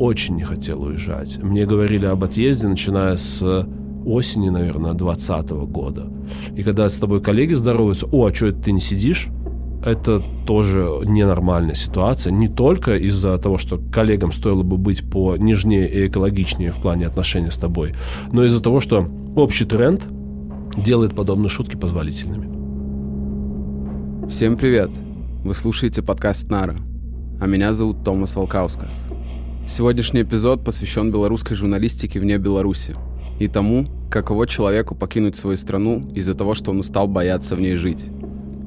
очень 0.00 0.36
не 0.36 0.44
хотел 0.44 0.82
уезжать. 0.82 1.38
Мне 1.42 1.66
говорили 1.66 2.06
об 2.06 2.24
отъезде, 2.24 2.68
начиная 2.68 3.16
с 3.16 3.66
осени, 4.06 4.48
наверное, 4.48 4.94
2020 4.94 5.50
года. 5.70 6.10
И 6.56 6.62
когда 6.62 6.88
с 6.88 6.98
тобой 6.98 7.20
коллеги 7.20 7.52
здороваются, 7.52 8.06
о, 8.06 8.26
а 8.26 8.34
что 8.34 8.46
это 8.46 8.62
ты 8.62 8.72
не 8.72 8.80
сидишь? 8.80 9.28
Это 9.84 10.22
тоже 10.46 11.00
ненормальная 11.04 11.74
ситуация. 11.74 12.32
Не 12.32 12.48
только 12.48 12.96
из-за 12.96 13.36
того, 13.36 13.58
что 13.58 13.78
коллегам 13.92 14.32
стоило 14.32 14.62
бы 14.62 14.78
быть 14.78 15.08
по 15.08 15.36
нежнее 15.36 15.86
и 15.88 16.06
экологичнее 16.06 16.72
в 16.72 16.80
плане 16.80 17.06
отношений 17.06 17.50
с 17.50 17.56
тобой, 17.56 17.94
но 18.32 18.44
из-за 18.44 18.62
того, 18.62 18.80
что 18.80 19.06
общий 19.36 19.66
тренд 19.66 20.08
делает 20.78 21.14
подобные 21.14 21.50
шутки 21.50 21.76
позволительными. 21.76 22.48
Всем 24.28 24.56
привет! 24.56 24.90
Вы 25.44 25.52
слушаете 25.54 26.02
подкаст 26.02 26.48
«Нара», 26.50 26.76
а 27.38 27.46
меня 27.46 27.74
зовут 27.74 28.02
Томас 28.02 28.36
Волкаускас. 28.36 29.19
Сегодняшний 29.66 30.22
эпизод 30.22 30.64
посвящен 30.64 31.10
белорусской 31.12 31.56
журналистике 31.56 32.18
вне 32.18 32.38
Беларуси 32.38 32.96
и 33.38 33.46
тому, 33.46 33.86
каково 34.10 34.46
человеку 34.46 34.94
покинуть 34.94 35.36
свою 35.36 35.56
страну 35.56 36.02
из-за 36.14 36.34
того, 36.34 36.54
что 36.54 36.72
он 36.72 36.80
устал 36.80 37.06
бояться 37.06 37.56
в 37.56 37.60
ней 37.60 37.76
жить. 37.76 38.08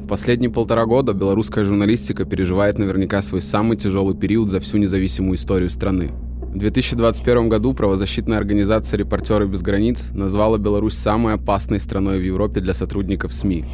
В 0.04 0.08
последние 0.08 0.50
полтора 0.50 0.86
года 0.86 1.14
белорусская 1.14 1.64
журналистика 1.64 2.26
переживает 2.26 2.78
наверняка 2.78 3.22
свой 3.22 3.42
самый 3.42 3.78
тяжелый 3.78 4.16
период 4.16 4.50
за 4.50 4.60
всю 4.60 4.78
независимую 4.78 5.36
историю 5.36 5.70
страны. 5.70 6.12
В 6.54 6.58
2021 6.58 7.50
году 7.50 7.74
правозащитная 7.74 8.38
организация 8.38 8.98
«Репортеры 8.98 9.48
без 9.48 9.62
границ» 9.62 10.12
назвала 10.14 10.58
Беларусь 10.58 10.94
самой 10.94 11.34
опасной 11.34 11.80
страной 11.80 12.20
в 12.20 12.24
Европе 12.24 12.62
для 12.62 12.74
сотрудников 12.74 13.34
СМИ. 13.34 13.66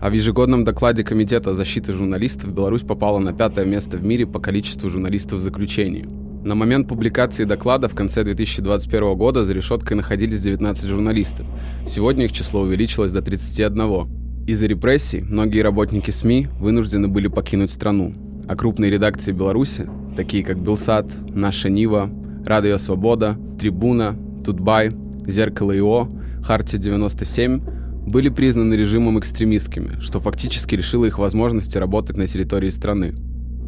А 0.00 0.08
в 0.08 0.14
ежегодном 0.14 0.64
докладе 0.64 1.04
Комитета 1.04 1.54
защиты 1.54 1.92
журналистов 1.92 2.52
Беларусь 2.52 2.82
попала 2.82 3.18
на 3.18 3.32
пятое 3.32 3.66
место 3.66 3.98
в 3.98 4.04
мире 4.04 4.26
по 4.26 4.40
количеству 4.40 4.88
журналистов 4.88 5.40
в 5.40 5.42
заключении. 5.42 6.08
На 6.44 6.56
момент 6.56 6.88
публикации 6.88 7.44
доклада 7.44 7.88
в 7.88 7.94
конце 7.94 8.24
2021 8.24 9.14
года 9.16 9.44
за 9.44 9.52
решеткой 9.52 9.96
находились 9.96 10.40
19 10.40 10.88
журналистов. 10.88 11.46
Сегодня 11.86 12.24
их 12.24 12.32
число 12.32 12.62
увеличилось 12.62 13.12
до 13.12 13.22
31. 13.22 14.44
Из-за 14.48 14.66
репрессий 14.66 15.20
многие 15.20 15.60
работники 15.60 16.10
СМИ 16.10 16.48
вынуждены 16.58 17.06
были 17.06 17.28
покинуть 17.28 17.70
страну, 17.70 18.12
а 18.48 18.56
крупные 18.56 18.90
редакции 18.90 19.30
Беларуси, 19.30 19.88
такие 20.16 20.42
как 20.42 20.60
Белсат, 20.60 21.12
Наша 21.28 21.70
Нива, 21.70 22.10
Радио 22.44 22.76
Свобода, 22.78 23.38
Трибуна, 23.60 24.18
Тутбай, 24.44 24.90
Зеркало 25.24 25.76
ИО, 25.78 26.08
Хартия 26.42 26.80
97, 26.80 27.60
были 28.08 28.30
признаны 28.30 28.74
режимом 28.74 29.20
экстремистскими, 29.20 30.00
что 30.00 30.18
фактически 30.18 30.74
лишило 30.74 31.04
их 31.04 31.20
возможности 31.20 31.78
работать 31.78 32.16
на 32.16 32.26
территории 32.26 32.70
страны. 32.70 33.14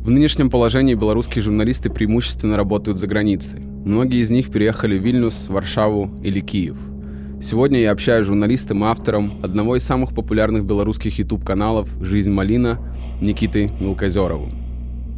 В 0.04 0.10
нынешнем 0.10 0.50
положении 0.50 0.92
белорусские 0.92 1.42
журналисты 1.42 1.88
преимущественно 1.88 2.58
работают 2.58 2.98
за 2.98 3.06
границей. 3.06 3.60
Многие 3.60 4.20
из 4.20 4.30
них 4.30 4.50
переехали 4.52 4.98
в 4.98 5.02
Вильнюс, 5.02 5.48
Варшаву 5.48 6.10
или 6.22 6.40
Киев. 6.40 6.76
Сегодня 7.40 7.80
я 7.80 7.90
общаюсь 7.90 8.26
с 8.26 8.28
журналистом 8.28 8.84
и 8.84 8.86
автором 8.86 9.40
одного 9.42 9.76
из 9.76 9.82
самых 9.82 10.14
популярных 10.14 10.66
белорусских 10.66 11.18
YouTube-каналов 11.18 11.88
«Жизнь 12.02 12.30
Малина» 12.30 12.78
Никитой 13.22 13.70
Мелкозеровым. 13.80 14.52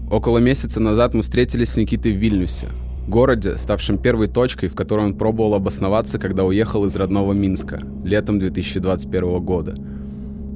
Около 0.09 0.39
месяца 0.39 0.79
назад 0.79 1.15
мы 1.15 1.23
встретились 1.23 1.71
с 1.71 1.77
Никитой 1.77 2.13
в 2.13 2.19
Вильнюсе, 2.19 2.69
городе, 3.09 3.57
ставшем 3.57 3.99
первой 3.99 4.29
точкой, 4.29 4.69
в 4.69 4.77
которой 4.77 5.07
он 5.07 5.15
пробовал 5.15 5.55
обосноваться, 5.55 6.21
когда 6.21 6.45
уехал 6.45 6.85
из 6.85 6.95
родного 6.95 7.33
Минска 7.33 7.81
летом 8.05 8.39
2021 8.39 9.41
года. 9.41 9.75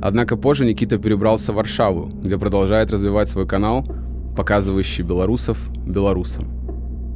Однако 0.00 0.36
позже 0.36 0.64
Никита 0.66 0.98
перебрался 0.98 1.52
в 1.52 1.56
Варшаву, 1.56 2.12
где 2.22 2.38
продолжает 2.38 2.92
развивать 2.92 3.28
свой 3.28 3.48
канал– 3.48 3.84
показывающий 4.40 5.04
белорусов 5.04 5.58
белорусам. 5.84 6.46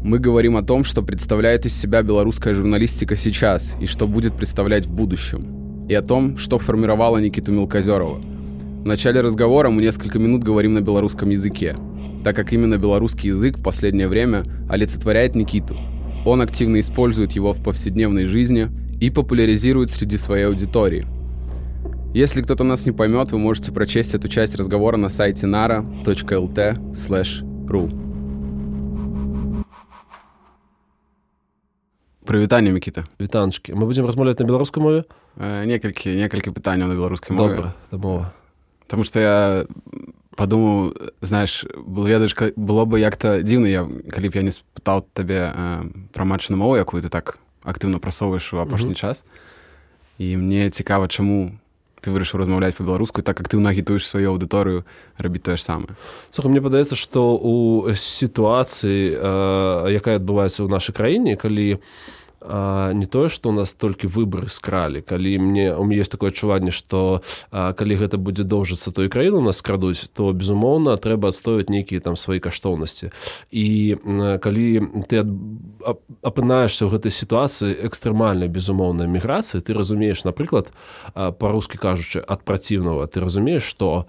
Мы 0.05 0.19
говорим 0.19 0.58
о 0.58 0.62
том, 0.62 0.84
что 0.84 1.03
представляет 1.03 1.64
из 1.64 1.75
себя 1.75 2.03
белорусская 2.03 2.53
журналистика 2.53 3.17
сейчас 3.17 3.72
и 3.80 3.86
что 3.86 4.06
будет 4.06 4.36
представлять 4.36 4.85
в 4.85 4.92
будущем. 4.92 5.86
И 5.89 5.95
о 5.95 6.02
том, 6.02 6.36
что 6.36 6.58
формировало 6.58 7.17
Никиту 7.17 7.51
Мелкозерова. 7.51 8.18
В 8.18 8.84
начале 8.84 9.23
разговора 9.23 9.70
мы 9.70 9.80
несколько 9.80 10.18
минут 10.18 10.45
говорим 10.45 10.74
на 10.74 10.83
белорусском 10.83 11.30
языке, 11.30 11.79
так 12.23 12.36
как 12.36 12.52
именно 12.52 12.77
белорусский 12.77 13.30
язык 13.30 13.57
в 13.57 13.63
последнее 13.63 14.08
время 14.08 14.42
олицетворяет 14.68 15.34
Никиту. 15.34 15.79
Он 16.27 16.42
активно 16.42 16.79
использует 16.79 17.33
его 17.33 17.55
в 17.55 17.64
повседневной 17.64 18.27
жизни 18.27 18.68
и 19.01 19.08
популяризирует 19.08 19.89
среди 19.89 20.18
своей 20.18 20.45
аудитории– 20.45 21.07
если 22.14 22.42
кто-то 22.42 22.64
нас 22.64 22.86
не 22.86 22.92
поймет, 22.92 23.32
вы 23.32 23.39
можете 23.39 23.72
прочесть 23.72 24.14
эту 24.16 24.27
часть 24.27 24.55
разговора 24.55 24.98
на 24.98 25.10
сайте 25.10 25.48
nara.lt/ru. 25.48 25.89
Прывітанне 32.30 32.70
Мікіта 32.70 33.04
вітанчыкі 33.17 33.73
мы 33.73 33.89
будзем 33.89 34.05
размаўляць 34.05 34.38
на 34.38 34.45
беларускай 34.45 34.83
мове 34.86 35.02
э, 35.42 35.66
некалькі 35.66 36.14
некалькі 36.14 36.54
пытанняў 36.54 36.94
на 36.94 36.94
беларускай 36.94 37.33
мове 37.33 37.73
мова 37.89 38.33
Таму 38.86 39.02
што 39.02 39.17
я 39.17 39.66
падумаў 40.38 40.94
знаеш 41.26 41.66
было 41.73 42.05
ведаеш 42.05 42.38
было 42.54 42.86
бы 42.86 43.02
як-то 43.02 43.42
дзіўна 43.42 43.66
я 43.66 43.82
калі 44.14 44.30
б 44.30 44.38
я 44.38 44.44
не 44.45 44.54
спытаў 44.54 45.10
табе 45.10 45.50
э, 45.50 45.89
пра 46.14 46.22
матчную 46.22 46.61
мову 46.61 46.77
якую 46.77 47.02
ты 47.02 47.10
так 47.10 47.42
актыўна 47.66 47.98
прасоўваеш 47.98 48.54
у 48.54 48.61
апошні 48.61 48.94
час 48.94 49.26
і 50.22 50.38
мне 50.38 50.70
цікава 50.70 51.10
чаму 51.10 51.58
ты 52.05 52.13
вырашыў 52.13 52.45
размаўляць 52.45 52.77
па-беларуску 52.77 53.25
так 53.25 53.41
как 53.41 53.48
ты 53.48 53.57
нагітуеш 53.57 54.05
сваю 54.05 54.37
аўдыторыю 54.37 54.85
рабіць 55.17 55.48
тое 55.48 55.57
ж 55.57 55.65
самае. 55.65 55.97
Слухай, 56.31 56.53
мне 56.53 56.61
падаецца 56.61 57.01
што 57.01 57.41
у 57.41 57.89
сітуацыі 57.97 59.17
якая 59.97 60.20
адбываецца 60.20 60.61
ў 60.61 60.69
нашай 60.69 60.93
краіне 60.93 61.41
калі 61.41 61.81
у 61.81 62.23
а, 62.45 62.93
не 62.93 63.07
тое 63.07 63.29
што 63.29 63.49
у 63.49 63.53
нас 63.53 63.73
толькі 63.75 64.07
выбары 64.07 64.49
скралі. 64.49 65.01
Калі 65.01 65.39
мне 65.39 65.73
у 65.75 65.85
меня 65.85 66.05
есть 66.05 66.13
такое 66.13 66.31
адчуванне 66.31 66.71
што 66.71 67.23
а, 67.51 67.73
калі 67.73 67.97
гэта 67.97 68.21
будзе 68.21 68.45
доўжыцца 68.45 68.93
той 68.93 69.09
краіну 69.09 69.41
нас 69.41 69.63
крадуць 69.63 70.13
то 70.13 70.33
безумоўна 70.33 70.97
трэба 71.01 71.33
адстойваць 71.33 71.73
нейкія 71.73 72.01
там 72.01 72.17
свае 72.17 72.41
каштоўнасці. 72.45 73.11
І 73.51 73.97
калі 74.45 74.67
ты 75.09 75.25
апынаешься 76.21 76.85
ў 76.85 76.93
гэтай 76.93 77.11
сітуацыі 77.11 77.73
экстрэмальнай 77.89 78.53
безумоўнай 78.53 79.09
міграцыі 79.09 79.65
ты 79.65 79.73
разумееш 79.73 80.29
напрыклад 80.29 80.69
па-рускі 81.15 81.81
кажучы 81.81 82.21
ад 82.21 82.45
праціўнага 82.45 83.09
ты 83.09 83.25
разумееш 83.25 83.65
што 83.65 84.05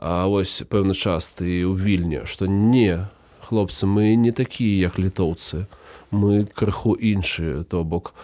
ось 0.00 0.64
пэўны 0.64 0.96
час 0.96 1.30
ты 1.36 1.68
ў 1.68 1.76
вільні 1.76 2.24
што 2.24 2.48
не 2.48 3.06
хлопцы 3.44 3.86
мы 3.86 4.16
не 4.16 4.32
такія 4.32 4.88
як 4.88 4.98
літоўцы 4.98 5.68
мы 6.14 6.46
крыху 6.46 6.94
іншыя 6.94 7.64
то 7.64 7.84
бок. 7.84 8.14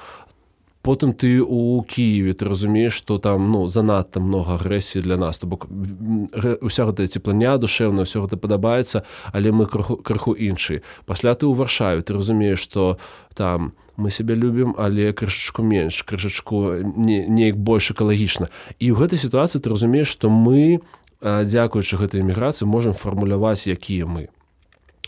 Потым 0.83 1.13
ты 1.13 1.43
у 1.43 1.83
кіеве 1.83 2.33
ты 2.33 2.49
разумееш 2.49 2.95
што 2.97 3.19
там 3.19 3.51
ну 3.53 3.69
занадта 3.69 4.21
много 4.21 4.57
агрэсіі 4.57 5.03
для 5.05 5.19
нас 5.21 5.37
то 5.39 5.47
бок 5.47 5.69
уся 5.69 6.89
гэтая 6.89 7.05
цепланя 7.05 7.59
душэўна 7.61 8.09
ўсё 8.09 8.25
гэта 8.25 8.41
падабаецца 8.41 9.05
але 9.37 9.53
мы 9.53 9.69
крыху 9.69 10.01
крыху 10.01 10.33
іншы 10.33 10.81
пасля 11.05 11.37
ты 11.37 11.45
ў 11.45 11.53
варшаве 11.53 12.01
ты 12.01 12.17
разумееш 12.17 12.65
што 12.65 12.97
там 13.37 13.77
мы 14.01 14.09
сябе 14.09 14.33
любім 14.33 14.73
але 14.81 15.13
крышачку 15.13 15.61
менш 15.61 16.01
крышачку 16.09 16.81
не 16.97 17.29
неяк 17.29 17.61
больш 17.61 17.93
экалагічна. 17.93 18.49
І 18.81 18.89
ў 18.89 19.05
гэтай 19.05 19.21
сітуацыі 19.21 19.61
ты 19.61 19.69
разумееш 19.69 20.09
што 20.09 20.33
мы 20.33 20.81
дзякуючы 21.21 22.01
гэтай 22.01 22.25
эміграцыі 22.25 22.65
можемм 22.65 22.97
фармуляваць 22.97 23.69
якія 23.69 24.09
мы 24.09 24.33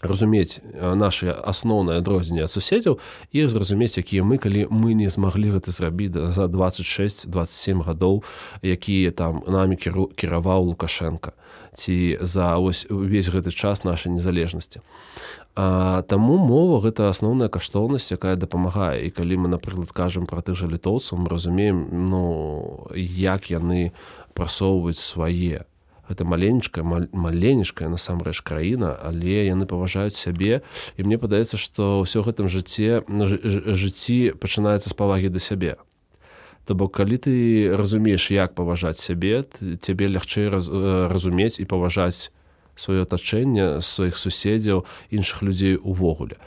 разумець 0.03 0.61
наши 0.75 1.31
асноўныя 1.31 2.03
адрозненне 2.03 2.45
ад 2.45 2.51
суседзяў 2.51 2.99
і 3.31 3.47
зразумець 3.47 3.95
якія 3.97 4.27
мы 4.27 4.37
калі 4.43 4.67
мы 4.67 4.99
не 4.99 5.07
змаглі 5.09 5.55
гэта 5.57 5.71
зрабіць 5.71 6.13
за 6.13 6.51
26 6.51 7.31
27 7.31 7.83
гадоў 7.87 8.23
якія 8.63 9.15
там 9.15 9.43
намі 9.47 9.79
кіру 9.79 10.11
кіраваў 10.15 10.75
лукашенко. 10.75 11.33
Ці 11.73 12.19
за 12.21 12.59
ось 12.59 12.85
увесь 12.91 13.31
гэты 13.31 13.55
час 13.55 13.85
нашай 13.85 14.13
незалежнасці 14.13 14.83
а, 15.55 16.03
таму 16.03 16.37
мова 16.37 16.83
гэта 16.83 17.09
асноўная 17.09 17.49
каштоўнасць 17.49 18.13
якая 18.13 18.37
дапамагае. 18.37 19.07
І 19.07 19.11
калі 19.11 19.47
мы 19.47 19.49
напрыклад 19.49 19.93
кажам 19.93 20.27
пра 20.27 20.43
тых 20.43 20.59
жа 20.59 20.67
літоўцаў 20.67 21.23
мы 21.23 21.31
разумеем 21.31 21.87
ну 22.11 22.91
як 22.97 23.55
яны 23.55 23.93
прасоўваюць 24.35 24.99
свае 24.99 25.65
гэта 26.09 26.25
маленечкая 26.25 26.85
маленечкая 26.85 27.89
насамрэч 27.89 28.43
краіна 28.43 28.97
але 28.99 29.47
яны 29.47 29.67
паважаюць 29.67 30.19
сябе. 30.19 30.63
І 30.97 31.07
мне 31.07 31.19
падаецца 31.19 31.57
што 31.57 32.03
ўсё 32.03 32.23
гэтым 32.27 32.49
жыцці 32.49 33.07
жыцці 33.07 34.35
пачынаецца 34.39 34.91
з 34.91 34.95
павагі 34.95 35.29
да 35.31 35.39
сябе. 35.39 35.77
То 36.65 36.75
бок 36.75 36.95
калі 36.95 37.19
ты 37.19 37.35
разумееш 37.75 38.31
як 38.31 38.55
паважаць 38.55 38.99
сябе 38.99 39.47
цябе 39.81 40.07
лягчэй 40.09 40.49
раз, 40.49 40.69
разумець 41.11 41.59
і 41.59 41.65
паважаць 41.65 42.31
сваё 42.77 43.03
атачэнне 43.03 43.81
сваіх 43.81 44.17
суседзяў 44.17 44.87
іншых 45.11 45.43
людзей 45.43 45.77
увогуле. 45.77 46.39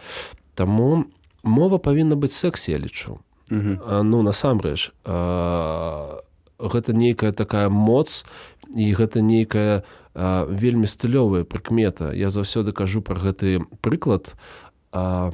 Таму 0.56 1.06
мова 1.44 1.78
павінна 1.78 2.16
быць 2.16 2.36
сексе 2.36 2.72
я 2.72 2.80
лічу. 2.80 3.20
Mm 3.52 3.62
-hmm. 3.62 3.78
а, 3.88 4.04
ну 4.04 4.24
насамрэч 4.24 4.92
гэта 6.60 6.94
нейкая 6.94 7.32
такая 7.32 7.70
моц 7.70 8.26
і 8.76 8.86
гэта 8.94 9.24
нейкая 9.24 9.84
вельмі 10.16 10.88
стылёвая 10.88 11.44
прыкмета. 11.44 12.12
Я 12.16 12.30
заўсёды 12.30 12.72
кажу 12.72 13.02
пра 13.02 13.20
гэты 13.20 13.64
прыклад. 13.82 14.36
А, 14.92 15.32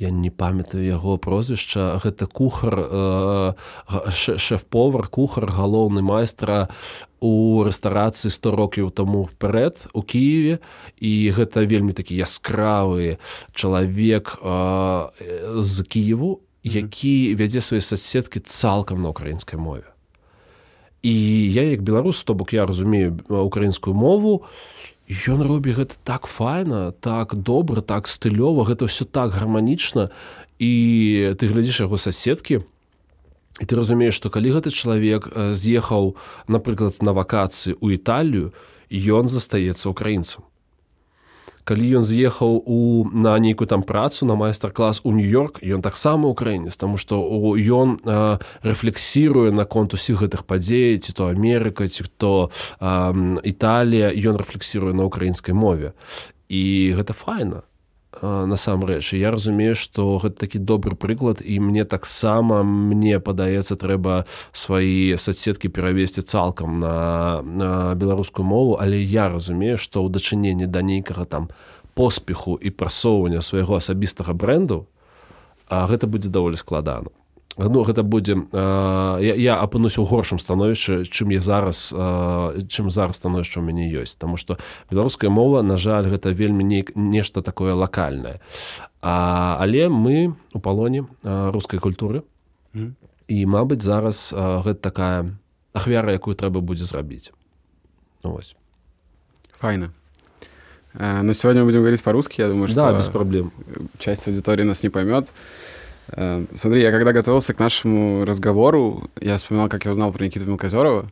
я 0.00 0.10
не 0.10 0.30
памятаю 0.30 0.84
яго 0.84 1.18
прозвішча. 1.18 2.00
Гэта 2.02 2.26
кухар 2.26 2.74
э, 2.76 3.52
шеф-повар 4.10 5.08
кухар 5.08 5.50
галоўны 5.50 6.02
майстра 6.02 6.68
у 7.20 7.62
рэстарацыі 7.64 8.30
100 8.30 8.50
рокаў 8.50 8.90
таму 8.90 9.24
вперед 9.30 9.86
у 9.94 10.02
Киеве 10.02 10.58
і 10.98 11.30
гэта 11.30 11.64
вельмі 11.64 11.94
такі 11.94 12.18
яскравы 12.18 13.18
чалавек 13.54 14.36
э, 14.42 15.62
з 15.62 15.74
Киеву 15.86 16.42
які 16.64 17.34
вядзе 17.38 17.60
свае 17.60 17.80
соцсеткі 17.80 18.40
цалкам 18.40 19.02
на 19.02 19.08
украінскай 19.14 19.60
мове 19.60 19.93
і 21.04 21.14
я 21.52 21.62
як 21.68 21.84
беларус 21.84 22.24
то 22.24 22.34
бок 22.34 22.56
я 22.56 22.64
разумею 22.64 23.20
украінскую 23.28 23.92
мову 23.92 24.48
ён 25.04 25.44
робіць 25.44 25.76
гэта 25.76 26.00
так 26.00 26.24
файна 26.24 26.96
так 27.04 27.36
добра 27.36 27.84
так 27.84 28.08
стылёва 28.08 28.64
гэта 28.64 28.88
ўсё 28.88 29.04
так 29.04 29.36
гарманічна. 29.36 30.08
І 30.56 31.36
ты 31.36 31.44
глядзіш 31.52 31.84
яго 31.84 32.00
соседкі 32.00 32.64
і 33.60 33.64
ты 33.68 33.76
разумееш 33.76 34.16
што 34.16 34.32
калі 34.32 34.56
гэты 34.56 34.72
чалавек 34.72 35.28
з'ехаў 35.52 36.16
напрыклад 36.48 37.04
на 37.04 37.12
вакацыі 37.12 37.76
ў 37.76 38.00
італію 38.00 38.56
ён 38.88 39.28
застаецца 39.28 39.92
украінцам 39.92 40.48
калі 41.64 42.00
ён 42.00 42.04
з'ехаў 42.04 42.62
у 42.64 43.08
на 43.12 43.38
нейкую 43.38 43.68
там 43.68 43.82
працу 43.82 44.26
на 44.26 44.36
майстар-клас 44.36 45.00
у 45.04 45.12
нью-йорк 45.12 45.60
ён 45.64 45.82
таксама 45.82 46.28
украінец 46.28 46.76
тому 46.76 46.96
что 46.96 47.20
ён 47.56 47.98
рэфлексіруе 48.62 49.50
наконт 49.50 49.94
усіх 49.94 50.22
гэтых 50.22 50.44
падзей 50.44 50.98
ці 50.98 51.12
то 51.12 51.28
Амерыка 51.32 51.88
ці 51.88 52.04
хто 52.04 52.50
Італія 53.42 54.12
ён 54.12 54.36
рэфлексіруе 54.36 54.92
на 54.92 55.04
украінскай 55.04 55.54
мове. 55.54 55.92
І 56.48 56.94
гэта 56.96 57.12
файна 57.12 57.62
насамрэч. 58.22 59.14
Я 59.14 59.30
разумею 59.30 59.74
што 59.74 60.18
гэта 60.18 60.46
такі 60.46 60.58
добры 60.58 60.94
прыклад 60.94 61.42
і 61.42 61.58
мне 61.60 61.84
таксама 61.84 62.62
мне 62.62 63.18
падаецца 63.18 63.74
трэба 63.74 64.24
свае 64.52 65.16
соцсеткі 65.18 65.68
перавесці 65.68 66.22
цалкам 66.22 66.78
на, 66.80 67.42
на 67.42 67.94
беларускую 67.94 68.46
мову 68.46 68.78
але 68.80 69.02
я 69.02 69.28
разумею 69.28 69.78
што 69.78 70.04
ў 70.04 70.12
дачыненні 70.12 70.66
да 70.66 70.82
нейкага 70.82 71.24
там 71.24 71.48
поспеху 71.94 72.58
і 72.60 72.70
прасоўвання 72.70 73.40
свайго 73.40 73.76
асабістага 73.78 74.34
бренду 74.34 74.86
а 75.68 75.86
гэта 75.86 76.06
будзе 76.06 76.30
даволі 76.30 76.56
складана 76.56 77.10
ну 77.56 77.84
гэта 77.84 78.02
будзе 78.02 78.34
э, 78.34 79.18
я, 79.22 79.34
я 79.34 79.54
апынуся 79.62 80.02
ў 80.02 80.08
горшым 80.10 80.38
становішчы 80.42 81.06
чым 81.06 81.30
я 81.30 81.40
зараз 81.40 81.94
э, 81.94 82.66
чым 82.66 82.90
зараз 82.90 83.16
становішча 83.16 83.60
у 83.60 83.64
мяне 83.64 83.86
ёсць. 83.86 84.18
Таму 84.18 84.36
што 84.36 84.58
беларуская 84.90 85.30
мова 85.30 85.62
на 85.62 85.76
жаль 85.76 86.10
гэта 86.10 86.34
вельмі 86.34 86.64
не 86.64 86.84
нешта 86.94 87.42
такое 87.42 87.74
лакальнае. 87.74 88.40
А, 89.02 89.56
але 89.60 89.88
мы 89.88 90.34
у 90.52 90.58
палоне 90.58 91.06
э, 91.22 91.50
рускай 91.50 91.78
культуры. 91.78 92.22
Mm. 92.74 92.98
і 93.28 93.46
мабыць 93.46 93.80
зараз 93.80 94.34
э, 94.36 94.62
гэта 94.66 94.80
такая 94.80 95.38
ахвяра 95.72 96.12
якую 96.12 96.34
трэба 96.34 96.60
будзе 96.60 96.84
зрабіць. 96.84 97.32
Ну, 98.22 98.32
вось. 98.32 98.56
Файна. 99.56 99.94
Но 100.94 101.32
сегодня 101.32 101.62
мы 101.62 101.70
будем 101.70 101.80
говорить 101.80 102.02
по-русски 102.02 102.40
я 102.40 102.48
думаю 102.48 102.68
что 102.68 102.76
да, 102.76 102.96
без 102.96 103.08
проблем 103.08 103.50
часть 103.98 104.28
аудитории 104.28 104.62
нас 104.62 104.82
не 104.84 104.90
поймет 104.90 105.32
Э, 105.32 105.73
смотри, 106.10 106.82
я 106.82 106.90
когда 106.90 107.12
готовился 107.12 107.54
к 107.54 107.58
нашему 107.58 108.24
разговору, 108.24 109.10
я 109.20 109.36
вспоминал, 109.36 109.68
как 109.68 109.84
я 109.84 109.90
узнал 109.90 110.12
про 110.12 110.24
Никиту 110.24 110.46
Мелкозерова, 110.46 111.10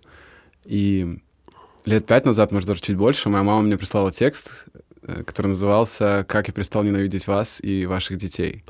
и 0.64 1.18
лет 1.84 2.06
пять 2.06 2.24
назад, 2.24 2.52
может, 2.52 2.68
даже 2.68 2.80
чуть 2.80 2.96
больше, 2.96 3.28
моя 3.28 3.42
мама 3.42 3.62
мне 3.62 3.76
прислала 3.76 4.12
текст, 4.12 4.66
э, 5.02 5.22
который 5.24 5.48
назывался 5.48 6.24
«Как 6.28 6.48
я 6.48 6.54
перестал 6.54 6.82
ненавидеть 6.82 7.26
вас 7.26 7.60
и 7.62 7.86
ваших 7.86 8.18
детей». 8.18 8.62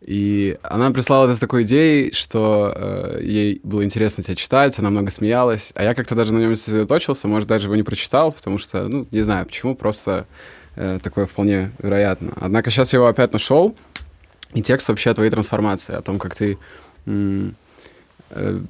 И 0.00 0.56
она 0.62 0.90
прислала 0.90 1.24
это 1.26 1.34
с 1.34 1.40
такой 1.40 1.64
идеей, 1.64 2.12
что 2.12 2.72
э, 2.74 3.20
ей 3.22 3.60
было 3.62 3.84
интересно 3.84 4.22
тебя 4.22 4.36
читать, 4.36 4.78
она 4.78 4.90
много 4.90 5.10
смеялась, 5.10 5.72
а 5.74 5.82
я 5.82 5.94
как-то 5.94 6.14
даже 6.14 6.32
на 6.32 6.38
нем 6.38 6.56
сосредоточился, 6.56 7.28
может, 7.28 7.48
даже 7.48 7.66
его 7.66 7.76
не 7.76 7.82
прочитал, 7.82 8.32
потому 8.32 8.58
что, 8.58 8.88
ну, 8.88 9.06
не 9.10 9.22
знаю 9.22 9.44
почему, 9.44 9.74
просто 9.74 10.26
э, 10.76 10.98
такое 11.02 11.26
вполне 11.26 11.72
вероятно. 11.78 12.32
Однако 12.36 12.70
сейчас 12.70 12.92
я 12.92 12.98
его 12.98 13.08
опять 13.08 13.32
нашел, 13.32 13.76
и 14.54 14.62
текст 14.62 14.88
вообще 14.88 15.10
о 15.10 15.14
твоей 15.14 15.30
трансформации, 15.30 15.94
о 15.94 16.02
том, 16.02 16.18
как 16.18 16.34
ты 16.34 16.58
э, 17.06 17.50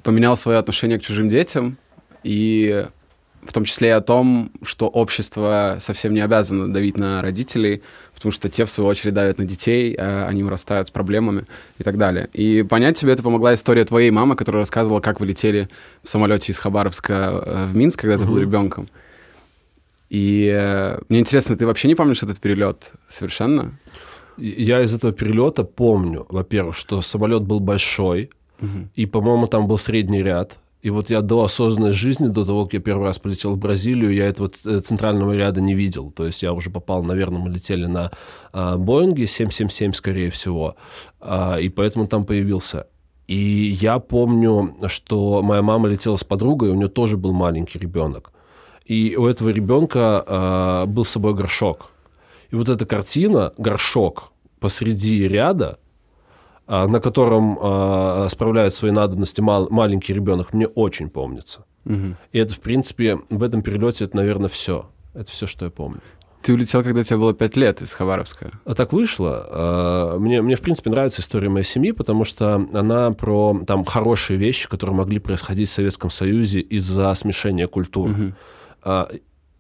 поменял 0.03 0.37
свое 0.37 0.59
отношение 0.59 0.99
к 0.99 1.03
чужим 1.03 1.29
детям, 1.29 1.77
и 2.23 2.87
в 3.43 3.53
том 3.53 3.65
числе 3.65 3.89
и 3.89 3.93
о 3.93 4.01
том, 4.01 4.51
что 4.63 4.89
общество 4.89 5.79
совсем 5.81 6.13
не 6.13 6.21
обязано 6.21 6.73
давить 6.73 6.99
на 6.99 7.23
родителей, 7.23 7.83
потому 8.15 8.33
что 8.33 8.49
те, 8.49 8.65
в 8.65 8.71
свою 8.71 8.91
очередь, 8.91 9.15
давят 9.15 9.39
на 9.39 9.45
детей, 9.45 9.95
а 9.99 10.27
они 10.29 10.43
вырастают 10.43 10.89
с 10.89 10.91
проблемами 10.91 11.45
и 11.79 11.85
так 11.85 11.99
далее. 11.99 12.29
И 12.33 12.63
понять 12.63 12.99
тебе 12.99 13.13
это 13.13 13.23
помогла 13.23 13.55
история 13.55 13.85
твоей 13.85 14.11
мамы, 14.11 14.35
которая 14.35 14.63
рассказывала, 14.63 15.01
как 15.01 15.21
вы 15.21 15.27
летели 15.27 15.69
в 16.03 16.09
самолете 16.09 16.53
из 16.53 16.59
Хабаровска 16.59 17.15
э, 17.15 17.67
в 17.67 17.77
Минск, 17.77 18.01
когда 18.01 18.19
ты 18.19 18.25
был 18.25 18.39
ребенком. 18.39 18.89
И 20.11 20.51
э, 20.53 20.99
мне 21.09 21.21
интересно, 21.21 21.57
ты 21.57 21.67
вообще 21.67 21.87
не 21.87 21.95
помнишь 21.95 22.23
этот 22.23 22.41
перелет 22.41 22.93
совершенно? 23.09 23.73
Я 24.39 24.83
из 24.83 24.95
этого 24.95 25.13
перелета 25.13 25.65
помню, 25.65 26.27
во-первых, 26.29 26.77
что 26.77 27.01
самолет 27.03 27.43
был 27.43 27.61
большой, 27.61 28.31
угу. 28.61 28.89
и, 28.95 29.07
по-моему, 29.07 29.47
там 29.47 29.67
был 29.67 29.79
средний 29.79 30.23
ряд. 30.23 30.59
И 30.81 30.91
вот 30.91 31.11
я 31.11 31.23
до 31.23 31.43
осознанной 31.43 31.93
жизни, 31.93 32.29
до 32.29 32.45
того, 32.45 32.65
как 32.65 32.75
я 32.75 32.81
первый 32.81 33.05
раз 33.05 33.19
полетел 33.19 33.55
в 33.55 33.59
Бразилию, 33.59 34.15
я 34.15 34.27
этого 34.27 34.49
э, 34.65 34.79
центрального 34.79 35.33
ряда 35.33 35.61
не 35.61 35.75
видел. 35.75 36.13
То 36.13 36.25
есть 36.25 36.43
я 36.43 36.53
уже 36.53 36.71
попал, 36.71 37.03
наверное, 37.03 37.41
мы 37.41 37.51
летели 37.51 37.87
на 37.87 38.13
а, 38.53 38.77
Боинге 38.77 39.27
777, 39.27 39.93
скорее 39.93 40.31
всего, 40.31 40.77
а, 41.21 41.57
и 41.57 41.69
поэтому 41.69 42.07
там 42.07 42.25
появился. 42.25 42.87
И 43.27 43.77
я 43.81 43.99
помню, 43.99 44.77
что 44.87 45.43
моя 45.43 45.63
мама 45.63 45.89
летела 45.89 46.17
с 46.17 46.25
подругой, 46.25 46.71
у 46.71 46.75
нее 46.75 46.89
тоже 46.89 47.17
был 47.17 47.33
маленький 47.33 47.79
ребенок. 47.79 48.33
И 48.85 49.17
у 49.17 49.27
этого 49.27 49.49
ребенка 49.51 50.25
а, 50.27 50.87
был 50.87 51.05
с 51.05 51.11
собой 51.11 51.35
горшок. 51.35 51.91
И 52.51 52.57
вот 52.57 52.69
эта 52.69 52.87
картина, 52.87 53.53
горшок 53.59 54.33
посреди 54.61 55.27
ряда, 55.29 55.79
а, 56.67 56.87
на 56.87 57.01
котором 57.01 57.59
а, 57.61 58.27
справляет 58.29 58.75
свои 58.75 58.91
надобности 58.91 59.41
мал, 59.41 59.69
маленький 59.71 60.13
ребенок, 60.13 60.53
мне 60.53 60.67
очень 60.67 61.09
помнится. 61.09 61.65
Угу. 61.85 62.17
И 62.33 62.39
это, 62.39 62.53
в 62.53 62.61
принципе, 62.61 63.19
в 63.31 63.43
этом 63.43 63.63
перелете 63.63 64.05
это, 64.05 64.17
наверное, 64.17 64.49
все. 64.49 64.91
Это 65.15 65.31
все, 65.31 65.47
что 65.47 65.65
я 65.65 65.71
помню. 65.71 66.01
Ты 66.43 66.53
улетел, 66.53 66.85
когда 66.85 67.03
тебе 67.03 67.17
было 67.17 67.35
пять 67.35 67.57
лет 67.57 67.83
из 67.83 67.93
Хабаровска. 67.93 68.53
А 68.65 68.75
так 68.75 68.93
вышло. 68.93 69.47
А, 69.51 70.19
мне, 70.19 70.43
мне, 70.43 70.57
в 70.57 70.61
принципе, 70.61 70.91
нравится 70.91 71.21
история 71.21 71.49
моей 71.49 71.65
семьи, 71.65 71.93
потому 71.93 72.25
что 72.25 72.67
она 72.73 73.13
про 73.13 73.61
там 73.67 73.85
хорошие 73.85 74.39
вещи, 74.39 74.69
которые 74.69 74.97
могли 74.97 75.19
происходить 75.19 75.69
в 75.69 75.73
Советском 75.73 76.11
Союзе 76.11 76.61
из-за 76.61 77.13
смешения 77.15 77.67
культур. 77.67 78.11
Угу 78.11 78.33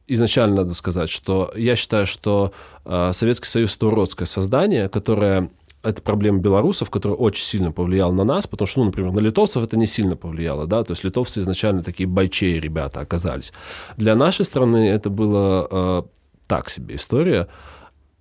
изначально 0.08 0.56
надо 0.56 0.74
сказать, 0.74 1.10
что 1.10 1.52
я 1.54 1.76
считаю, 1.76 2.06
что 2.06 2.52
э, 2.84 3.10
Советский 3.12 3.46
Союз 3.46 3.76
это 3.76 3.86
уродское 3.86 4.26
создание, 4.26 4.88
которое 4.88 5.50
это 5.82 6.02
проблема 6.02 6.40
белорусов, 6.40 6.90
которая 6.90 7.16
очень 7.16 7.44
сильно 7.44 7.70
повлияла 7.70 8.12
на 8.12 8.24
нас, 8.24 8.46
потому 8.46 8.66
что, 8.66 8.80
ну, 8.80 8.86
например, 8.86 9.12
на 9.12 9.20
литовцев 9.20 9.62
это 9.62 9.76
не 9.76 9.86
сильно 9.86 10.16
повлияло, 10.16 10.66
да, 10.66 10.82
то 10.82 10.92
есть 10.92 11.04
литовцы 11.04 11.40
изначально 11.40 11.82
такие 11.82 12.08
бойчей 12.08 12.58
ребята 12.58 13.00
оказались. 13.00 13.52
Для 13.96 14.16
нашей 14.16 14.44
страны 14.44 14.88
это 14.88 15.08
было 15.08 15.68
э, 15.70 16.02
так 16.48 16.68
себе 16.70 16.96
история, 16.96 17.48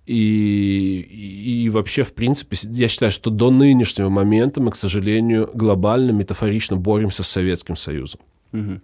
и, 0.06 1.64
и, 1.64 1.68
вообще, 1.68 2.02
в 2.02 2.14
принципе, 2.14 2.56
я 2.62 2.88
считаю, 2.88 3.12
что 3.12 3.28
до 3.28 3.50
нынешнего 3.50 4.08
момента 4.08 4.58
мы, 4.58 4.70
к 4.70 4.76
сожалению, 4.76 5.50
глобально, 5.52 6.12
метафорично 6.12 6.76
боремся 6.76 7.22
с 7.22 7.28
Советским 7.28 7.76
Союзом. 7.76 8.20
Угу. 8.54 8.80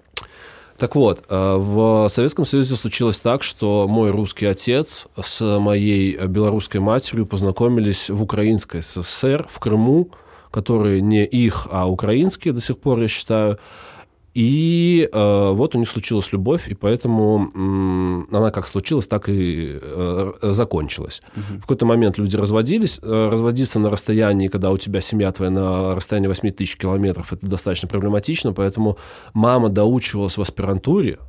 Так 0.79 0.97
вот, 0.97 1.23
э, 1.29 1.57
в 1.57 2.09
Советском 2.09 2.45
Союзе 2.45 2.75
случилось 2.75 3.21
так, 3.21 3.45
что 3.45 3.87
мой 3.89 4.11
русский 4.11 4.47
отец 4.47 5.07
с 5.21 5.59
моей 5.61 6.17
белорусской 6.27 6.81
матерью 6.81 7.27
познакомились 7.27 8.11
в 8.11 8.23
Украинской 8.23 8.83
ССР, 8.83 9.47
в 9.49 9.61
Крыму, 9.61 10.09
которые 10.51 11.01
не 11.01 11.25
их, 11.25 11.69
а 11.71 11.89
украинские 11.89 12.55
до 12.55 12.61
сих 12.61 12.79
пор, 12.79 13.01
я 13.01 13.09
считаю. 13.09 13.59
И 14.35 15.09
э, 15.13 15.51
вот 15.53 15.77
у 15.77 15.79
них 15.79 15.89
случилась 15.89 16.33
любовь, 16.33 16.69
и 16.69 16.75
поэтому 16.75 17.51
э, 17.55 18.37
она 18.37 18.51
как 18.51 18.67
случилась, 18.67 19.07
так 19.07 19.29
и 19.29 19.79
э, 19.81 20.33
закончилась. 20.43 21.23
Угу. 21.37 21.59
В 21.59 21.61
какой-то 21.61 21.87
момент 21.87 22.19
люди 22.19 22.37
разводились. 22.37 22.99
Э, 23.01 23.29
разводиться 23.31 23.79
на 23.79 23.91
расстоянии, 23.91 24.49
когда 24.49 24.73
у 24.73 24.77
тебя 24.77 25.01
семья 25.01 25.31
твоя 25.31 25.53
на 25.53 25.95
расстоянии 25.95 26.27
8 26.27 26.51
тысяч 26.51 26.77
километров, 26.77 27.33
это 27.33 27.47
достаточно 27.47 27.87
проблематично, 27.87 28.53
поэтому 28.53 28.99
мама 29.35 29.69
доучивалась 29.69 30.37
в 30.37 30.41
аспирантуре, 30.41 31.21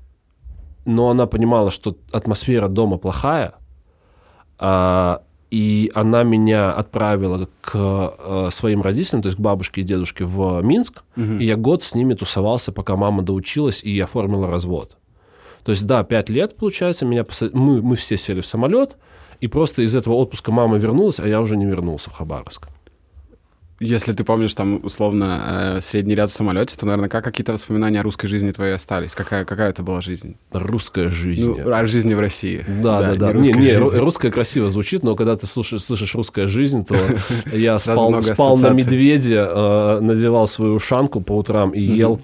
но 0.85 1.09
она 1.11 1.27
понимала, 1.27 1.69
что 1.69 1.95
атмосфера 2.11 2.67
дома 2.69 2.97
плохая, 2.97 3.53
а 4.57 5.21
и 5.51 5.91
она 5.93 6.23
меня 6.23 6.71
отправила 6.71 7.47
к 7.61 7.73
э, 7.75 8.47
своим 8.51 8.81
родителям, 8.81 9.21
то 9.21 9.27
есть 9.27 9.37
к 9.37 9.41
бабушке 9.41 9.81
и 9.81 9.83
дедушке 9.83 10.25
в 10.25 10.61
Минск, 10.61 11.03
угу. 11.15 11.33
и 11.39 11.45
я 11.45 11.55
год 11.55 11.83
с 11.83 11.95
ними 11.95 12.13
тусовался, 12.13 12.71
пока 12.71 12.95
мама 12.95 13.21
доучилась 13.23 13.83
и 13.83 13.99
оформила 13.99 14.47
развод. 14.47 14.97
То 15.63 15.71
есть, 15.71 15.85
да, 15.85 16.03
пять 16.03 16.29
лет, 16.29 16.55
получается, 16.55 17.05
меня 17.05 17.23
посад... 17.23 17.53
мы, 17.53 17.81
мы 17.81 17.95
все 17.95 18.17
сели 18.17 18.41
в 18.41 18.47
самолет, 18.47 18.97
И 19.41 19.47
просто 19.47 19.81
из 19.81 19.95
этого 19.95 20.13
отпуска 20.13 20.51
мама 20.51 20.77
вернулась, 20.77 21.19
а 21.19 21.27
я 21.27 21.41
уже 21.41 21.57
не 21.57 21.65
вернулся 21.65 22.09
в 22.09 22.13
Хабаровск. 22.13 22.67
Если 23.81 24.13
ты 24.13 24.23
помнишь 24.23 24.53
там 24.53 24.79
условно 24.83 25.75
э, 25.75 25.81
средний 25.81 26.15
ряд 26.15 26.29
в 26.29 26.33
самолете, 26.33 26.77
то 26.77 26.85
наверняка 26.85 27.21
какие-то 27.21 27.51
воспоминания 27.51 27.99
о 27.99 28.03
русской 28.03 28.27
жизни 28.27 28.51
твоей 28.51 28.73
остались. 28.73 29.11
Какая, 29.11 29.43
какая 29.43 29.69
это 29.69 29.83
была 29.83 29.99
жизнь? 29.99 30.37
Русская 30.51 31.09
жизнь. 31.09 31.55
Ну, 31.57 31.73
о 31.73 31.85
жизни 31.85 32.13
в 32.13 32.19
России. 32.21 32.63
Да, 32.81 33.01
да, 33.01 33.15
да. 33.15 33.33
Не, 33.33 33.49
не, 33.49 33.59
не 33.59 33.77
русская 33.77 34.31
красиво 34.31 34.69
звучит, 34.69 35.03
но 35.03 35.17
когда 35.17 35.35
ты 35.35 35.45
слушаешь, 35.45 35.83
слышишь 35.83 36.15
русская 36.15 36.47
жизнь, 36.47 36.85
то 36.85 36.95
я 37.53 37.77
спал, 37.77 38.21
спал 38.21 38.57
на 38.57 38.69
медведе, 38.69 39.45
э, 39.45 39.99
надевал 39.99 40.47
свою 40.47 40.75
ушанку 40.75 41.19
по 41.19 41.33
утрам 41.33 41.71
и 41.71 41.81
ел 41.81 42.21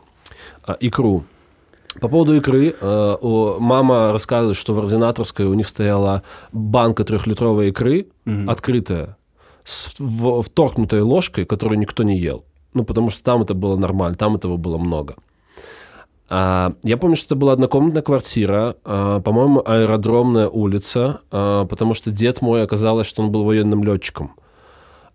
э, 0.66 0.76
икру. 0.80 1.26
По 2.00 2.08
поводу 2.08 2.34
икры, 2.38 2.74
э, 2.80 3.18
мама 3.60 4.14
рассказывает, 4.14 4.56
что 4.56 4.74
в 4.74 4.80
ординаторской 4.80 5.46
у 5.46 5.54
них 5.54 5.68
стояла 5.68 6.24
банка 6.54 7.04
трехлитровой 7.04 7.70
икры, 7.70 8.08
mm-hmm. 8.26 8.50
открытая, 8.50 9.18
с 9.64 9.94
в, 10.00 10.42
вторгнутой 10.42 11.02
ложкой, 11.02 11.46
которую 11.46 11.80
никто 11.80 12.04
не 12.04 12.18
ел. 12.18 12.44
Ну, 12.74 12.84
потому 12.84 13.10
что 13.10 13.24
там 13.24 13.42
это 13.42 13.54
было 13.54 13.76
нормально, 13.76 14.16
там 14.18 14.36
этого 14.36 14.58
было 14.58 14.78
много. 14.78 15.16
А, 16.34 16.76
я 16.84 16.96
помню, 16.96 17.18
что 17.18 17.28
это 17.28 17.36
была 17.36 17.54
однокомнатная 17.54 18.02
квартира, 18.02 18.78
а, 18.86 19.20
по-моему, 19.20 19.62
аэродромная 19.66 20.48
улица, 20.48 21.20
а, 21.30 21.66
потому 21.66 21.94
что 21.94 22.10
дед 22.10 22.42
мой 22.42 22.64
оказалось, 22.64 23.06
что 23.06 23.22
он 23.22 23.32
был 23.32 23.44
военным 23.44 23.84
летчиком. 23.84 24.36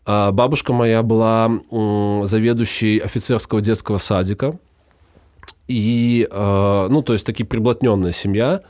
Бабушка 0.05 0.73
моя 0.73 1.03
была 1.03 1.51
заведующей 1.69 2.99
офицерского 2.99 3.61
детского 3.61 3.99
садика. 3.99 4.57
И, 5.67 6.29
ну, 6.31 7.03
то 7.03 7.13
есть, 7.13 7.27
такие 7.27 7.45
приблотненная 7.45 8.13
семья. 8.13 8.61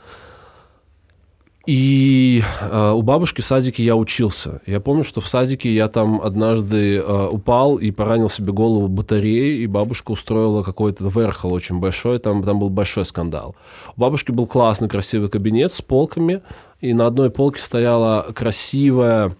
И 1.67 2.41
э, 2.61 2.91
у 2.91 3.01
бабушки 3.01 3.41
в 3.41 3.45
садике 3.45 3.83
я 3.83 3.97
учился. 3.97 4.61
Я 4.65 4.79
помню, 4.79 5.03
что 5.03 5.19
в 5.19 5.27
садике 5.27 5.73
я 5.75 5.89
там 5.89 6.21
однажды 6.21 6.95
э, 6.95 7.27
упал 7.29 7.75
и 7.75 7.91
поранил 7.91 8.29
себе 8.29 8.53
голову 8.53 8.87
батареей, 8.87 9.63
и 9.63 9.67
бабушка 9.67 10.11
устроила 10.11 10.63
какой-то 10.63 11.09
верхол 11.09 11.51
очень 11.51 11.79
большой, 11.79 12.19
там, 12.19 12.41
там 12.41 12.59
был 12.59 12.69
большой 12.69 13.03
скандал. 13.03 13.57
У 13.97 13.99
бабушки 13.99 14.31
был 14.31 14.47
классный, 14.47 14.87
красивый 14.87 15.29
кабинет 15.29 15.69
с 15.69 15.81
полками, 15.81 16.41
и 16.79 16.93
на 16.93 17.05
одной 17.05 17.29
полке 17.29 17.61
стояла 17.61 18.31
красивая 18.33 19.35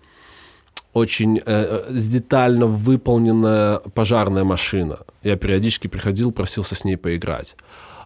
очень 0.92 1.42
э, 1.46 1.86
детально 1.92 2.66
выполненная 2.66 3.80
пожарная 3.94 4.44
машина. 4.44 5.00
Я 5.24 5.38
периодически 5.38 5.88
приходил, 5.88 6.34
просился 6.34 6.76
с 6.76 6.84
ней 6.84 6.98
поиграть. 6.98 7.56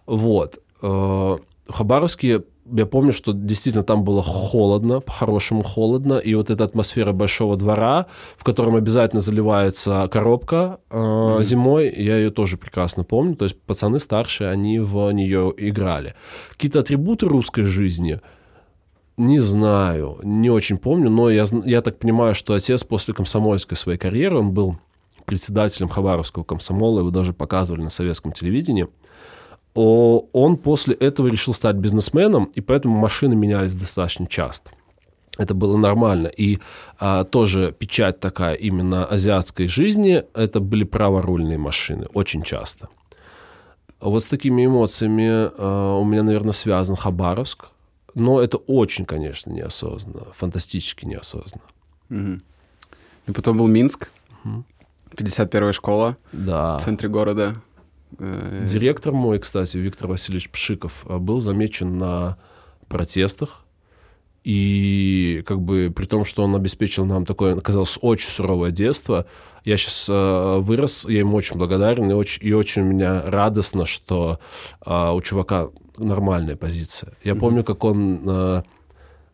Вот. 0.06 0.60
Э, 0.80 1.38
Хабаровске 1.68 2.42
я 2.72 2.86
помню, 2.86 3.12
что 3.12 3.32
действительно 3.32 3.84
там 3.84 4.04
было 4.04 4.22
холодно, 4.22 5.00
по-хорошему 5.00 5.62
холодно, 5.62 6.14
и 6.14 6.34
вот 6.34 6.50
эта 6.50 6.64
атмосфера 6.64 7.12
большого 7.12 7.56
двора, 7.56 8.06
в 8.36 8.44
котором 8.44 8.76
обязательно 8.76 9.20
заливается 9.20 10.08
коробка 10.10 10.78
э, 10.90 10.96
mm-hmm. 10.96 11.42
зимой, 11.42 11.94
я 11.96 12.16
ее 12.16 12.30
тоже 12.30 12.56
прекрасно 12.56 13.04
помню. 13.04 13.36
То 13.36 13.44
есть 13.44 13.60
пацаны 13.60 13.98
старшие, 13.98 14.50
они 14.50 14.78
в 14.78 15.10
нее 15.12 15.52
играли. 15.56 16.14
Какие-то 16.50 16.80
атрибуты 16.80 17.26
русской 17.26 17.62
жизни– 17.62 18.20
не 19.18 19.40
знаю, 19.40 20.18
не 20.22 20.50
очень 20.50 20.78
помню, 20.78 21.10
но 21.10 21.30
я, 21.30 21.44
я 21.64 21.82
так 21.82 21.98
понимаю, 21.98 22.34
что 22.34 22.54
отец 22.54 22.82
после 22.82 23.12
комсомольской 23.12 23.76
своей 23.76 23.98
карьеры, 23.98 24.38
он 24.38 24.52
был 24.52 24.78
председателем 25.24 25.88
Хабаровского 25.88 26.44
комсомола, 26.44 27.00
его 27.00 27.10
даже 27.10 27.32
показывали 27.32 27.82
на 27.82 27.90
советском 27.90 28.32
телевидении, 28.32 28.88
он 29.74 30.56
после 30.56 30.94
этого 30.94 31.28
решил 31.28 31.54
стать 31.54 31.76
бизнесменом, 31.76 32.44
и 32.54 32.60
поэтому 32.60 32.98
машины 32.98 33.34
менялись 33.34 33.74
достаточно 33.74 34.26
часто. 34.26 34.70
Это 35.38 35.54
было 35.54 35.78
нормально. 35.78 36.26
И 36.28 36.58
а, 36.98 37.24
тоже 37.24 37.74
печать 37.78 38.20
такая 38.20 38.54
именно 38.54 39.06
азиатской 39.06 39.66
жизни, 39.66 40.24
это 40.34 40.60
были 40.60 40.84
праворульные 40.84 41.56
машины, 41.56 42.06
очень 42.12 42.42
часто. 42.42 42.88
Вот 43.98 44.22
с 44.22 44.26
такими 44.26 44.66
эмоциями 44.66 45.50
а, 45.56 45.96
у 45.96 46.04
меня, 46.04 46.22
наверное, 46.22 46.52
связан 46.52 46.96
Хабаровск. 46.96 47.68
Но 48.14 48.42
это 48.42 48.58
очень, 48.58 49.06
конечно, 49.06 49.50
неосознанно, 49.50 50.26
фантастически 50.34 51.06
неосознанно. 51.06 51.64
Угу. 52.10 52.40
И 53.28 53.32
потом 53.32 53.56
был 53.56 53.66
Минск, 53.68 54.10
угу. 54.44 54.64
51-я 55.16 55.72
школа 55.72 56.18
да. 56.32 56.76
в 56.76 56.82
центре 56.82 57.08
города. 57.08 57.54
Э, 58.18 58.66
Директор 58.68 59.12
мой, 59.12 59.38
кстати, 59.38 59.78
Виктор 59.78 60.08
Васильевич 60.08 60.50
Пшиков, 60.50 61.04
э, 61.06 61.18
был 61.18 61.40
замечен 61.40 61.98
на 61.98 62.36
протестах. 62.88 63.64
И 64.44 65.44
как 65.46 65.60
бы 65.60 65.92
при 65.94 66.04
том, 66.04 66.24
что 66.24 66.42
он 66.42 66.56
обеспечил 66.56 67.04
нам 67.04 67.24
такое, 67.24 67.58
казалось, 67.60 67.98
очень 68.00 68.28
суровое 68.28 68.72
детство, 68.72 69.26
я 69.64 69.76
сейчас 69.76 70.08
э, 70.10 70.58
вырос, 70.58 71.06
я 71.08 71.20
ему 71.20 71.36
очень 71.36 71.56
благодарен, 71.56 72.10
и 72.10 72.14
очень, 72.14 72.44
и 72.44 72.52
очень 72.52 72.82
меня 72.82 73.22
радостно, 73.24 73.84
что 73.84 74.40
э, 74.84 75.10
у 75.12 75.20
чувака 75.20 75.68
нормальная 75.96 76.56
позиция. 76.56 77.12
Я 77.22 77.32
mm-hmm. 77.32 77.38
помню, 77.38 77.64
как 77.64 77.84
он... 77.84 78.20
Э, 78.26 78.62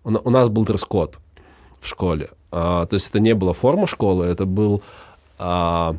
у, 0.04 0.10
у 0.10 0.30
нас 0.30 0.50
был 0.50 0.64
дресс-код 0.66 1.18
в 1.80 1.88
школе. 1.88 2.30
А, 2.50 2.86
то 2.86 2.94
есть 2.94 3.10
это 3.10 3.20
не 3.20 3.34
была 3.34 3.52
форма 3.52 3.86
школы, 3.86 4.26
это 4.26 4.46
был 4.46 4.82
а, 5.38 5.96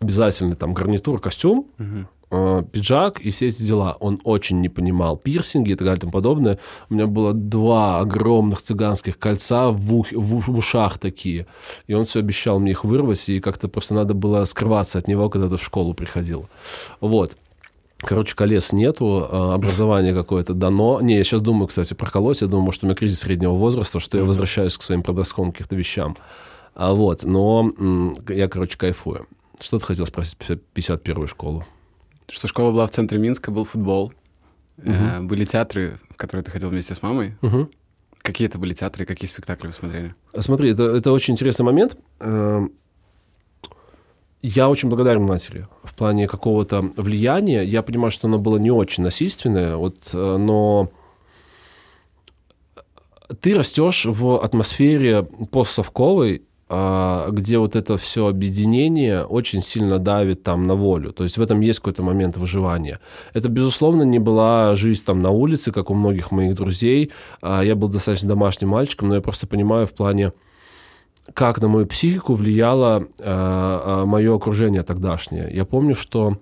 обязательный 0.00 0.56
там 0.56 0.74
гарнитур, 0.74 1.20
костюм, 1.20 1.68
а, 2.28 2.62
пиджак 2.62 3.20
и 3.20 3.30
все 3.30 3.46
эти 3.46 3.62
дела. 3.62 3.96
Он 4.00 4.20
очень 4.24 4.60
не 4.60 4.68
понимал 4.68 5.16
пирсинги 5.16 5.72
и 5.72 5.74
так 5.74 5.86
далее 5.86 5.98
и 5.98 6.00
тому 6.00 6.12
подобное. 6.12 6.58
У 6.90 6.94
меня 6.94 7.06
было 7.06 7.32
два 7.32 8.00
огромных 8.00 8.62
цыганских 8.62 9.18
кольца 9.18 9.70
в, 9.70 9.94
ух, 9.94 10.12
в, 10.12 10.50
в 10.50 10.56
ушах 10.56 10.98
такие. 10.98 11.46
И 11.86 11.94
он 11.94 12.04
все 12.04 12.20
обещал 12.20 12.58
мне 12.58 12.72
их 12.72 12.84
вырвать, 12.84 13.28
и 13.28 13.40
как-то 13.40 13.68
просто 13.68 13.94
надо 13.94 14.14
было 14.14 14.44
скрываться 14.44 14.98
от 14.98 15.08
него, 15.08 15.28
когда 15.28 15.48
ты 15.48 15.56
в 15.56 15.62
школу 15.62 15.94
приходил. 15.94 16.48
Вот. 17.00 17.36
Короче, 17.98 18.34
колес 18.34 18.72
нету, 18.72 19.26
а, 19.30 19.54
образование 19.54 20.12
какое-то 20.12 20.52
дано. 20.52 21.00
Не, 21.00 21.16
я 21.16 21.24
сейчас 21.24 21.42
думаю, 21.42 21.68
кстати, 21.68 21.94
про 21.94 22.10
колось. 22.10 22.42
Я 22.42 22.48
думаю, 22.48 22.64
может, 22.64 22.82
у 22.82 22.86
меня 22.86 22.96
кризис 22.96 23.20
среднего 23.20 23.52
возраста, 23.52 24.00
что 24.00 24.18
я 24.18 24.24
возвращаюсь 24.24 24.76
к 24.76 24.82
своим 24.82 25.02
подростковым 25.02 25.52
каких-то 25.52 25.76
вещам. 25.76 26.16
А 26.74 26.92
вот, 26.92 27.24
но 27.24 27.72
я, 28.28 28.48
короче, 28.48 28.76
кайфую. 28.76 29.26
Что 29.60 29.78
ты 29.78 29.86
хотел 29.86 30.06
спросить 30.06 30.36
51-ю 30.38 31.26
школу? 31.26 31.64
Что 32.28 32.48
школа 32.48 32.72
была 32.72 32.86
в 32.86 32.90
центре 32.90 33.18
Минска, 33.18 33.50
был 33.50 33.64
футбол. 33.64 34.12
Угу. 34.78 34.90
Э, 34.90 35.20
были 35.20 35.44
театры, 35.44 35.98
в 36.10 36.16
которые 36.16 36.44
ты 36.44 36.50
ходил 36.50 36.68
вместе 36.68 36.94
с 36.94 37.02
мамой. 37.02 37.36
Угу. 37.42 37.70
Какие 38.18 38.48
это 38.48 38.58
были 38.58 38.74
театры, 38.74 39.04
какие 39.04 39.28
спектакли 39.28 39.68
вы 39.68 39.72
смотрели? 39.72 40.14
Смотри, 40.38 40.72
это, 40.72 40.84
это 40.84 41.12
очень 41.12 41.34
интересный 41.34 41.64
момент. 41.64 41.96
Эм, 42.18 42.72
я 44.42 44.68
очень 44.68 44.88
благодарен 44.88 45.22
матери 45.22 45.66
в 45.84 45.94
плане 45.94 46.26
какого-то 46.26 46.82
влияния. 46.96 47.62
Я 47.62 47.82
понимаю, 47.82 48.10
что 48.10 48.26
оно 48.26 48.38
было 48.38 48.58
не 48.58 48.70
очень 48.70 49.04
насильственное, 49.04 49.76
вот, 49.76 50.10
э, 50.12 50.36
но 50.36 50.90
ты 53.40 53.54
растешь 53.54 54.06
в 54.06 54.42
атмосфере 54.42 55.22
постсовковой, 55.22 56.38
а, 56.38 56.46
где 56.68 57.58
вот 57.58 57.76
это 57.76 57.96
все 57.96 58.26
объединение 58.26 59.24
очень 59.24 59.62
сильно 59.62 60.00
давит 60.00 60.42
там 60.42 60.66
на 60.66 60.74
волю. 60.74 61.12
То 61.12 61.22
есть 61.22 61.38
в 61.38 61.42
этом 61.42 61.60
есть 61.60 61.78
какой-то 61.78 62.02
момент 62.02 62.36
выживания. 62.36 62.98
Это, 63.34 63.48
безусловно, 63.48 64.02
не 64.02 64.18
была 64.18 64.74
жизнь 64.74 65.04
там 65.04 65.22
на 65.22 65.30
улице, 65.30 65.70
как 65.70 65.90
у 65.90 65.94
многих 65.94 66.32
моих 66.32 66.56
друзей. 66.56 67.12
А, 67.40 67.62
я 67.62 67.76
был 67.76 67.88
достаточно 67.88 68.30
домашним 68.30 68.70
мальчиком, 68.70 69.08
но 69.08 69.14
я 69.14 69.20
просто 69.20 69.46
понимаю 69.46 69.86
в 69.86 69.92
плане 69.92 70.32
как 71.34 71.60
на 71.60 71.68
мою 71.68 71.86
психику 71.86 72.34
влияло 72.34 73.06
э, 73.18 74.04
мое 74.06 74.36
окружение 74.36 74.84
тогдашнее. 74.84 75.50
Я 75.52 75.64
помню, 75.64 75.96
что 75.96 76.38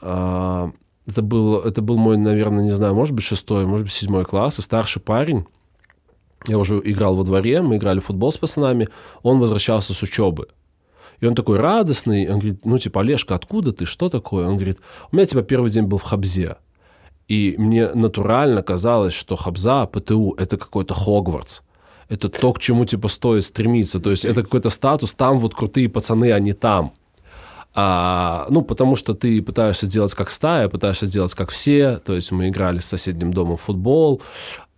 это, 0.00 1.22
был, 1.22 1.60
это 1.60 1.82
был 1.82 1.96
мой, 1.96 2.16
наверное, 2.16 2.64
не 2.64 2.70
знаю, 2.70 2.94
может 2.94 3.14
быть, 3.14 3.24
шестой, 3.24 3.66
может 3.66 3.86
быть, 3.86 3.92
седьмой 3.92 4.24
класс, 4.24 4.58
и 4.58 4.62
старший 4.62 5.00
парень, 5.00 5.46
я 6.46 6.58
уже 6.58 6.80
играл 6.84 7.14
во 7.14 7.24
дворе, 7.24 7.62
мы 7.62 7.76
играли 7.76 8.00
в 8.00 8.04
футбол 8.04 8.32
с 8.32 8.38
пацанами, 8.38 8.88
он 9.22 9.38
возвращался 9.38 9.94
с 9.94 10.02
учебы. 10.02 10.48
И 11.20 11.26
он 11.26 11.34
такой 11.34 11.58
радостный, 11.58 12.28
он 12.28 12.38
говорит, 12.38 12.64
ну, 12.64 12.78
типа, 12.78 13.00
Олежка, 13.00 13.34
откуда 13.34 13.72
ты, 13.72 13.86
что 13.86 14.08
такое? 14.08 14.46
Он 14.46 14.56
говорит, 14.56 14.78
у 15.10 15.16
меня, 15.16 15.26
типа, 15.26 15.42
первый 15.42 15.70
день 15.70 15.84
был 15.84 15.98
в 15.98 16.02
Хабзе. 16.02 16.56
И 17.28 17.54
мне 17.56 17.88
натурально 17.94 18.62
казалось, 18.62 19.14
что 19.14 19.36
Хабза, 19.36 19.86
ПТУ, 19.86 20.34
это 20.38 20.56
какой-то 20.56 20.94
Хогвартс 20.94 21.62
это 22.08 22.28
то, 22.28 22.52
к 22.52 22.60
чему 22.60 22.84
типа 22.84 23.08
стоит 23.08 23.44
стремиться. 23.44 24.00
То 24.00 24.10
есть 24.10 24.24
это 24.24 24.42
какой-то 24.42 24.70
статус, 24.70 25.14
там 25.14 25.38
вот 25.38 25.54
крутые 25.54 25.88
пацаны, 25.88 26.32
а 26.32 26.40
не 26.40 26.52
там. 26.52 26.92
А, 27.76 28.46
ну, 28.50 28.62
потому 28.62 28.94
что 28.94 29.14
ты 29.14 29.42
пытаешься 29.42 29.86
сделать 29.86 30.14
как 30.14 30.30
стая, 30.30 30.68
пытаешься 30.68 31.06
сделать 31.06 31.34
как 31.34 31.50
все. 31.50 31.96
То 31.96 32.14
есть 32.14 32.30
мы 32.30 32.48
играли 32.48 32.78
с 32.78 32.86
соседним 32.86 33.32
домом 33.32 33.56
в 33.56 33.62
футбол. 33.62 34.22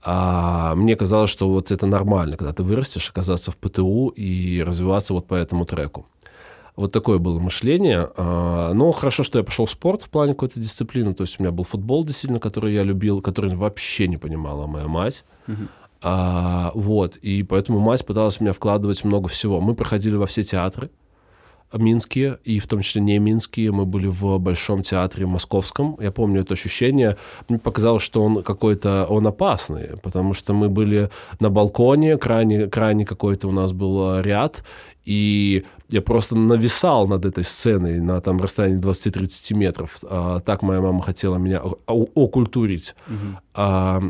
А 0.08 0.76
мне 0.76 0.94
казалось, 0.94 1.30
что 1.30 1.50
вот 1.50 1.72
это 1.72 1.84
нормально, 1.84 2.36
когда 2.36 2.52
ты 2.52 2.62
вырастешь, 2.62 3.10
оказаться 3.10 3.50
в 3.50 3.56
ПТУ 3.56 4.10
и 4.10 4.62
развиваться 4.62 5.12
вот 5.14 5.26
по 5.26 5.34
этому 5.34 5.66
треку. 5.66 6.06
Вот 6.76 6.92
такое 6.92 7.18
было 7.18 7.40
мышление. 7.40 8.08
А, 8.16 8.72
но 8.72 8.92
хорошо, 8.92 9.24
что 9.24 9.38
я 9.38 9.44
пошел 9.44 9.66
в 9.66 9.70
спорт 9.70 10.02
в 10.02 10.08
плане 10.08 10.34
какой-то 10.34 10.60
дисциплины. 10.60 11.12
То 11.12 11.22
есть 11.22 11.40
у 11.40 11.42
меня 11.42 11.50
был 11.50 11.64
футбол, 11.64 12.04
действительно, 12.04 12.38
который 12.38 12.72
я 12.72 12.84
любил, 12.84 13.20
который 13.20 13.52
вообще 13.56 14.06
не 14.06 14.16
понимала 14.16 14.68
моя 14.68 14.86
мать. 14.86 15.24
Uh-huh. 15.48 15.66
А, 16.02 16.70
вот, 16.74 17.16
и 17.16 17.42
поэтому 17.42 17.80
мать 17.80 18.06
пыталась 18.06 18.36
в 18.36 18.40
меня 18.42 18.52
вкладывать 18.52 19.02
много 19.02 19.28
всего. 19.28 19.60
Мы 19.60 19.74
проходили 19.74 20.14
во 20.14 20.26
все 20.26 20.44
театры, 20.44 20.90
минские, 21.72 22.38
и 22.44 22.58
в 22.58 22.66
том 22.66 22.80
числе 22.80 23.02
не 23.02 23.18
минские. 23.18 23.72
Мы 23.72 23.84
были 23.84 24.06
в 24.06 24.38
Большом 24.38 24.82
театре 24.82 25.26
московском. 25.26 25.96
Я 26.00 26.10
помню 26.12 26.42
это 26.42 26.54
ощущение. 26.54 27.16
Мне 27.48 27.58
показалось, 27.58 28.02
что 28.02 28.22
он 28.22 28.42
какой-то, 28.42 29.06
он 29.08 29.26
опасный, 29.26 29.96
потому 30.02 30.34
что 30.34 30.54
мы 30.54 30.68
были 30.68 31.10
на 31.40 31.50
балконе, 31.50 32.16
крайне, 32.16 32.66
крайне 32.66 33.04
какой-то 33.04 33.48
у 33.48 33.52
нас 33.52 33.72
был 33.72 34.20
ряд, 34.20 34.64
и 35.04 35.64
я 35.88 36.02
просто 36.02 36.36
нависал 36.36 37.06
над 37.06 37.24
этой 37.24 37.44
сценой 37.44 38.00
на 38.00 38.20
там 38.20 38.38
расстоянии 38.38 38.80
20-30 38.80 39.54
метров. 39.54 39.98
А, 40.02 40.40
так 40.40 40.62
моя 40.62 40.80
мама 40.80 41.00
хотела 41.00 41.36
меня 41.36 41.62
окультурить. 41.86 42.96
Угу. 43.06 43.38
А, 43.54 44.02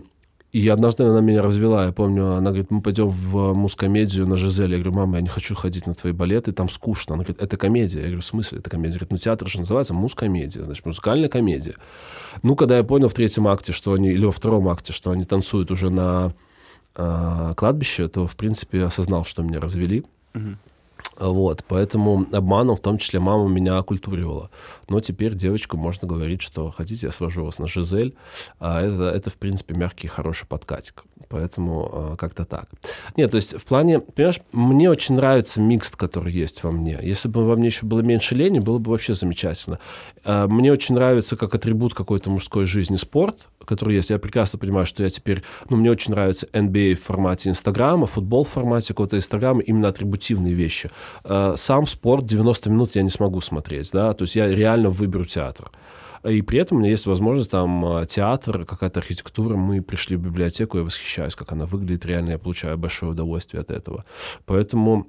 и 0.57 0.69
однажды 0.69 1.05
она 1.05 1.21
меня 1.21 1.43
развела, 1.43 1.85
я 1.85 1.93
помню, 1.93 2.33
она 2.33 2.49
говорит, 2.49 2.71
мы 2.71 2.81
пойдем 2.81 3.09
в 3.09 3.53
мускомедию 3.53 4.27
на 4.27 4.39
Жизель. 4.39 4.71
Я 4.71 4.79
говорю, 4.79 4.93
мама, 4.93 5.17
я 5.17 5.21
не 5.21 5.29
хочу 5.29 5.55
ходить 5.55 5.87
на 5.87 5.93
твои 5.93 6.15
балеты, 6.15 6.53
там 6.53 6.71
скучно. 6.71 7.13
Она 7.13 7.25
говорит, 7.25 7.43
это 7.43 7.59
комедия. 7.59 7.99
Я 7.99 8.05
говорю, 8.07 8.23
в 8.23 8.25
смысле 8.25 8.61
это 8.61 8.71
комедия? 8.71 8.95
Говорит, 8.95 9.13
ну 9.13 9.19
театр 9.19 9.49
же 9.49 9.59
называется 9.59 9.93
мускомедия, 9.93 10.65
значит, 10.65 10.87
музыкальная 10.87 11.29
комедия. 11.29 11.75
Ну, 12.43 12.57
когда 12.57 12.79
я 12.79 12.85
понял 12.85 13.09
в 13.09 13.13
третьем 13.13 13.47
акте, 13.49 13.75
что 13.75 13.93
они, 13.93 14.09
или 14.09 14.25
во 14.25 14.33
втором 14.33 14.67
акте, 14.71 14.95
что 14.95 15.11
они 15.11 15.25
танцуют 15.25 15.71
уже 15.71 15.91
на 15.91 16.33
э, 16.95 17.53
кладбище, 17.55 18.09
то, 18.09 18.27
в 18.27 18.35
принципе, 18.35 18.83
осознал, 18.83 19.27
что 19.27 19.43
меня 19.43 19.61
развели. 19.61 20.05
Угу. 20.35 20.57
Вот, 21.19 21.65
поэтому 21.67 22.27
обманом 22.33 22.77
в 22.77 22.81
том 22.81 22.99
числе 22.99 23.21
мама 23.21 23.49
меня 23.49 23.79
окультуривала. 23.79 24.51
Но 24.89 25.01
теперь 25.01 25.35
девочку 25.35 25.77
можно 25.77 26.07
говорить, 26.07 26.43
что 26.43 26.71
хотите, 26.71 27.07
я 27.07 27.13
свожу 27.13 27.45
вас 27.45 27.59
на 27.59 27.67
Жизель. 27.67 28.17
А 28.59 28.83
это, 28.83 29.05
это, 29.05 29.31
в 29.31 29.37
принципе, 29.37 29.75
мягкий, 29.75 30.09
хороший 30.09 30.47
подкатик. 30.47 31.05
Поэтому 31.29 31.91
а, 31.93 32.17
как-то 32.17 32.45
так. 32.45 32.69
Нет, 33.17 33.31
то 33.31 33.37
есть 33.37 33.55
в 33.55 33.65
плане, 33.65 34.01
понимаешь, 34.01 34.41
мне 34.53 34.91
очень 34.91 35.17
нравится 35.17 35.61
микс, 35.61 35.91
который 35.91 36.33
есть 36.33 36.63
во 36.63 36.71
мне. 36.71 36.99
Если 37.03 37.29
бы 37.29 37.45
во 37.45 37.57
мне 37.57 37.67
еще 37.67 37.87
было 37.87 38.01
меньше 38.01 38.35
лени, 38.35 38.59
было 38.59 38.79
бы 38.79 38.91
вообще 38.91 39.15
замечательно. 39.15 39.79
А, 40.25 40.47
мне 40.47 40.73
очень 40.73 40.95
нравится 40.95 41.37
как 41.37 41.55
атрибут 41.55 41.95
какой-то 41.95 42.31
мужской 42.31 42.65
жизни 42.65 42.97
спорт, 42.97 43.49
который 43.65 43.97
есть. 43.97 44.11
Я 44.11 44.19
прекрасно 44.19 44.59
понимаю, 44.59 44.87
что 44.87 45.03
я 45.03 45.09
теперь... 45.09 45.43
Ну, 45.69 45.77
мне 45.77 45.91
очень 45.91 46.13
нравится 46.13 46.47
NBA 46.53 46.95
в 46.95 47.03
формате 47.03 47.51
Инстаграма, 47.51 48.07
футбол 48.07 48.45
в 48.45 48.49
формате 48.49 48.89
какого-то 48.89 49.17
Инстаграма, 49.17 49.61
именно 49.61 49.89
атрибутивные 49.89 50.55
вещи. 50.55 50.91
А, 51.25 51.55
сам 51.57 51.87
спорт 51.87 52.27
90 52.27 52.71
минут 52.71 52.95
я 52.95 53.03
не 53.03 53.11
смогу 53.11 53.41
смотреть, 53.41 53.91
да, 53.93 54.13
то 54.13 54.23
есть 54.23 54.37
я 54.37 54.49
реально 54.49 54.91
выберу 54.91 55.25
театр. 55.25 55.71
И 56.29 56.43
при 56.43 56.59
этом 56.59 56.79
у 56.79 56.81
меня 56.81 56.91
есть 56.91 57.07
возможность, 57.07 57.51
там, 57.51 57.85
а, 57.85 58.07
театр, 58.07 58.65
какая-то 58.65 59.01
архитектура. 59.01 59.57
Мы 59.57 59.83
пришли 59.83 60.17
в 60.17 60.21
библиотеку, 60.21 60.79
я 60.79 60.85
восхищаюсь, 60.85 61.35
как 61.35 61.53
она 61.53 61.67
выглядит. 61.67 62.07
Реально 62.07 62.31
я 62.31 62.39
получаю 62.39 62.79
большое 62.79 63.13
удовольствие 63.13 63.61
от 63.61 63.71
этого. 63.71 64.05
Поэтому 64.45 65.07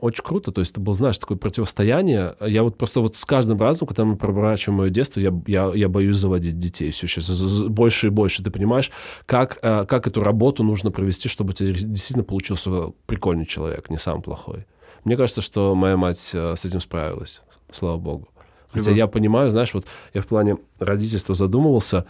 очень 0.00 0.22
круто. 0.22 0.52
То 0.52 0.60
есть 0.60 0.72
это 0.72 0.80
было, 0.80 0.94
знаешь, 0.94 1.18
такое 1.18 1.38
противостояние. 1.38 2.36
Я 2.40 2.62
вот 2.62 2.76
просто 2.76 3.00
вот 3.00 3.16
с 3.16 3.24
каждым 3.24 3.58
разом, 3.58 3.88
когда 3.88 4.04
мы 4.04 4.16
проворачиваем 4.16 4.78
мое 4.78 4.90
детство, 4.90 5.20
я, 5.20 5.32
я, 5.46 5.72
я 5.74 5.88
боюсь 5.88 6.16
заводить 6.16 6.58
детей. 6.58 6.90
Все 6.90 7.06
сейчас 7.06 7.62
больше 7.64 8.08
и 8.08 8.10
больше. 8.10 8.42
Ты 8.42 8.50
понимаешь, 8.50 8.90
как, 9.26 9.58
э, 9.62 9.84
как 9.86 10.06
эту 10.06 10.22
работу 10.22 10.62
нужно 10.62 10.90
провести, 10.90 11.28
чтобы 11.28 11.50
у 11.50 11.52
тебя 11.52 11.72
действительно 11.72 12.24
получился 12.24 12.92
прикольный 13.06 13.46
человек, 13.46 13.90
не 13.90 13.98
самый 13.98 14.22
плохой. 14.22 14.66
Мне 15.04 15.16
кажется, 15.16 15.42
что 15.42 15.74
моя 15.74 15.96
мать 15.96 16.30
э, 16.34 16.54
с 16.56 16.64
этим 16.64 16.80
справилась. 16.80 17.42
Слава 17.70 17.98
богу. 17.98 18.28
Хотя 18.74 18.90
Либо... 18.90 18.98
я 18.98 19.06
понимаю, 19.06 19.50
знаешь, 19.50 19.72
вот 19.74 19.86
я 20.14 20.20
в 20.20 20.26
плане 20.26 20.56
родительства 20.78 21.34
задумывался, 21.34 22.04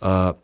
а, 0.00 0.36